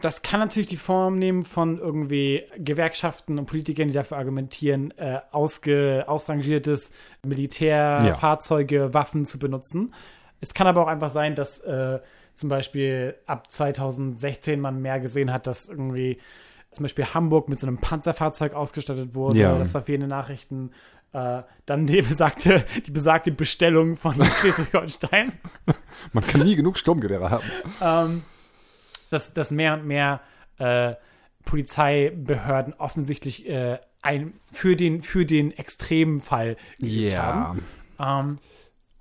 das 0.00 0.22
kann 0.22 0.40
natürlich 0.40 0.66
die 0.66 0.76
Form 0.76 1.18
nehmen 1.18 1.44
von 1.44 1.78
irgendwie 1.78 2.42
Gewerkschaften 2.56 3.38
und 3.38 3.46
Politikern, 3.46 3.86
die 3.88 3.94
dafür 3.94 4.16
argumentieren, 4.16 4.90
äh, 4.98 5.20
ausge, 5.30 6.04
ausrangiertes 6.08 6.92
Militär, 7.24 8.02
Ja. 8.06 8.14
Fahrzeuge, 8.14 8.92
Waffen 8.94 9.24
zu 9.24 9.38
benutzen. 9.38 9.94
Es 10.40 10.52
kann 10.54 10.66
aber 10.66 10.82
auch 10.82 10.88
einfach 10.88 11.10
sein, 11.10 11.34
dass 11.36 11.60
äh, 11.60 12.00
zum 12.34 12.48
Beispiel 12.48 13.14
ab 13.26 13.50
2016 13.52 14.58
man 14.58 14.80
mehr 14.82 14.98
gesehen 14.98 15.32
hat, 15.32 15.46
dass 15.46 15.68
irgendwie 15.68 16.18
zum 16.72 16.84
Beispiel 16.84 17.06
Hamburg 17.06 17.48
mit 17.48 17.58
so 17.58 17.66
einem 17.66 17.78
Panzerfahrzeug 17.78 18.54
ausgestattet 18.54 19.14
wurde. 19.14 19.38
Ja. 19.38 19.58
Das 19.58 19.74
war 19.74 19.82
viele 19.82 20.08
Nachrichten. 20.08 20.70
Äh, 21.12 21.42
dann 21.66 21.86
die 21.86 22.00
besagte, 22.02 22.64
die 22.86 22.90
besagte 22.90 23.30
Bestellung 23.30 23.96
von 23.96 24.14
Schleswig-Holstein. 24.40 25.32
Man 26.12 26.26
kann 26.26 26.42
nie 26.42 26.56
genug 26.56 26.78
Sturmgewehre 26.78 27.30
haben. 27.30 27.44
dass, 29.10 29.34
dass 29.34 29.50
mehr 29.50 29.74
und 29.74 29.86
mehr 29.86 30.20
äh, 30.58 30.94
Polizeibehörden 31.44 32.74
offensichtlich 32.74 33.48
äh, 33.48 33.78
ein, 34.00 34.34
für, 34.50 34.74
den, 34.74 35.02
für 35.02 35.26
den 35.26 35.52
Extremfall 35.52 36.56
gelebt 36.78 37.16
haben. 37.16 37.64
Ähm, 37.98 38.38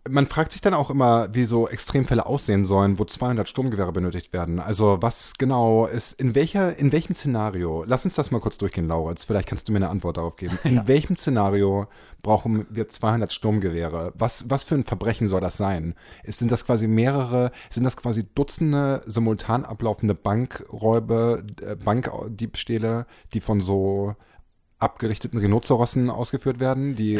Man 0.10 0.26
fragt 0.26 0.52
sich 0.52 0.62
dann 0.62 0.74
auch 0.74 0.90
immer, 0.90 1.32
wie 1.32 1.44
so 1.44 1.68
Extremfälle 1.68 2.26
aussehen 2.26 2.66
sollen, 2.66 2.98
wo 2.98 3.06
200 3.06 3.48
Sturmgewehre 3.48 3.92
benötigt 3.92 4.34
werden. 4.34 4.60
Also 4.60 4.98
was 5.00 5.34
genau 5.38 5.86
ist, 5.86 6.20
in 6.20 6.34
welcher, 6.34 6.80
in 6.80 6.92
welchem 6.92 7.14
Szenario, 7.14 7.84
lass 7.86 8.04
uns 8.04 8.16
das 8.16 8.32
mal 8.32 8.40
kurz 8.40 8.58
durchgehen, 8.58 8.88
Lauritz, 8.88 9.26
vielleicht 9.26 9.48
kannst 9.48 9.68
du 9.68 9.72
mir 9.72 9.78
eine 9.78 9.90
Antwort 9.90 10.18
darauf 10.18 10.38
geben. 10.38 10.58
In 10.64 10.88
welchem 10.88 11.16
Szenario 11.16 11.88
brauchen 12.24 12.66
wir 12.72 12.90
200 12.90 13.32
Sturmgewehre? 13.32 14.14
Was, 14.16 14.50
was 14.50 14.64
für 14.64 14.76
ein 14.76 14.84
Verbrechen 14.84 15.28
soll 15.28 15.42
das 15.42 15.58
sein? 15.58 15.94
Ist, 16.24 16.40
sind 16.40 16.52
das 16.52 16.66
quasi 16.66 16.88
mehrere, 16.88 17.52
sind 17.70 17.84
das 17.84 17.96
quasi 17.96 18.26
Dutzende 18.34 19.04
simultan 19.06 19.66
ablaufende 19.66 20.16
Bankräube, 20.16 21.46
äh, 21.62 21.76
Bankdiebstähle, 21.76 23.06
die 23.34 23.42
von 23.42 23.62
so 23.62 24.16
abgerichteten 24.82 25.40
Rhinozerossen 25.40 26.10
ausgeführt 26.10 26.60
werden, 26.60 26.96
die 26.96 27.20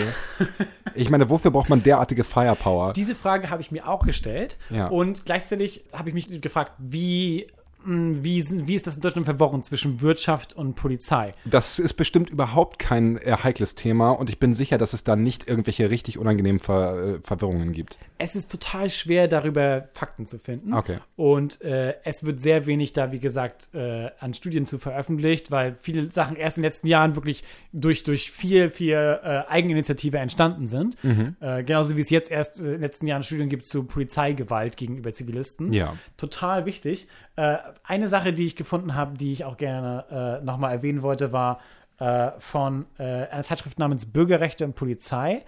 ich 0.96 1.10
meine, 1.10 1.30
wofür 1.30 1.52
braucht 1.52 1.70
man 1.70 1.84
derartige 1.84 2.24
Firepower? 2.24 2.94
diese 2.94 3.16
Frage 3.16 3.50
habe 3.50 3.62
ich 3.62 3.72
mir 3.72 3.88
auch 3.88 4.06
gestellt. 4.06 4.58
Ja. 4.70 4.88
Und 4.88 5.26
gleichzeitig 5.26 5.86
habe 5.94 6.10
ich 6.10 6.16
mich 6.16 6.42
gefragt, 6.42 6.74
wie, 6.78 7.48
wie, 7.86 8.68
wie 8.68 8.76
ist 8.76 8.88
das 8.88 8.96
in 8.96 9.02
Deutschland 9.02 9.26
verworren 9.26 9.64
zwischen 9.64 10.02
Wirtschaft 10.02 10.56
und 10.56 10.76
Polizei? 10.76 11.32
Das 11.46 11.80
ist 11.80 11.94
bestimmt 11.94 12.30
überhaupt 12.30 12.80
kein 12.80 13.18
äh, 13.18 13.36
heikles 13.44 13.76
Thema 13.76 14.12
und 14.12 14.30
ich 14.30 14.40
bin 14.40 14.54
sicher, 14.54 14.78
dass 14.78 14.94
es 14.94 15.04
da 15.04 15.16
nicht 15.16 15.50
irgendwelche 15.50 15.90
richtig 15.90 16.18
unangenehmen 16.18 16.60
Ver 16.60 17.16
äh, 17.16 17.20
Verwirrungen 17.24 17.74
gibt. 17.74 17.98
Es 18.18 18.36
ist 18.36 18.52
total 18.52 18.90
schwer, 18.90 19.28
darüber 19.28 19.90
Fakten 19.94 20.26
zu 20.26 20.38
finden. 20.38 20.74
Okay. 20.74 21.00
Und 21.16 21.62
äh, 21.62 21.96
es 22.04 22.24
wird 22.24 22.40
sehr 22.40 22.68
wenig 22.68 22.94
da, 22.94 23.12
wie 23.12 23.20
gesagt, 23.20 23.70
äh, 23.74 24.10
an 24.20 24.34
Studien 24.34 24.66
zu 24.66 24.78
veröffentlicht, 24.78 25.52
weil 25.52 25.76
viele 25.76 26.10
Sachen 26.10 26.36
erst 26.36 26.58
in 26.58 26.64
den 26.64 26.70
letzten 26.70 26.88
Jahren 26.88 27.16
wirklich 27.16 27.44
durch, 27.74 28.04
durch 28.04 28.32
viel, 28.32 28.70
viel 28.70 28.94
äh, 28.94 29.44
Eigeninitiative 29.48 30.18
entstanden 30.18 30.68
sind. 30.68 31.04
Mhm. 31.04 31.36
Äh, 31.40 31.64
genauso 31.64 31.98
wie 31.98 32.02
es 32.02 32.10
jetzt 32.10 32.30
erst 32.30 32.60
in 32.60 32.72
den 32.72 32.82
letzten 32.82 33.08
Jahren 33.08 33.24
Studien 33.24 33.50
gibt 33.50 33.66
zu 33.66 33.84
Polizeigewalt 33.84 34.78
gegenüber 34.78 35.14
Zivilisten. 35.14 35.74
Ja. 35.74 35.96
Total 36.18 36.66
wichtig. 36.66 37.08
Äh, 37.42 37.58
eine 37.84 38.08
Sache, 38.08 38.34
die 38.34 38.46
ich 38.46 38.56
gefunden 38.56 38.94
habe, 38.94 39.18
die 39.18 39.32
ich 39.32 39.46
auch 39.46 39.58
gerne 39.58 40.40
äh, 40.42 40.46
nochmal 40.46 40.74
erwähnen 40.74 41.02
wollte, 41.02 41.32
war, 41.32 41.60
äh, 41.98 42.30
von 42.38 42.86
äh, 43.00 43.04
einer 43.04 43.42
Zeitschrift 43.42 43.80
namens 43.80 44.12
Bürgerrechte 44.12 44.64
und 44.64 44.76
Polizei 44.76 45.44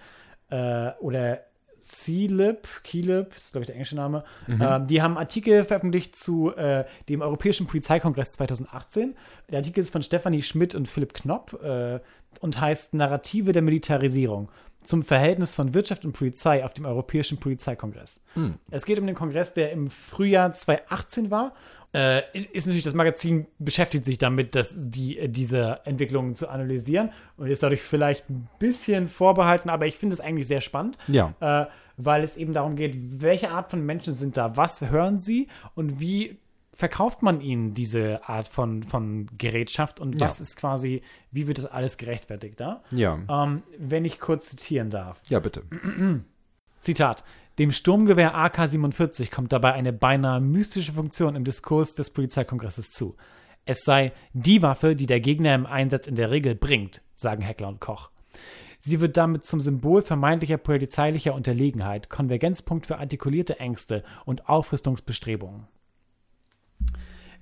äh, 0.50 0.90
oder 0.98 1.42
CLIP, 1.80 2.66
KILIP, 2.82 3.36
ist 3.36 3.52
glaube 3.52 3.62
ich 3.62 3.66
der 3.66 3.76
englische 3.76 3.94
Name. 3.94 4.24
Ähm, 4.48 4.86
die 4.88 5.02
haben 5.02 5.18
Artikel 5.18 5.64
veröffentlicht 5.64 6.16
zu 6.16 6.52
äh, 6.56 6.84
dem 7.08 7.20
Europäischen 7.20 7.68
Polizeikongress 7.68 8.32
2018. 8.32 9.14
Der 9.50 9.58
Artikel 9.58 9.80
ist 9.80 9.90
von 9.90 10.02
Stefanie 10.02 10.42
Schmidt 10.42 10.74
und 10.74 10.88
Philipp 10.88 11.14
Knopp 11.14 11.62
äh, 11.62 12.00
und 12.40 12.60
heißt 12.60 12.94
Narrative 12.94 13.52
der 13.52 13.62
Militarisierung 13.62 14.48
zum 14.82 15.02
Verhältnis 15.02 15.54
von 15.54 15.74
Wirtschaft 15.74 16.04
und 16.04 16.12
Polizei 16.12 16.64
auf 16.64 16.74
dem 16.74 16.84
Europäischen 16.84 17.38
Polizeikongress. 17.38 18.24
Es 18.70 18.84
geht 18.84 18.98
um 18.98 19.06
den 19.06 19.14
Kongress, 19.14 19.54
der 19.54 19.72
im 19.72 19.90
Frühjahr 19.90 20.52
2018 20.52 21.30
war. 21.30 21.54
Äh, 21.94 22.22
ist 22.52 22.66
natürlich, 22.66 22.82
das 22.84 22.94
Magazin 22.94 23.46
beschäftigt 23.60 24.04
sich 24.04 24.18
damit, 24.18 24.54
dass 24.56 24.90
die, 24.90 25.16
äh, 25.18 25.28
diese 25.28 25.80
Entwicklungen 25.84 26.34
zu 26.34 26.48
analysieren 26.48 27.10
und 27.36 27.46
ist 27.46 27.62
dadurch 27.62 27.82
vielleicht 27.82 28.28
ein 28.28 28.48
bisschen 28.58 29.06
vorbehalten, 29.06 29.70
aber 29.70 29.86
ich 29.86 29.96
finde 29.96 30.14
es 30.14 30.20
eigentlich 30.20 30.48
sehr 30.48 30.60
spannend 30.60 30.98
Ja. 31.06 31.34
äh, 31.40 31.66
weil 31.96 32.24
es 32.24 32.36
eben 32.36 32.52
darum 32.52 32.74
geht, 32.74 32.96
welche 33.22 33.50
Art 33.52 33.70
von 33.70 33.86
Menschen 33.86 34.12
sind 34.14 34.36
da, 34.36 34.56
was 34.56 34.80
hören 34.90 35.20
sie 35.20 35.46
und 35.76 36.00
wie 36.00 36.38
verkauft 36.72 37.22
man 37.22 37.40
ihnen 37.40 37.74
diese 37.74 38.28
Art 38.28 38.48
von, 38.48 38.82
von 38.82 39.28
Gerätschaft 39.38 40.00
und 40.00 40.18
was 40.18 40.40
Ja. 40.40 40.42
ist 40.42 40.56
quasi, 40.56 41.02
wie 41.30 41.46
wird 41.46 41.58
das 41.58 41.66
alles 41.66 41.96
gerechtfertigt 41.96 42.58
da? 42.58 42.82
Ja. 42.90 43.20
Ähm, 43.30 43.62
wenn 43.78 44.04
ich 44.04 44.18
kurz 44.18 44.48
zitieren 44.48 44.90
darf. 44.90 45.20
Ja, 45.28 45.38
bitte. 45.38 45.62
Zitat. 46.80 47.22
Dem 47.58 47.70
Sturmgewehr 47.70 48.34
AK-47 48.34 49.30
kommt 49.30 49.52
dabei 49.52 49.74
eine 49.74 49.92
beinahe 49.92 50.40
mystische 50.40 50.92
Funktion 50.92 51.36
im 51.36 51.44
Diskurs 51.44 51.94
des 51.94 52.10
Polizeikongresses 52.10 52.90
zu. 52.90 53.16
Es 53.64 53.84
sei 53.84 54.12
die 54.32 54.60
Waffe, 54.60 54.96
die 54.96 55.06
der 55.06 55.20
Gegner 55.20 55.54
im 55.54 55.64
Einsatz 55.64 56.08
in 56.08 56.16
der 56.16 56.32
Regel 56.32 56.56
bringt, 56.56 57.02
sagen 57.14 57.42
Heckler 57.42 57.68
und 57.68 57.80
Koch. 57.80 58.10
Sie 58.80 59.00
wird 59.00 59.16
damit 59.16 59.44
zum 59.44 59.60
Symbol 59.60 60.02
vermeintlicher 60.02 60.58
polizeilicher 60.58 61.32
Unterlegenheit, 61.32 62.10
Konvergenzpunkt 62.10 62.86
für 62.86 62.98
artikulierte 62.98 63.60
Ängste 63.60 64.02
und 64.24 64.48
Aufrüstungsbestrebungen. 64.48 65.68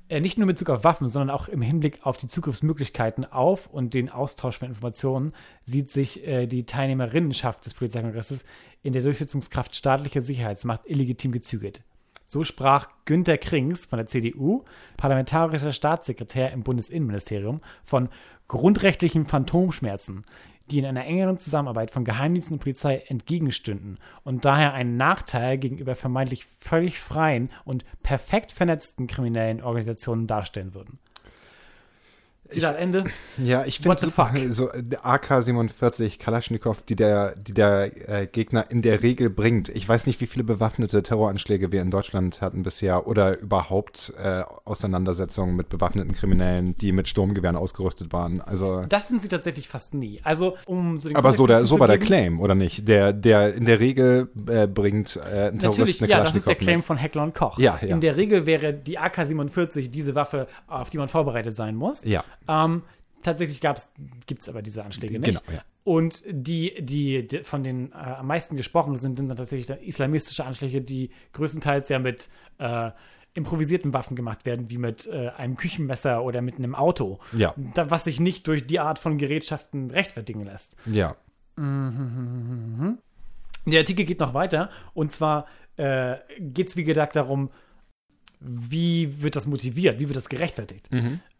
Äh, 0.09 0.20
Nicht 0.20 0.38
nur 0.38 0.44
in 0.44 0.55
Bezug 0.55 0.70
auf 0.70 0.84
Waffen, 0.84 1.09
sondern 1.09 1.34
auch 1.34 1.48
im 1.48 1.62
Hinblick 1.62 2.00
auf 2.05 2.16
die 2.16 2.26
Zukunftsmöglichkeiten 2.26 3.24
auf 3.24 3.66
und 3.66 3.94
den 3.94 4.11
Austausch 4.11 4.59
von 4.59 4.68
Informationen 4.68 5.32
sieht 5.64 5.90
sich 5.90 6.26
äh, 6.26 6.46
die 6.46 6.64
Teilnehmerinnenschaft 6.64 7.64
des 7.64 7.74
Polizeikongresses 7.74 8.44
in 8.82 8.92
der 8.92 9.03
Durchsetzungskraft 9.03 9.76
staatlicher 9.76 10.20
Sicherheitsmacht 10.20 10.82
illegitim 10.86 11.32
gezügelt. 11.32 11.82
So 12.26 12.44
sprach 12.44 12.88
Günter 13.05 13.36
Krings 13.36 13.84
von 13.84 13.98
der 13.98 14.07
CDU, 14.07 14.64
parlamentarischer 14.96 15.72
Staatssekretär 15.72 16.50
im 16.53 16.62
Bundesinnenministerium, 16.62 17.61
von 17.84 18.09
grundrechtlichen 18.48 19.26
Phantomschmerzen, 19.26 20.24
die 20.70 20.78
in 20.78 20.86
einer 20.86 21.04
engeren 21.04 21.38
Zusammenarbeit 21.38 21.90
von 21.90 22.04
Geheimdiensten 22.04 22.54
und 22.54 22.60
Polizei 22.60 22.98
entgegenstünden 23.06 23.98
und 24.24 24.44
daher 24.44 24.74
einen 24.74 24.96
Nachteil 24.96 25.58
gegenüber 25.58 25.96
vermeintlich 25.96 26.46
völlig 26.58 26.98
freien 26.98 27.50
und 27.64 27.84
perfekt 28.02 28.52
vernetzten 28.52 29.06
kriminellen 29.06 29.62
Organisationen 29.62 30.26
darstellen 30.26 30.74
würden. 30.74 30.98
Zitat 32.53 32.76
Ende. 32.78 33.05
Ja, 33.38 33.64
ich 33.64 33.80
finde 33.80 34.53
so 34.53 34.70
äh, 34.70 34.82
AK-47 35.03 36.18
Kalaschnikow, 36.18 36.82
die 36.82 36.96
der, 36.96 37.36
die 37.36 37.55
der 37.55 38.09
äh, 38.09 38.26
Gegner 38.26 38.70
in 38.70 38.82
der 38.82 39.03
Regel 39.03 39.30
bringt. 39.30 39.68
Ich 39.68 39.88
weiß 39.88 40.07
nicht, 40.07 40.20
wie 40.20 40.26
viele 40.26 40.44
bewaffnete 40.44 41.03
Terroranschläge 41.03 41.72
wir 41.72 41.82
in 41.82 41.90
Deutschland 41.90 42.40
hatten 42.40 42.62
bisher 42.62 43.07
oder 43.07 43.38
überhaupt 43.38 44.12
äh, 44.22 44.42
Auseinandersetzungen 44.64 45.57
mit 45.57 45.68
bewaffneten 45.68 46.12
Kriminellen, 46.12 46.76
die 46.78 46.92
mit 46.92 47.09
Sturmgewehren 47.09 47.57
ausgerüstet 47.57 48.12
waren. 48.12 48.40
Also, 48.40 48.84
Das 48.88 49.09
sind 49.09 49.22
sie 49.22 49.28
tatsächlich 49.28 49.68
fast 49.68 49.94
nie. 49.94 50.20
Also, 50.24 50.57
um 50.66 51.00
so 51.00 51.09
den 51.09 51.16
aber 51.16 51.32
so, 51.32 51.46
der, 51.46 51.66
so 51.66 51.78
war 51.78 51.88
der 51.88 51.98
Claim, 51.98 52.40
oder 52.40 52.55
nicht? 52.55 52.88
Der, 52.88 53.12
der 53.12 53.55
in 53.55 53.64
der 53.64 53.80
Regel 53.80 54.28
äh, 54.48 54.66
bringt 54.66 55.16
äh, 55.16 55.48
ein 55.48 55.59
Terrorist 55.59 55.62
Natürlich, 55.62 56.03
eine 56.03 56.11
ja, 56.11 56.24
das 56.24 56.34
ist 56.34 56.48
der 56.48 56.55
Claim 56.55 56.78
mit. 56.78 56.84
von 56.84 56.96
Heckler 56.96 57.22
und 57.22 57.34
Koch. 57.34 57.59
Ja, 57.59 57.78
ja. 57.80 57.88
In 57.88 58.00
der 58.00 58.16
Regel 58.16 58.46
wäre 58.46 58.72
die 58.72 58.98
AK-47 58.98 59.90
diese 59.90 60.14
Waffe, 60.14 60.46
auf 60.66 60.90
die 60.90 60.98
man 60.98 61.09
vorbereitet 61.09 61.57
sein 61.57 61.76
muss. 61.76 62.05
Ja. 62.05 62.24
Ähm, 62.49 62.82
tatsächlich 63.22 63.61
gibt 63.61 64.43
es 64.43 64.49
aber 64.49 64.62
diese 64.62 64.84
Anschläge 64.84 65.18
nicht. 65.18 65.45
Genau, 65.45 65.57
ja. 65.57 65.64
Und 65.84 66.22
die, 66.28 66.74
die, 66.80 67.26
die 67.26 67.38
von 67.38 67.64
den 67.64 67.90
äh, 67.93 67.95
am 67.95 68.26
meisten 68.28 68.57
gesprochen 68.57 68.97
sind, 68.97 69.18
sind 69.18 69.28
dann 69.28 69.36
tatsächlich 69.36 69.68
islamistische 69.80 70.45
Anschläge, 70.45 70.80
die 70.80 71.11
größtenteils 71.32 71.88
ja 71.88 71.99
mit 71.99 72.28
äh, 72.59 72.90
improvisierten 73.34 73.93
Waffen 73.93 74.14
gemacht 74.14 74.45
werden, 74.45 74.70
wie 74.70 74.78
mit 74.78 75.07
äh, 75.07 75.30
einem 75.30 75.57
Küchenmesser 75.57 76.22
oder 76.22 76.43
mit 76.43 76.57
einem 76.57 76.74
Auto. 76.74 77.18
Ja. 77.32 77.55
Da, 77.74 77.90
was 77.90 78.05
sich 78.05 78.20
nicht 78.20 78.47
durch 78.47 78.66
die 78.66 78.78
Art 78.78 78.99
von 78.99 79.18
Gerätschaften 79.18 79.90
rechtfertigen 79.90 80.45
lässt. 80.45 80.76
Ja. 80.86 81.16
Der 83.66 83.80
Artikel 83.80 84.05
geht 84.05 84.20
noch 84.20 84.34
weiter 84.34 84.70
und 84.95 85.12
zwar 85.12 85.47
äh, 85.76 86.16
geht 86.38 86.68
es 86.68 86.76
wie 86.76 86.84
gesagt 86.84 87.16
darum, 87.16 87.51
wie 88.40 89.22
wird 89.22 89.36
das 89.36 89.47
motiviert, 89.47 90.01
wie 90.01 90.09
wird 90.09 90.16
das 90.16 90.28
gerechtfertigt. 90.28 90.88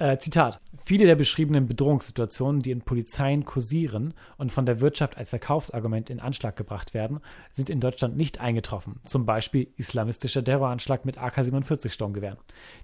Äh, 0.03 0.19
Zitat. 0.19 0.61
Viele 0.85 1.07
der 1.07 1.15
beschriebenen 1.15 1.69
Bedrohungssituationen, 1.69 2.61
die 2.61 2.73
in 2.73 2.81
Polizeien 2.81 3.45
kursieren 3.45 4.15
und 4.37 4.51
von 4.51 4.67
der 4.67 4.81
Wirtschaft 4.81 5.17
als 5.17 5.31
Verkaufsargument 5.31 6.11
in 6.11 6.19
Anschlag 6.19 6.57
gebracht 6.57 6.93
werden, 6.93 7.21
sind 7.53 7.71
in 7.71 7.79
Deutschland 7.79 8.17
nicht 8.17 8.41
eingetroffen. 8.41 8.99
Zum 9.05 9.27
Beispiel 9.27 9.69
islamistischer 9.77 10.43
Terroranschlag 10.43 11.05
mit 11.05 11.19
AK-47 11.19 11.93
Sturmgewehren. 11.93 12.39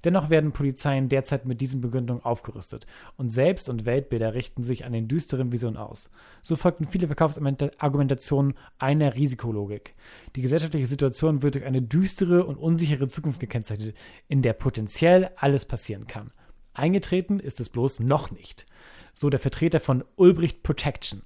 Dennoch 0.05 0.31
werden 0.31 0.53
Polizeien 0.53 1.09
derzeit 1.09 1.45
mit 1.45 1.61
diesen 1.61 1.81
Begründungen 1.81 2.23
aufgerüstet 2.23 2.87
und 3.17 3.31
Selbst- 3.31 3.69
und 3.69 3.85
Weltbilder 3.85 4.33
richten 4.35 4.63
sich 4.63 4.85
an 4.85 4.93
den 4.93 5.09
düsteren 5.09 5.51
Visionen 5.51 5.77
aus. 5.77 6.13
So 6.41 6.55
folgten 6.55 6.87
viele 6.87 7.09
Verkaufsargumentationen 7.09 8.55
einer 8.79 9.17
Risikologik. 9.17 9.97
Die 10.37 10.43
gesellschaftliche 10.43 10.87
Situation 10.87 11.43
wird 11.43 11.57
durch 11.57 11.65
eine 11.65 11.83
düstere 11.83 12.45
und 12.45 12.59
unsichere 12.59 13.09
Zukunft 13.09 13.41
gekennzeichnet, 13.41 13.97
in 14.29 14.41
der 14.41 14.53
potenziell 14.53 15.31
alles 15.35 15.65
passieren 15.65 16.07
kann. 16.07 16.31
Eingetreten 16.79 17.41
ist 17.41 17.61
es 17.61 17.69
bloß 17.69 18.01
noch 18.01 18.31
nicht. 18.31 18.67
So 19.13 19.31
der 19.31 19.41
Vertreter 19.41 19.81
von 19.81 20.05
Ulbricht 20.17 20.63
Protection. 20.63 21.23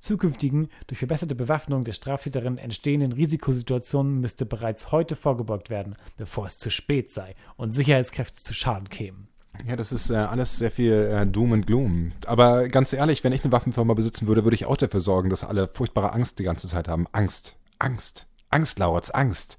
Zukünftigen, 0.00 0.70
durch 0.86 0.98
verbesserte 0.98 1.34
Bewaffnung 1.34 1.84
der 1.84 1.92
Straftäterin 1.92 2.58
entstehenden 2.58 3.12
Risikosituationen 3.12 4.20
müsste 4.20 4.46
bereits 4.46 4.90
heute 4.92 5.14
vorgebeugt 5.14 5.68
werden, 5.68 5.94
bevor 6.16 6.46
es 6.46 6.58
zu 6.58 6.70
spät 6.70 7.10
sei 7.10 7.34
und 7.56 7.72
Sicherheitskräfte 7.72 8.42
zu 8.42 8.54
Schaden 8.54 8.88
kämen. 8.88 9.28
Ja, 9.66 9.76
das 9.76 9.92
ist 9.92 10.10
äh, 10.10 10.14
alles 10.14 10.58
sehr 10.58 10.70
viel 10.70 10.92
äh, 10.92 11.26
Doom 11.26 11.52
and 11.52 11.66
Gloom. 11.66 12.12
Aber 12.26 12.68
ganz 12.68 12.92
ehrlich, 12.92 13.24
wenn 13.24 13.32
ich 13.32 13.44
eine 13.44 13.52
Waffenfirma 13.52 13.94
besitzen 13.94 14.26
würde, 14.26 14.44
würde 14.44 14.54
ich 14.54 14.64
auch 14.64 14.76
dafür 14.76 15.00
sorgen, 15.00 15.28
dass 15.28 15.44
alle 15.44 15.68
furchtbare 15.68 16.12
Angst 16.12 16.38
die 16.38 16.44
ganze 16.44 16.66
Zeit 16.66 16.88
haben. 16.88 17.06
Angst. 17.12 17.56
Angst. 17.78 18.26
Angst, 18.48 18.78
Lauritz, 18.78 19.10
Angst. 19.10 19.58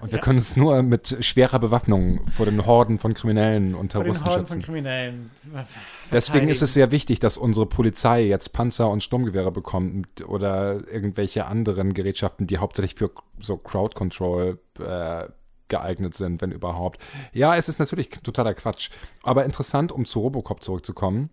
Und 0.00 0.12
wir 0.12 0.18
können 0.20 0.38
uns 0.38 0.56
nur 0.56 0.82
mit 0.82 1.16
schwerer 1.24 1.58
Bewaffnung 1.58 2.20
vor 2.30 2.46
den 2.46 2.64
Horden 2.66 2.98
von 2.98 3.14
Kriminellen 3.14 3.74
und 3.74 3.92
Vor 3.92 4.04
den 4.04 4.12
Terroristen 4.12 4.26
Horden 4.28 4.46
von 4.46 4.56
schützen. 4.56 4.62
Kriminellen. 4.62 5.30
ver- 5.52 5.66
Deswegen 6.12 6.48
ist 6.48 6.62
es 6.62 6.72
sehr 6.74 6.90
wichtig, 6.92 7.18
dass 7.18 7.36
unsere 7.36 7.66
Polizei 7.66 8.22
jetzt 8.24 8.52
Panzer 8.52 8.88
und 8.90 9.02
Sturmgewehre 9.02 9.50
bekommt 9.50 10.24
oder 10.26 10.86
irgendwelche 10.88 11.46
anderen 11.46 11.94
Gerätschaften, 11.94 12.46
die 12.46 12.58
hauptsächlich 12.58 12.94
für 12.94 13.10
so 13.40 13.56
Crowd 13.56 13.94
Control 13.96 14.58
äh, 14.78 15.24
geeignet 15.66 16.14
sind, 16.14 16.40
wenn 16.42 16.52
überhaupt. 16.52 17.00
Ja, 17.32 17.56
es 17.56 17.68
ist 17.68 17.78
natürlich 17.80 18.08
totaler 18.08 18.54
Quatsch. 18.54 18.90
Aber 19.24 19.44
interessant, 19.44 19.90
um 19.92 20.04
zu 20.06 20.20
Robocop 20.20 20.62
zurückzukommen. 20.62 21.30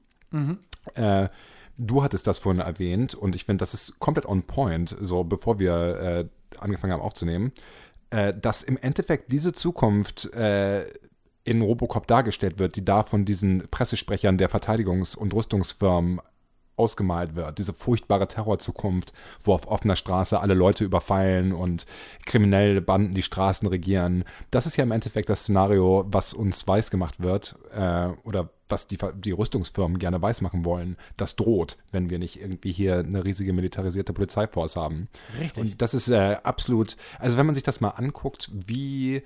Äh, 0.95 1.29
du 1.77 2.03
hattest 2.03 2.27
das 2.27 2.39
vorhin 2.39 2.61
erwähnt 2.61 3.13
und 3.15 3.35
ich 3.35 3.45
finde, 3.45 3.61
das 3.61 3.73
ist 3.73 3.99
komplett 3.99 4.25
on 4.25 4.43
point, 4.43 4.95
so 4.99 5.23
bevor 5.23 5.59
wir 5.59 5.73
äh, 6.01 6.25
angefangen 6.59 6.93
haben 6.93 7.01
aufzunehmen, 7.01 7.51
äh, 8.09 8.33
dass 8.33 8.63
im 8.63 8.77
Endeffekt 8.77 9.31
diese 9.31 9.53
Zukunft 9.53 10.33
äh, 10.33 10.85
in 11.43 11.61
Robocop 11.61 12.07
dargestellt 12.07 12.59
wird, 12.59 12.75
die 12.75 12.83
da 12.83 13.03
von 13.03 13.23
diesen 13.23 13.67
Pressesprechern 13.69 14.37
der 14.37 14.49
Verteidigungs- 14.49 15.15
und 15.15 15.33
Rüstungsfirmen 15.33 16.19
ausgemalt 16.77 17.35
wird. 17.35 17.57
Diese 17.57 17.73
furchtbare 17.73 18.27
Terrorzukunft, 18.27 19.13
wo 19.41 19.53
auf 19.53 19.67
offener 19.67 19.95
Straße 19.95 20.39
alle 20.39 20.53
Leute 20.53 20.83
überfallen 20.83 21.53
und 21.53 21.85
kriminelle 22.25 22.81
Banden 22.81 23.13
die 23.13 23.23
Straßen 23.23 23.67
regieren. 23.67 24.23
Das 24.51 24.65
ist 24.65 24.75
ja 24.75 24.83
im 24.83 24.91
Endeffekt 24.91 25.29
das 25.29 25.43
Szenario, 25.43 26.05
was 26.07 26.33
uns 26.33 26.67
weiß 26.67 26.91
gemacht 26.91 27.21
wird 27.21 27.55
äh, 27.73 28.09
oder 28.23 28.49
was 28.67 28.87
die, 28.87 28.97
die 29.15 29.31
Rüstungsfirmen 29.31 29.99
gerne 29.99 30.21
weiß 30.21 30.41
machen 30.41 30.65
wollen. 30.65 30.97
Das 31.17 31.35
droht, 31.35 31.77
wenn 31.91 32.09
wir 32.09 32.19
nicht 32.19 32.39
irgendwie 32.41 32.71
hier 32.71 32.99
eine 32.99 33.23
riesige 33.23 33.53
militarisierte 33.53 34.13
Polizeiforce 34.13 34.75
haben. 34.75 35.07
Richtig. 35.39 35.63
Und 35.63 35.81
das 35.81 35.93
ist 35.93 36.09
äh, 36.09 36.37
absolut, 36.43 36.97
also 37.19 37.37
wenn 37.37 37.45
man 37.45 37.55
sich 37.55 37.63
das 37.63 37.79
mal 37.79 37.89
anguckt, 37.89 38.49
wie 38.53 39.21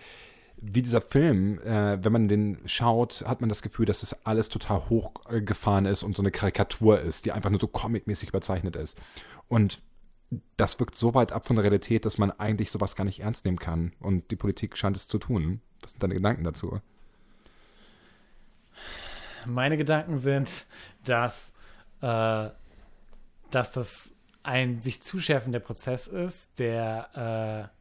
wie 0.62 0.82
dieser 0.82 1.01
Film, 1.01 1.60
äh, 1.60 2.03
wenn 2.03 2.12
man 2.12 2.28
den 2.28 2.60
schaut, 2.66 3.24
hat 3.26 3.41
man 3.41 3.49
das 3.49 3.62
Gefühl, 3.62 3.86
dass 3.86 4.03
es 4.03 4.26
alles 4.26 4.49
total 4.49 4.89
hochgefahren 4.89 5.86
ist 5.86 6.03
und 6.03 6.16
so 6.16 6.22
eine 6.22 6.32
Karikatur 6.32 6.99
ist, 6.99 7.26
die 7.26 7.32
einfach 7.32 7.49
nur 7.49 7.60
so 7.60 7.68
comicmäßig 7.68 8.30
überzeichnet 8.30 8.76
ist. 8.76 8.99
Und 9.47 9.82
das 10.57 10.80
wirkt 10.80 10.95
so 10.95 11.14
weit 11.14 11.32
ab 11.32 11.47
von 11.47 11.55
der 11.55 11.64
Realität, 11.64 12.05
dass 12.05 12.18
man 12.18 12.32
eigentlich 12.32 12.72
sowas 12.72 12.95
gar 12.95 13.03
nicht 13.05 13.22
ernst 13.22 13.45
nehmen 13.45 13.57
kann. 13.57 13.93
Und 13.99 14.30
die 14.32 14.36
Politik 14.36 14.78
scheint 14.78 14.95
es 14.95 15.07
zu 15.07 15.18
tun. 15.18 15.62
Was 15.82 15.91
sind 15.91 16.03
deine 16.03 16.14
Gedanken 16.14 16.43
dazu? 16.43 16.82
Meine 19.45 19.78
Gedanken 19.78 20.18
sind, 20.18 20.66
dass 21.05 21.53
äh, 22.01 22.49
dass 23.51 23.72
das 23.72 24.16
ein 24.43 24.82
sich 24.82 25.01
zuschärfender 25.01 25.60
Prozess 25.60 26.07
ist, 26.07 26.60
der, 26.60 27.72
äh, 27.72 27.78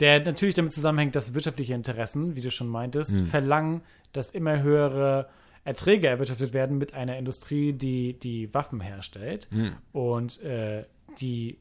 der 0.00 0.24
natürlich 0.24 0.54
damit 0.54 0.72
zusammenhängt, 0.72 1.16
dass 1.16 1.34
wirtschaftliche 1.34 1.74
Interessen, 1.74 2.36
wie 2.36 2.40
du 2.40 2.50
schon 2.50 2.68
meintest, 2.68 3.12
Hm. 3.12 3.26
verlangen, 3.26 3.82
dass 4.12 4.30
immer 4.32 4.62
höhere 4.62 5.28
Erträge 5.64 6.08
erwirtschaftet 6.08 6.52
werden 6.52 6.78
mit 6.78 6.94
einer 6.94 7.16
Industrie, 7.16 7.72
die 7.72 8.18
die 8.18 8.52
Waffen 8.52 8.80
herstellt 8.80 9.48
Hm. 9.50 9.72
und 9.92 10.42
äh, 10.42 10.84
die 11.20 11.58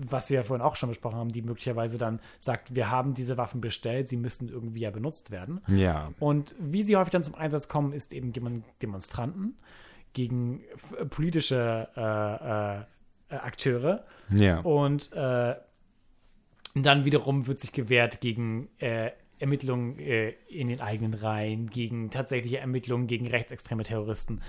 was 0.00 0.30
wir 0.30 0.36
ja 0.36 0.42
vorhin 0.44 0.64
auch 0.64 0.76
schon 0.76 0.90
besprochen 0.90 1.16
haben, 1.16 1.32
die 1.32 1.42
möglicherweise 1.42 1.98
dann 1.98 2.20
sagt, 2.38 2.74
wir 2.76 2.88
haben 2.90 3.14
diese 3.14 3.36
Waffen 3.36 3.60
bestellt, 3.60 4.08
sie 4.08 4.16
müssten 4.16 4.48
irgendwie 4.48 4.80
ja 4.80 4.90
benutzt 4.90 5.32
werden. 5.32 5.60
Ja. 5.66 6.12
Und 6.20 6.54
wie 6.60 6.82
sie 6.82 6.94
häufig 6.96 7.10
dann 7.10 7.24
zum 7.24 7.34
Einsatz 7.34 7.66
kommen, 7.66 7.92
ist 7.92 8.12
eben 8.12 8.32
gegen 8.32 8.64
Demonstranten, 8.80 9.56
gegen 10.12 10.60
politische 11.10 11.88
äh, 11.96 13.34
äh, 13.34 13.38
Akteure. 13.38 14.04
Ja. 14.30 14.60
Und 14.60 15.10
äh, 16.74 16.80
dann 16.80 17.04
wiederum 17.04 17.46
wird 17.46 17.60
sich 17.60 17.72
gewehrt 17.72 18.20
gegen 18.20 18.68
äh, 18.78 19.10
Ermittlungen 19.38 19.98
äh, 19.98 20.30
in 20.48 20.68
den 20.68 20.80
eigenen 20.80 21.14
Reihen, 21.14 21.70
gegen 21.70 22.10
tatsächliche 22.10 22.58
Ermittlungen 22.58 23.06
gegen 23.06 23.26
rechtsextreme 23.26 23.84
Terroristen. 23.84 24.40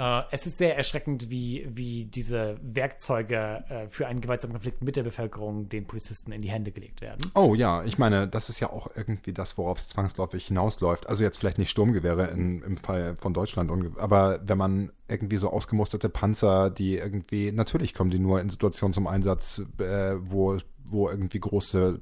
Äh, 0.00 0.22
es 0.30 0.46
ist 0.46 0.58
sehr 0.58 0.76
erschreckend, 0.76 1.28
wie, 1.30 1.68
wie 1.68 2.06
diese 2.06 2.56
Werkzeuge 2.62 3.64
äh, 3.68 3.88
für 3.88 4.06
einen 4.06 4.20
gewaltsamen 4.20 4.54
Konflikt 4.54 4.82
mit 4.82 4.96
der 4.96 5.02
Bevölkerung 5.02 5.68
den 5.68 5.86
Polizisten 5.86 6.32
in 6.32 6.42
die 6.42 6.50
Hände 6.50 6.72
gelegt 6.72 7.00
werden. 7.00 7.30
Oh 7.34 7.54
ja, 7.54 7.84
ich 7.84 7.98
meine, 7.98 8.26
das 8.26 8.48
ist 8.48 8.60
ja 8.60 8.70
auch 8.70 8.88
irgendwie 8.94 9.32
das, 9.32 9.58
worauf 9.58 9.78
es 9.78 9.88
zwangsläufig 9.88 10.46
hinausläuft. 10.46 11.08
Also 11.08 11.24
jetzt 11.24 11.38
vielleicht 11.38 11.58
nicht 11.58 11.70
Sturmgewehre 11.70 12.28
in, 12.28 12.62
im 12.62 12.76
Fall 12.78 13.16
von 13.16 13.34
Deutschland, 13.34 13.70
aber 13.98 14.40
wenn 14.44 14.58
man 14.58 14.92
irgendwie 15.08 15.36
so 15.36 15.50
ausgemusterte 15.50 16.08
Panzer, 16.08 16.70
die 16.70 16.96
irgendwie, 16.96 17.52
natürlich 17.52 17.92
kommen 17.92 18.10
die 18.10 18.20
nur 18.20 18.40
in 18.40 18.48
Situationen 18.48 18.94
zum 18.94 19.06
Einsatz, 19.06 19.62
äh, 19.78 20.14
wo, 20.18 20.58
wo 20.90 21.08
irgendwie 21.08 21.40
große 21.40 22.00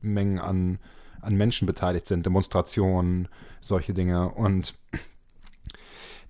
Mengen 0.00 0.38
an, 0.38 0.78
an 1.20 1.34
Menschen 1.34 1.66
beteiligt 1.66 2.06
sind, 2.06 2.26
Demonstrationen, 2.26 3.28
solche 3.60 3.94
Dinge. 3.94 4.30
Und 4.30 4.74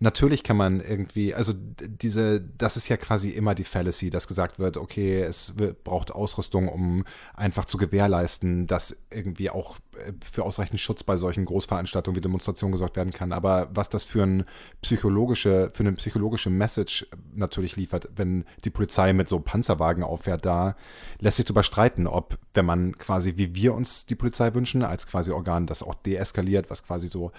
Natürlich 0.03 0.43
kann 0.43 0.57
man 0.57 0.81
irgendwie, 0.81 1.35
also 1.35 1.53
diese, 1.55 2.41
das 2.41 2.79
ist 2.79 2.89
ja 2.89 2.97
quasi 2.97 3.29
immer 3.29 3.55
die 3.55 3.65
Fallacy, 3.65 4.09
dass 4.09 4.27
gesagt 4.27 4.59
wird, 4.59 4.79
okay, 4.79 5.21
es 5.21 5.53
braucht 5.85 6.11
Ausrüstung, 6.11 6.69
um 6.69 7.05
einfach 7.35 7.67
zu 7.67 7.77
gewährleisten, 7.77 8.67
dass 8.67 8.99
irgendwie 9.11 9.51
auch 9.51 9.77
äh, 9.99 10.13
für 10.25 10.45
ausreichend 10.45 10.81
Schutz 10.81 11.05
bei 11.05 11.19
solchen 11.19 11.45
Großveranstaltungen 11.45 12.17
wie 12.17 12.23
Demonstrationen 12.23 12.73
gesorgt 12.73 12.97
werden 12.97 13.13
kann. 13.13 13.35
Aber 13.35 13.69
was 13.75 13.91
das 13.91 14.05
für 14.05 14.23
ein 14.23 14.45
psychologische, 14.81 15.69
für 15.75 15.83
eine 15.83 15.93
psychologische 15.93 16.49
Message 16.49 17.07
natürlich 17.35 17.77
liefert, 17.77 18.09
wenn 18.17 18.47
die 18.65 18.71
Polizei 18.71 19.13
mit 19.13 19.29
so 19.29 19.39
Panzerwagen 19.39 20.03
auffährt, 20.03 20.47
da 20.47 20.77
lässt 21.19 21.37
sich 21.37 21.45
drüber 21.45 21.63
streiten, 21.63 22.07
ob, 22.07 22.39
wenn 22.55 22.65
man 22.65 22.97
quasi, 22.97 23.37
wie 23.37 23.55
wir 23.55 23.75
uns 23.75 24.07
die 24.07 24.15
Polizei 24.15 24.55
wünschen, 24.55 24.83
als 24.83 25.07
quasi 25.07 25.31
Organ, 25.31 25.67
das 25.67 25.83
auch 25.83 25.95
deeskaliert, 25.95 26.71
was 26.71 26.87
quasi 26.87 27.07
so 27.07 27.33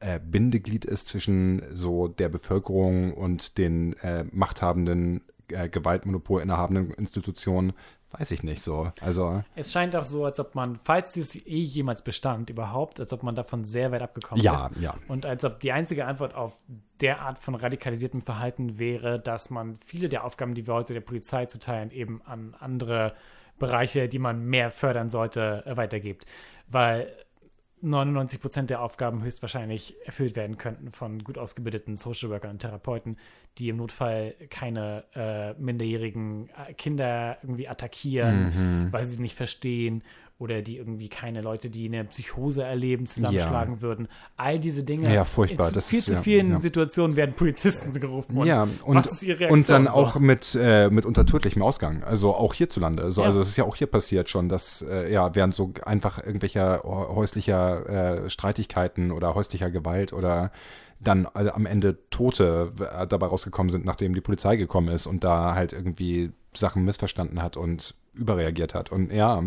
äh, 0.00 0.18
Bindeglied 0.18 0.84
ist 0.84 1.08
zwischen 1.08 1.62
so 1.72 2.08
der 2.08 2.28
Bevölkerung 2.28 3.14
und 3.14 3.58
den 3.58 3.94
äh, 3.98 4.24
machthabenden, 4.32 5.22
äh, 5.48 5.68
Gewaltmonopol 5.68 6.42
innehabenden 6.42 6.92
Institutionen, 6.94 7.72
weiß 8.12 8.32
ich 8.32 8.42
nicht 8.42 8.60
so. 8.62 8.92
Also, 9.00 9.44
Es 9.54 9.72
scheint 9.72 9.94
auch 9.94 10.04
so, 10.04 10.24
als 10.24 10.40
ob 10.40 10.54
man, 10.54 10.80
falls 10.82 11.12
dies 11.12 11.36
eh 11.36 11.60
jemals 11.62 12.02
bestand 12.02 12.50
überhaupt, 12.50 12.98
als 12.98 13.12
ob 13.12 13.22
man 13.22 13.34
davon 13.36 13.64
sehr 13.64 13.92
weit 13.92 14.02
abgekommen 14.02 14.42
Ja, 14.42 14.66
ist. 14.66 14.80
ja. 14.82 14.94
Und 15.06 15.26
als 15.26 15.44
ob 15.44 15.60
die 15.60 15.70
einzige 15.72 16.06
Antwort 16.06 16.34
auf 16.34 16.52
der 17.00 17.20
Art 17.20 17.38
von 17.38 17.54
radikalisiertem 17.54 18.20
Verhalten 18.22 18.78
wäre, 18.78 19.20
dass 19.20 19.50
man 19.50 19.76
viele 19.76 20.08
der 20.08 20.24
Aufgaben, 20.24 20.54
die 20.54 20.66
wir 20.66 20.74
heute 20.74 20.92
der 20.92 21.00
Polizei 21.02 21.46
zuteilen, 21.46 21.90
eben 21.92 22.20
an 22.24 22.56
andere 22.58 23.14
Bereiche, 23.58 24.08
die 24.08 24.18
man 24.18 24.44
mehr 24.44 24.70
fördern 24.70 25.08
sollte, 25.10 25.62
äh, 25.66 25.76
weitergibt. 25.76 26.24
Weil 26.68 27.12
99 27.82 28.40
Prozent 28.40 28.70
der 28.70 28.82
Aufgaben 28.82 29.22
höchstwahrscheinlich 29.22 29.96
erfüllt 30.04 30.36
werden 30.36 30.58
könnten 30.58 30.90
von 30.90 31.24
gut 31.24 31.38
ausgebildeten 31.38 31.96
Social 31.96 32.30
Workern 32.30 32.52
und 32.52 32.58
Therapeuten, 32.60 33.16
die 33.58 33.68
im 33.68 33.76
Notfall 33.76 34.34
keine 34.50 35.04
äh, 35.14 35.54
minderjährigen 35.60 36.48
äh, 36.68 36.74
Kinder 36.74 37.38
irgendwie 37.42 37.68
attackieren, 37.68 38.84
Mhm. 38.86 38.92
weil 38.92 39.04
sie 39.04 39.14
sie 39.16 39.22
nicht 39.22 39.34
verstehen 39.34 40.02
oder 40.40 40.62
die 40.62 40.78
irgendwie 40.78 41.08
keine 41.08 41.42
Leute, 41.42 41.70
die 41.70 41.86
eine 41.86 42.04
Psychose 42.06 42.64
erleben, 42.64 43.06
zusammenschlagen 43.06 43.82
würden. 43.82 44.08
All 44.36 44.58
diese 44.58 44.82
Dinge. 44.82 45.12
Ja, 45.14 45.24
furchtbar. 45.24 45.68
In 45.68 45.74
zu 45.74 45.80
viel 45.82 45.98
ist- 46.00 46.04
zu 46.06 46.12
ja, 46.14 46.22
vielen 46.22 46.48
ja. 46.48 46.58
Situationen 46.60 47.14
werden 47.14 47.34
Polizisten 47.36 47.92
gerufen. 47.92 48.36
Und 48.38 48.46
ja, 48.46 48.66
und, 48.84 48.96
was 48.96 49.06
ist 49.12 49.22
ihre 49.22 49.38
Reaktion? 49.40 49.60
und 49.60 49.68
dann 49.68 49.84
so? 49.86 49.92
auch 49.92 50.18
mit, 50.18 50.58
äh, 50.60 50.88
mit 50.90 51.04
untertödlichem 51.06 51.62
Ausgang, 51.62 52.02
also 52.02 52.34
auch 52.34 52.54
hierzulande. 52.54 53.12
So, 53.12 53.20
Ja. 53.20 53.26
Also 53.28 53.40
es 53.40 53.48
ist 53.48 53.58
ja 53.58 53.64
auch 53.64 53.76
hier 53.76 53.86
passiert 53.86 54.28
schon, 54.30 54.48
dass 54.48 54.82
äh, 54.82 55.12
ja, 55.12 55.34
während 55.36 55.54
so 55.54 55.72
einfach 55.84 56.18
irgendwelcher 56.24 56.80
hä- 56.84 57.14
häuslicher 57.14 58.24
äh, 58.24 58.30
Streitigkeiten 58.30 59.10
oder 59.12 59.34
häuslicher 59.34 59.70
Gewalt 59.70 60.12
oder 60.14 60.50
dann 61.00 61.26
am 61.34 61.66
Ende 61.66 61.98
Tote 62.10 62.72
äh, 62.98 63.06
dabei 63.06 63.26
rausgekommen 63.26 63.68
sind, 63.70 63.84
nachdem 63.84 64.14
die 64.14 64.20
Polizei 64.22 64.56
gekommen 64.56 64.88
ist 64.88 65.06
und 65.06 65.22
da 65.22 65.54
halt 65.54 65.72
irgendwie 65.74 66.32
Sachen 66.54 66.84
missverstanden 66.84 67.42
hat 67.42 67.56
und 67.58 67.94
überreagiert 68.14 68.74
hat. 68.74 68.90
Und 68.90 69.12
ja, 69.12 69.42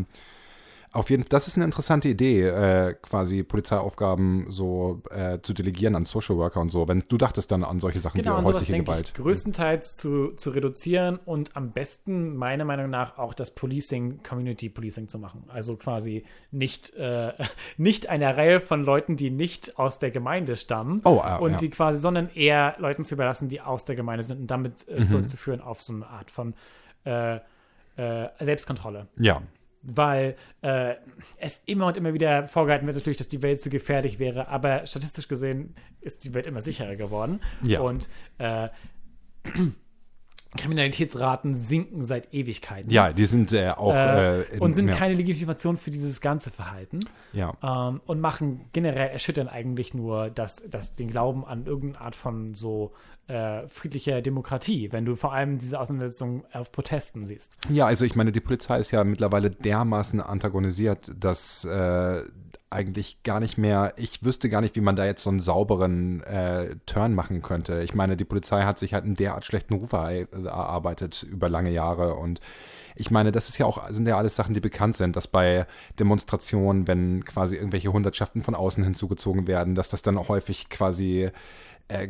auf 0.93 1.09
jeden 1.09 1.23
Fall, 1.23 1.29
das 1.29 1.47
ist 1.47 1.55
eine 1.55 1.65
interessante 1.65 2.07
Idee, 2.07 2.47
äh, 2.47 2.93
quasi 3.01 3.43
Polizeiaufgaben 3.43 4.45
so 4.51 5.01
äh, 5.09 5.39
zu 5.41 5.53
delegieren 5.53 5.95
an 5.95 6.05
Social 6.05 6.37
Worker 6.37 6.61
und 6.61 6.69
so. 6.71 6.87
Wenn 6.87 7.03
du 7.07 7.17
dachtest 7.17 7.51
dann 7.51 7.63
an 7.63 7.79
solche 7.79 7.99
Sachen 7.99 8.21
Genau, 8.21 8.39
wie 8.41 8.45
häusliche 8.45 8.77
Gewalt. 8.83 9.07
ich, 9.09 9.13
größtenteils 9.15 9.95
zu, 9.95 10.33
zu 10.35 10.51
reduzieren 10.51 11.17
und 11.25 11.55
am 11.57 11.71
besten, 11.71 12.35
meiner 12.35 12.63
Meinung 12.63 12.89
nach, 12.89 13.17
auch 13.17 13.33
das 13.33 13.55
Policing, 13.55 14.21
Community 14.23 14.69
Policing 14.69 15.07
zu 15.09 15.19
machen. 15.19 15.43
Also 15.47 15.75
quasi 15.77 16.23
nicht, 16.51 16.93
äh, 16.95 17.33
nicht 17.77 18.09
eine 18.09 18.37
Reihe 18.37 18.59
von 18.59 18.83
Leuten, 18.83 19.17
die 19.17 19.31
nicht 19.31 19.79
aus 19.79 19.99
der 19.99 20.11
Gemeinde 20.11 20.55
stammen 20.55 21.01
Oh, 21.05 21.19
ah, 21.23 21.37
und 21.37 21.51
ja. 21.53 21.57
die 21.57 21.69
quasi, 21.71 21.99
sondern 21.99 22.29
eher 22.33 22.75
Leuten 22.77 23.03
zu 23.03 23.15
überlassen, 23.15 23.49
die 23.49 23.61
aus 23.61 23.85
der 23.85 23.95
Gemeinde 23.95 24.23
sind 24.23 24.39
und 24.41 24.47
damit 24.47 24.85
Mhm. 24.87 25.01
äh, 25.03 25.05
zurückzuführen 25.05 25.61
auf 25.61 25.81
so 25.81 25.93
eine 25.93 26.07
Art 26.07 26.29
von 26.31 26.53
äh, 27.05 27.35
äh, 27.95 28.29
Selbstkontrolle. 28.39 29.07
Ja, 29.17 29.41
weil 29.83 30.35
äh, 30.61 30.95
es 31.37 31.61
immer 31.65 31.87
und 31.87 31.97
immer 31.97 32.13
wieder 32.13 32.47
vorgehalten 32.47 32.87
wird, 32.87 32.97
natürlich, 32.97 33.17
dass 33.17 33.27
die 33.27 33.41
Welt 33.41 33.59
zu 33.61 33.69
gefährlich 33.69 34.17
wäre, 34.17 34.47
aber 34.47 34.85
statistisch 34.87 35.27
gesehen 35.27 35.75
ist 36.01 36.23
die 36.23 36.33
Welt 36.33 36.47
immer 36.47 36.61
sicherer 36.61 36.95
geworden. 36.95 37.41
Ja. 37.61 37.81
Und 37.81 38.09
äh, 38.37 38.69
Kriminalitätsraten 40.57 41.55
sinken 41.55 42.03
seit 42.03 42.33
Ewigkeiten. 42.33 42.89
ja, 42.91 43.11
die 43.13 43.25
sind 43.25 43.53
äh, 43.53 43.69
auch 43.69 43.93
Äh, 43.93 44.41
äh, 44.41 44.55
in- 44.55 44.59
und 44.61 44.75
sind 44.75 44.89
ja. 44.89 44.95
keine 44.95 45.13
Legitimation 45.15 45.77
für 45.77 45.91
dieses 45.91 46.21
ganze 46.21 46.51
Verhalten. 46.51 46.99
Ja. 47.31 47.53
Ähm, 47.63 48.01
und 48.05 48.19
machen 48.19 48.65
generell 48.73 49.09
erschüttern 49.09 49.47
eigentlich 49.47 49.93
nur 49.93 50.29
das, 50.29 50.63
das, 50.69 50.95
den 50.95 51.09
Glauben 51.09 51.45
an 51.45 51.65
irgendeine 51.65 52.05
Art 52.05 52.15
von 52.15 52.53
so 52.55 52.91
äh, 53.27 53.67
friedlicher 53.69 54.21
Demokratie, 54.21 54.91
wenn 54.91 55.05
du 55.05 55.15
vor 55.15 55.33
allem 55.33 55.57
diese 55.57 55.79
Auseinandersetzung 55.79 56.43
auf 56.51 56.71
Protesten 56.71 57.25
siehst. 57.25 57.55
Ja, 57.69 57.85
also 57.85 58.05
ich 58.05 58.15
meine, 58.15 58.31
die 58.31 58.41
Polizei 58.41 58.79
ist 58.79 58.91
ja 58.91 59.03
mittlerweile 59.03 59.49
dermaßen 59.49 60.19
antagonisiert, 60.19 61.11
dass 61.17 61.63
äh, 61.65 62.23
eigentlich 62.73 63.23
gar 63.23 63.39
nicht 63.39 63.57
mehr, 63.57 63.93
ich 63.97 64.23
wüsste 64.23 64.49
gar 64.49 64.61
nicht, 64.61 64.75
wie 64.75 64.81
man 64.81 64.95
da 64.95 65.05
jetzt 65.05 65.23
so 65.23 65.29
einen 65.29 65.39
sauberen 65.39 66.21
äh, 66.23 66.75
Turn 66.85 67.13
machen 67.13 67.41
könnte. 67.41 67.81
Ich 67.83 67.93
meine, 67.93 68.17
die 68.17 68.25
Polizei 68.25 68.63
hat 68.63 68.79
sich 68.79 68.93
halt 68.93 69.05
einen 69.05 69.15
derart 69.15 69.45
schlechten 69.45 69.75
Ruf 69.75 69.93
er- 69.93 70.31
erarbeitet 70.33 71.23
über 71.23 71.49
lange 71.49 71.71
Jahre 71.71 72.15
und 72.15 72.41
ich 72.95 73.09
meine, 73.09 73.31
das 73.31 73.49
ist 73.49 73.57
ja 73.57 73.65
auch, 73.65 73.89
sind 73.89 74.07
ja 74.07 74.17
alles 74.17 74.35
Sachen, 74.35 74.53
die 74.53 74.59
bekannt 74.59 74.97
sind, 74.97 75.15
dass 75.15 75.27
bei 75.27 75.65
Demonstrationen, 75.99 76.87
wenn 76.87 77.25
quasi 77.25 77.55
irgendwelche 77.55 77.91
Hundertschaften 77.91 78.41
von 78.41 78.53
außen 78.53 78.83
hinzugezogen 78.83 79.47
werden, 79.47 79.73
dass 79.73 79.89
das 79.89 80.03
dann 80.03 80.27
häufig 80.27 80.69
quasi 80.69 81.31
äh, 81.87 82.09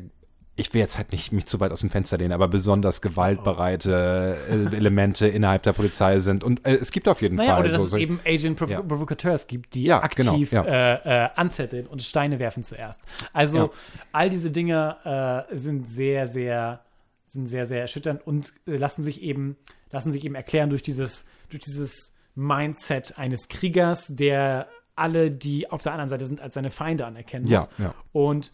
ich 0.55 0.71
will 0.73 0.81
jetzt 0.81 0.97
halt 0.97 1.11
nicht 1.11 1.31
mich 1.31 1.47
zu 1.47 1.59
weit 1.59 1.71
aus 1.71 1.79
dem 1.79 1.89
Fenster 1.89 2.17
lehnen, 2.17 2.31
aber 2.31 2.47
besonders 2.47 3.01
gewaltbereite 3.01 4.37
äh, 4.71 4.75
Elemente 4.75 5.27
innerhalb 5.27 5.63
der 5.63 5.73
Polizei 5.73 6.19
sind. 6.19 6.43
Und 6.43 6.65
äh, 6.65 6.75
es 6.75 6.91
gibt 6.91 7.07
auf 7.07 7.21
jeden 7.21 7.37
Naja, 7.37 7.53
Fall 7.55 7.61
oder 7.61 7.69
dass 7.69 7.77
so, 7.77 7.83
es 7.85 7.89
so 7.91 7.97
eben 7.97 8.19
Agent 8.25 8.57
Prov 8.57 8.69
Ja. 8.69 8.81
Provocateurs 8.81 9.47
gibt, 9.47 9.73
die 9.73 9.83
Ja, 9.85 10.03
aktiv 10.03 10.49
genau, 10.51 10.63
äh, 10.65 11.25
äh, 11.25 11.29
anzetteln 11.35 11.87
und 11.87 12.03
Steine 12.03 12.37
werfen 12.39 12.63
zuerst. 12.63 13.01
Also 13.33 13.57
Ja. 13.57 13.69
all 14.11 14.29
diese 14.29 14.51
Dinge 14.51 15.47
äh, 15.51 15.55
sind 15.57 15.89
sehr, 15.89 16.27
sehr, 16.27 16.81
sind 17.27 17.47
sehr, 17.47 17.65
sehr 17.65 17.81
erschütternd 17.81 18.25
und 18.27 18.53
äh, 18.67 18.75
lassen 18.75 19.01
sich 19.01 19.21
eben, 19.23 19.57
lassen 19.91 20.11
sich 20.11 20.23
eben 20.23 20.35
erklären 20.35 20.69
durch 20.69 20.83
dieses, 20.83 21.25
durch 21.49 21.63
dieses 21.63 22.15
Mindset 22.35 23.17
eines 23.17 23.47
Kriegers, 23.47 24.07
der 24.15 24.67
alle, 24.95 25.31
die 25.31 25.71
auf 25.71 25.81
der 25.81 25.93
anderen 25.93 26.09
Seite 26.09 26.25
sind, 26.25 26.41
als 26.41 26.53
seine 26.53 26.69
Feinde 26.69 27.07
anerkennen 27.07 27.47
Ja, 27.47 27.59
muss. 27.61 27.69
ja. 27.79 27.93
Und 28.11 28.51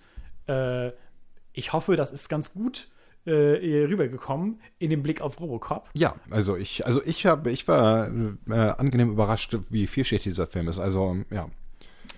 ich 1.60 1.74
hoffe, 1.74 1.98
das 1.98 2.14
ist 2.14 2.30
ganz 2.30 2.54
gut 2.54 2.88
äh, 3.26 3.32
rübergekommen 3.32 4.62
in 4.80 4.90
dem 4.90 5.04
Blick 5.04 5.20
auf 5.22 5.40
Robocop. 5.42 5.90
Ja, 5.94 6.16
also 6.32 6.56
ich, 6.56 6.86
also 6.86 7.04
ich 7.04 7.26
habe, 7.26 7.52
ich 7.52 7.68
war 7.68 8.08
äh, 8.08 8.54
angenehm 8.54 9.12
überrascht, 9.12 9.56
wie 9.70 9.86
vielschichtig 9.88 10.32
dieser 10.32 10.48
Film 10.48 10.70
ist. 10.70 10.80
Also 10.80 11.18
ja, 11.30 11.50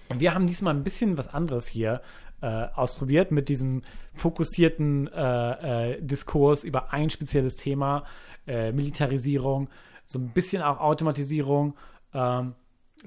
Und 0.10 0.20
wir 0.20 0.36
haben 0.36 0.46
diesmal 0.46 0.76
ein 0.76 0.84
bisschen 0.84 1.18
was 1.18 1.28
anderes 1.28 1.68
hier 1.68 2.02
äh, 2.42 2.68
ausprobiert 2.76 3.32
mit 3.32 3.50
diesem 3.50 3.82
fokussierten 4.14 5.08
äh, 5.08 5.94
äh, 5.94 6.02
Diskurs 6.02 6.64
über 6.64 6.94
ein 6.94 7.10
spezielles 7.10 7.56
Thema, 7.56 8.06
äh, 8.46 8.72
Militarisierung, 8.72 9.70
so 10.06 10.20
ein 10.20 10.30
bisschen 10.30 10.62
auch 10.62 10.80
Automatisierung 10.80 11.76
ähm, 12.14 12.54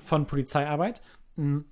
von 0.01 0.27
Polizeiarbeit. 0.27 1.01
Mhm. 1.37 1.65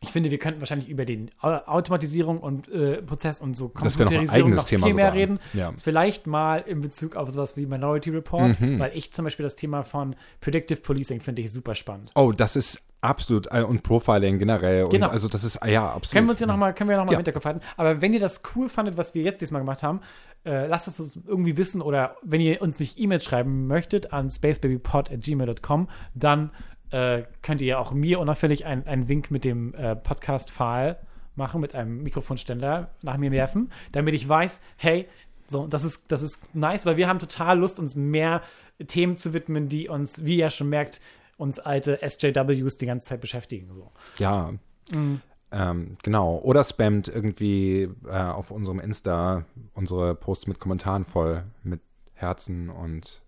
Ich 0.00 0.10
finde, 0.12 0.30
wir 0.30 0.38
könnten 0.38 0.60
wahrscheinlich 0.60 0.88
über 0.88 1.04
den 1.04 1.28
Au- 1.40 1.48
Automatisierung 1.66 2.38
und 2.38 2.68
äh, 2.68 3.02
Prozess 3.02 3.40
und 3.40 3.56
so 3.56 3.64
noch 3.66 3.74
Computerisierung 3.74 4.50
noch 4.54 4.62
Thema 4.64 4.86
viel 4.86 4.94
mehr 4.94 5.12
reden. 5.12 5.40
Ja. 5.54 5.72
Vielleicht 5.76 6.28
mal 6.28 6.58
in 6.66 6.80
Bezug 6.80 7.16
auf 7.16 7.30
sowas 7.30 7.56
wie 7.56 7.66
Minority 7.66 8.10
Report, 8.10 8.60
Mhm. 8.60 8.78
weil 8.78 8.92
ich 8.94 9.12
zum 9.12 9.24
Beispiel 9.24 9.42
das 9.42 9.56
Thema 9.56 9.82
von 9.82 10.14
Predictive 10.40 10.80
Policing 10.80 11.20
finde 11.20 11.42
ich 11.42 11.52
super 11.52 11.74
spannend. 11.74 12.10
Oh, 12.14 12.30
das 12.30 12.54
ist 12.54 12.80
absolut, 13.00 13.48
äh, 13.50 13.62
und 13.62 13.82
Profiling 13.82 14.38
generell. 14.38 14.84
Und 14.84 14.90
Genau. 14.90 15.08
also 15.08 15.26
das 15.28 15.42
ist, 15.42 15.58
ja, 15.66 15.86
absolut. 15.88 16.12
Können 16.12 16.26
wir 16.28 16.30
uns 16.32 16.40
ja 16.40 16.46
noch 16.46 16.56
mal, 16.56 16.72
können 16.74 16.90
wir 16.90 16.96
noch 16.96 17.04
mal 17.04 17.12
Ja. 17.12 17.18
im 17.18 17.24
Hinterkopf 17.24 17.44
halten. 17.44 17.60
Aber 17.76 18.00
wenn 18.00 18.14
ihr 18.14 18.20
das 18.20 18.42
cool 18.54 18.68
fandet, 18.68 18.96
was 18.96 19.14
wir 19.16 19.22
jetzt 19.22 19.40
diesmal 19.40 19.62
gemacht 19.62 19.82
haben, 19.82 20.00
äh, 20.44 20.68
lasst 20.68 20.86
es 20.86 21.00
uns 21.00 21.18
irgendwie 21.26 21.56
wissen 21.56 21.82
oder 21.82 22.14
wenn 22.22 22.40
ihr 22.40 22.62
uns 22.62 22.78
nicht 22.78 22.98
E-Mails 23.00 23.24
schreiben 23.24 23.66
möchtet 23.66 24.12
an 24.12 24.30
spacebabypod.gmail.com, 24.30 25.88
dann 26.14 26.50
äh, 26.90 27.22
könnt 27.42 27.60
ihr 27.60 27.66
ja 27.66 27.78
auch 27.78 27.92
mir 27.92 28.18
unauffällig 28.20 28.64
einen, 28.64 29.08
Wink 29.08 29.30
mit 29.30 29.44
dem 29.44 29.74
äh, 29.74 29.96
Podcast-File 29.96 30.96
machen, 31.34 31.60
mit 31.60 31.74
einem 31.74 32.02
Mikrofonständer 32.02 32.90
nach 33.02 33.16
mir 33.16 33.30
werfen, 33.30 33.70
damit 33.92 34.14
ich 34.14 34.28
weiß, 34.28 34.60
hey, 34.76 35.06
so, 35.46 35.66
das 35.66 35.84
ist, 35.84 36.12
das 36.12 36.22
ist 36.22 36.54
nice, 36.54 36.84
weil 36.84 36.96
wir 36.96 37.08
haben 37.08 37.18
total 37.18 37.58
Lust, 37.58 37.78
uns 37.78 37.94
mehr 37.94 38.42
Themen 38.86 39.16
zu 39.16 39.32
widmen, 39.32 39.68
die 39.68 39.88
uns, 39.88 40.24
wie 40.24 40.36
ihr 40.36 40.50
schon 40.50 40.68
merkt, 40.68 41.00
uns 41.36 41.58
alte 41.58 42.00
SJWs 42.06 42.78
die 42.78 42.86
ganze 42.86 43.06
Zeit 43.06 43.20
beschäftigen. 43.20 43.74
So. 43.74 43.90
Ja. 44.18 44.52
Mhm. 44.90 45.20
Ähm, 45.50 45.96
genau. 46.02 46.36
Oder 46.38 46.64
spammt 46.64 47.08
irgendwie 47.08 47.88
äh, 48.06 48.10
auf 48.10 48.50
unserem 48.50 48.80
Insta 48.80 49.46
unsere 49.72 50.14
Posts 50.14 50.48
mit 50.48 50.58
Kommentaren 50.58 51.04
voll, 51.04 51.44
mit 51.62 51.80
Herzen 52.12 52.68
und 52.68 53.22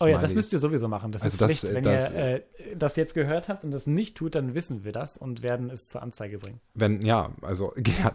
Oh 0.00 0.06
ja, 0.06 0.18
das 0.18 0.34
müsst 0.34 0.52
ihr 0.52 0.58
sowieso 0.58 0.88
machen. 0.88 1.10
Das 1.12 1.22
Also 1.22 1.34
ist 1.34 1.40
das, 1.40 1.60
Pflicht. 1.60 1.74
Wenn 1.74 1.84
das, 1.84 2.10
ihr 2.10 2.16
äh, 2.18 2.42
das 2.76 2.96
jetzt 2.96 3.14
gehört 3.14 3.48
habt 3.48 3.64
und 3.64 3.70
das 3.70 3.86
nicht 3.86 4.16
tut, 4.16 4.34
dann 4.34 4.54
wissen 4.54 4.84
wir 4.84 4.92
das 4.92 5.16
und 5.16 5.42
werden 5.42 5.70
es 5.70 5.88
zur 5.88 6.02
Anzeige 6.02 6.38
bringen. 6.38 6.60
Wenn, 6.74 7.00
ja, 7.02 7.30
also, 7.40 7.72
ja, 8.02 8.14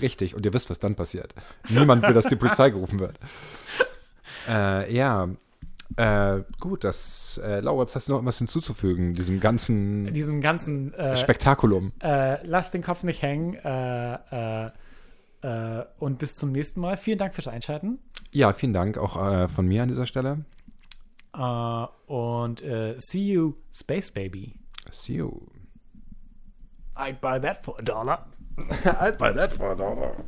richtig. 0.00 0.34
Und 0.34 0.46
ihr 0.46 0.54
wisst, 0.54 0.70
was 0.70 0.78
dann 0.78 0.94
passiert. 0.94 1.34
Niemand 1.68 2.06
will, 2.06 2.14
dass 2.14 2.26
die 2.26 2.36
Polizei 2.36 2.70
gerufen 2.70 2.98
wird. 3.00 3.18
Äh, 4.48 4.94
ja, 4.94 5.28
äh, 5.96 6.42
gut, 6.60 6.84
das, 6.84 7.40
äh, 7.44 7.60
Lauritz, 7.60 7.94
hast 7.94 8.08
du 8.08 8.12
noch 8.12 8.24
was 8.24 8.38
hinzuzufügen, 8.38 9.12
diesem 9.12 9.40
ganzen 9.40 10.12
Diesem 10.14 10.40
ganzen 10.40 10.94
äh, 10.94 11.16
Spektakulum? 11.16 11.92
äh, 12.00 12.44
lasst 12.46 12.72
den 12.72 12.82
Kopf 12.82 13.02
nicht 13.02 13.22
hängen 13.22 13.54
äh, 13.54 14.14
äh, 14.14 14.70
äh, 15.42 15.84
und 15.98 16.18
bis 16.18 16.36
zum 16.36 16.52
nächsten 16.52 16.80
Mal. 16.80 16.96
Vielen 16.96 17.18
Dank 17.18 17.34
fürs 17.34 17.48
Einschalten 17.48 17.98
Ja, 18.32 18.52
vielen 18.52 18.72
Dank 18.72 18.98
auch 18.98 19.48
von 19.50 19.66
mir 19.66 19.82
an 19.82 19.88
dieser 19.88 20.06
Stelle. 20.06 20.38
Uh, 21.32 21.84
äh, 21.84 22.12
und 22.12 22.62
äh, 22.62 22.94
uh, 22.96 23.00
see 23.00 23.32
you, 23.32 23.54
Space 23.72 24.10
Baby. 24.10 24.54
See 24.90 25.14
you. 25.14 25.50
I'd 26.96 27.20
buy 27.20 27.38
that 27.38 27.64
for 27.64 27.76
a 27.78 27.82
dollar. 27.82 28.26
I'd 29.00 29.16
buy 29.16 29.32
that 29.32 29.52
for 29.52 29.72
a 29.72 29.76
dollar. 29.76 30.24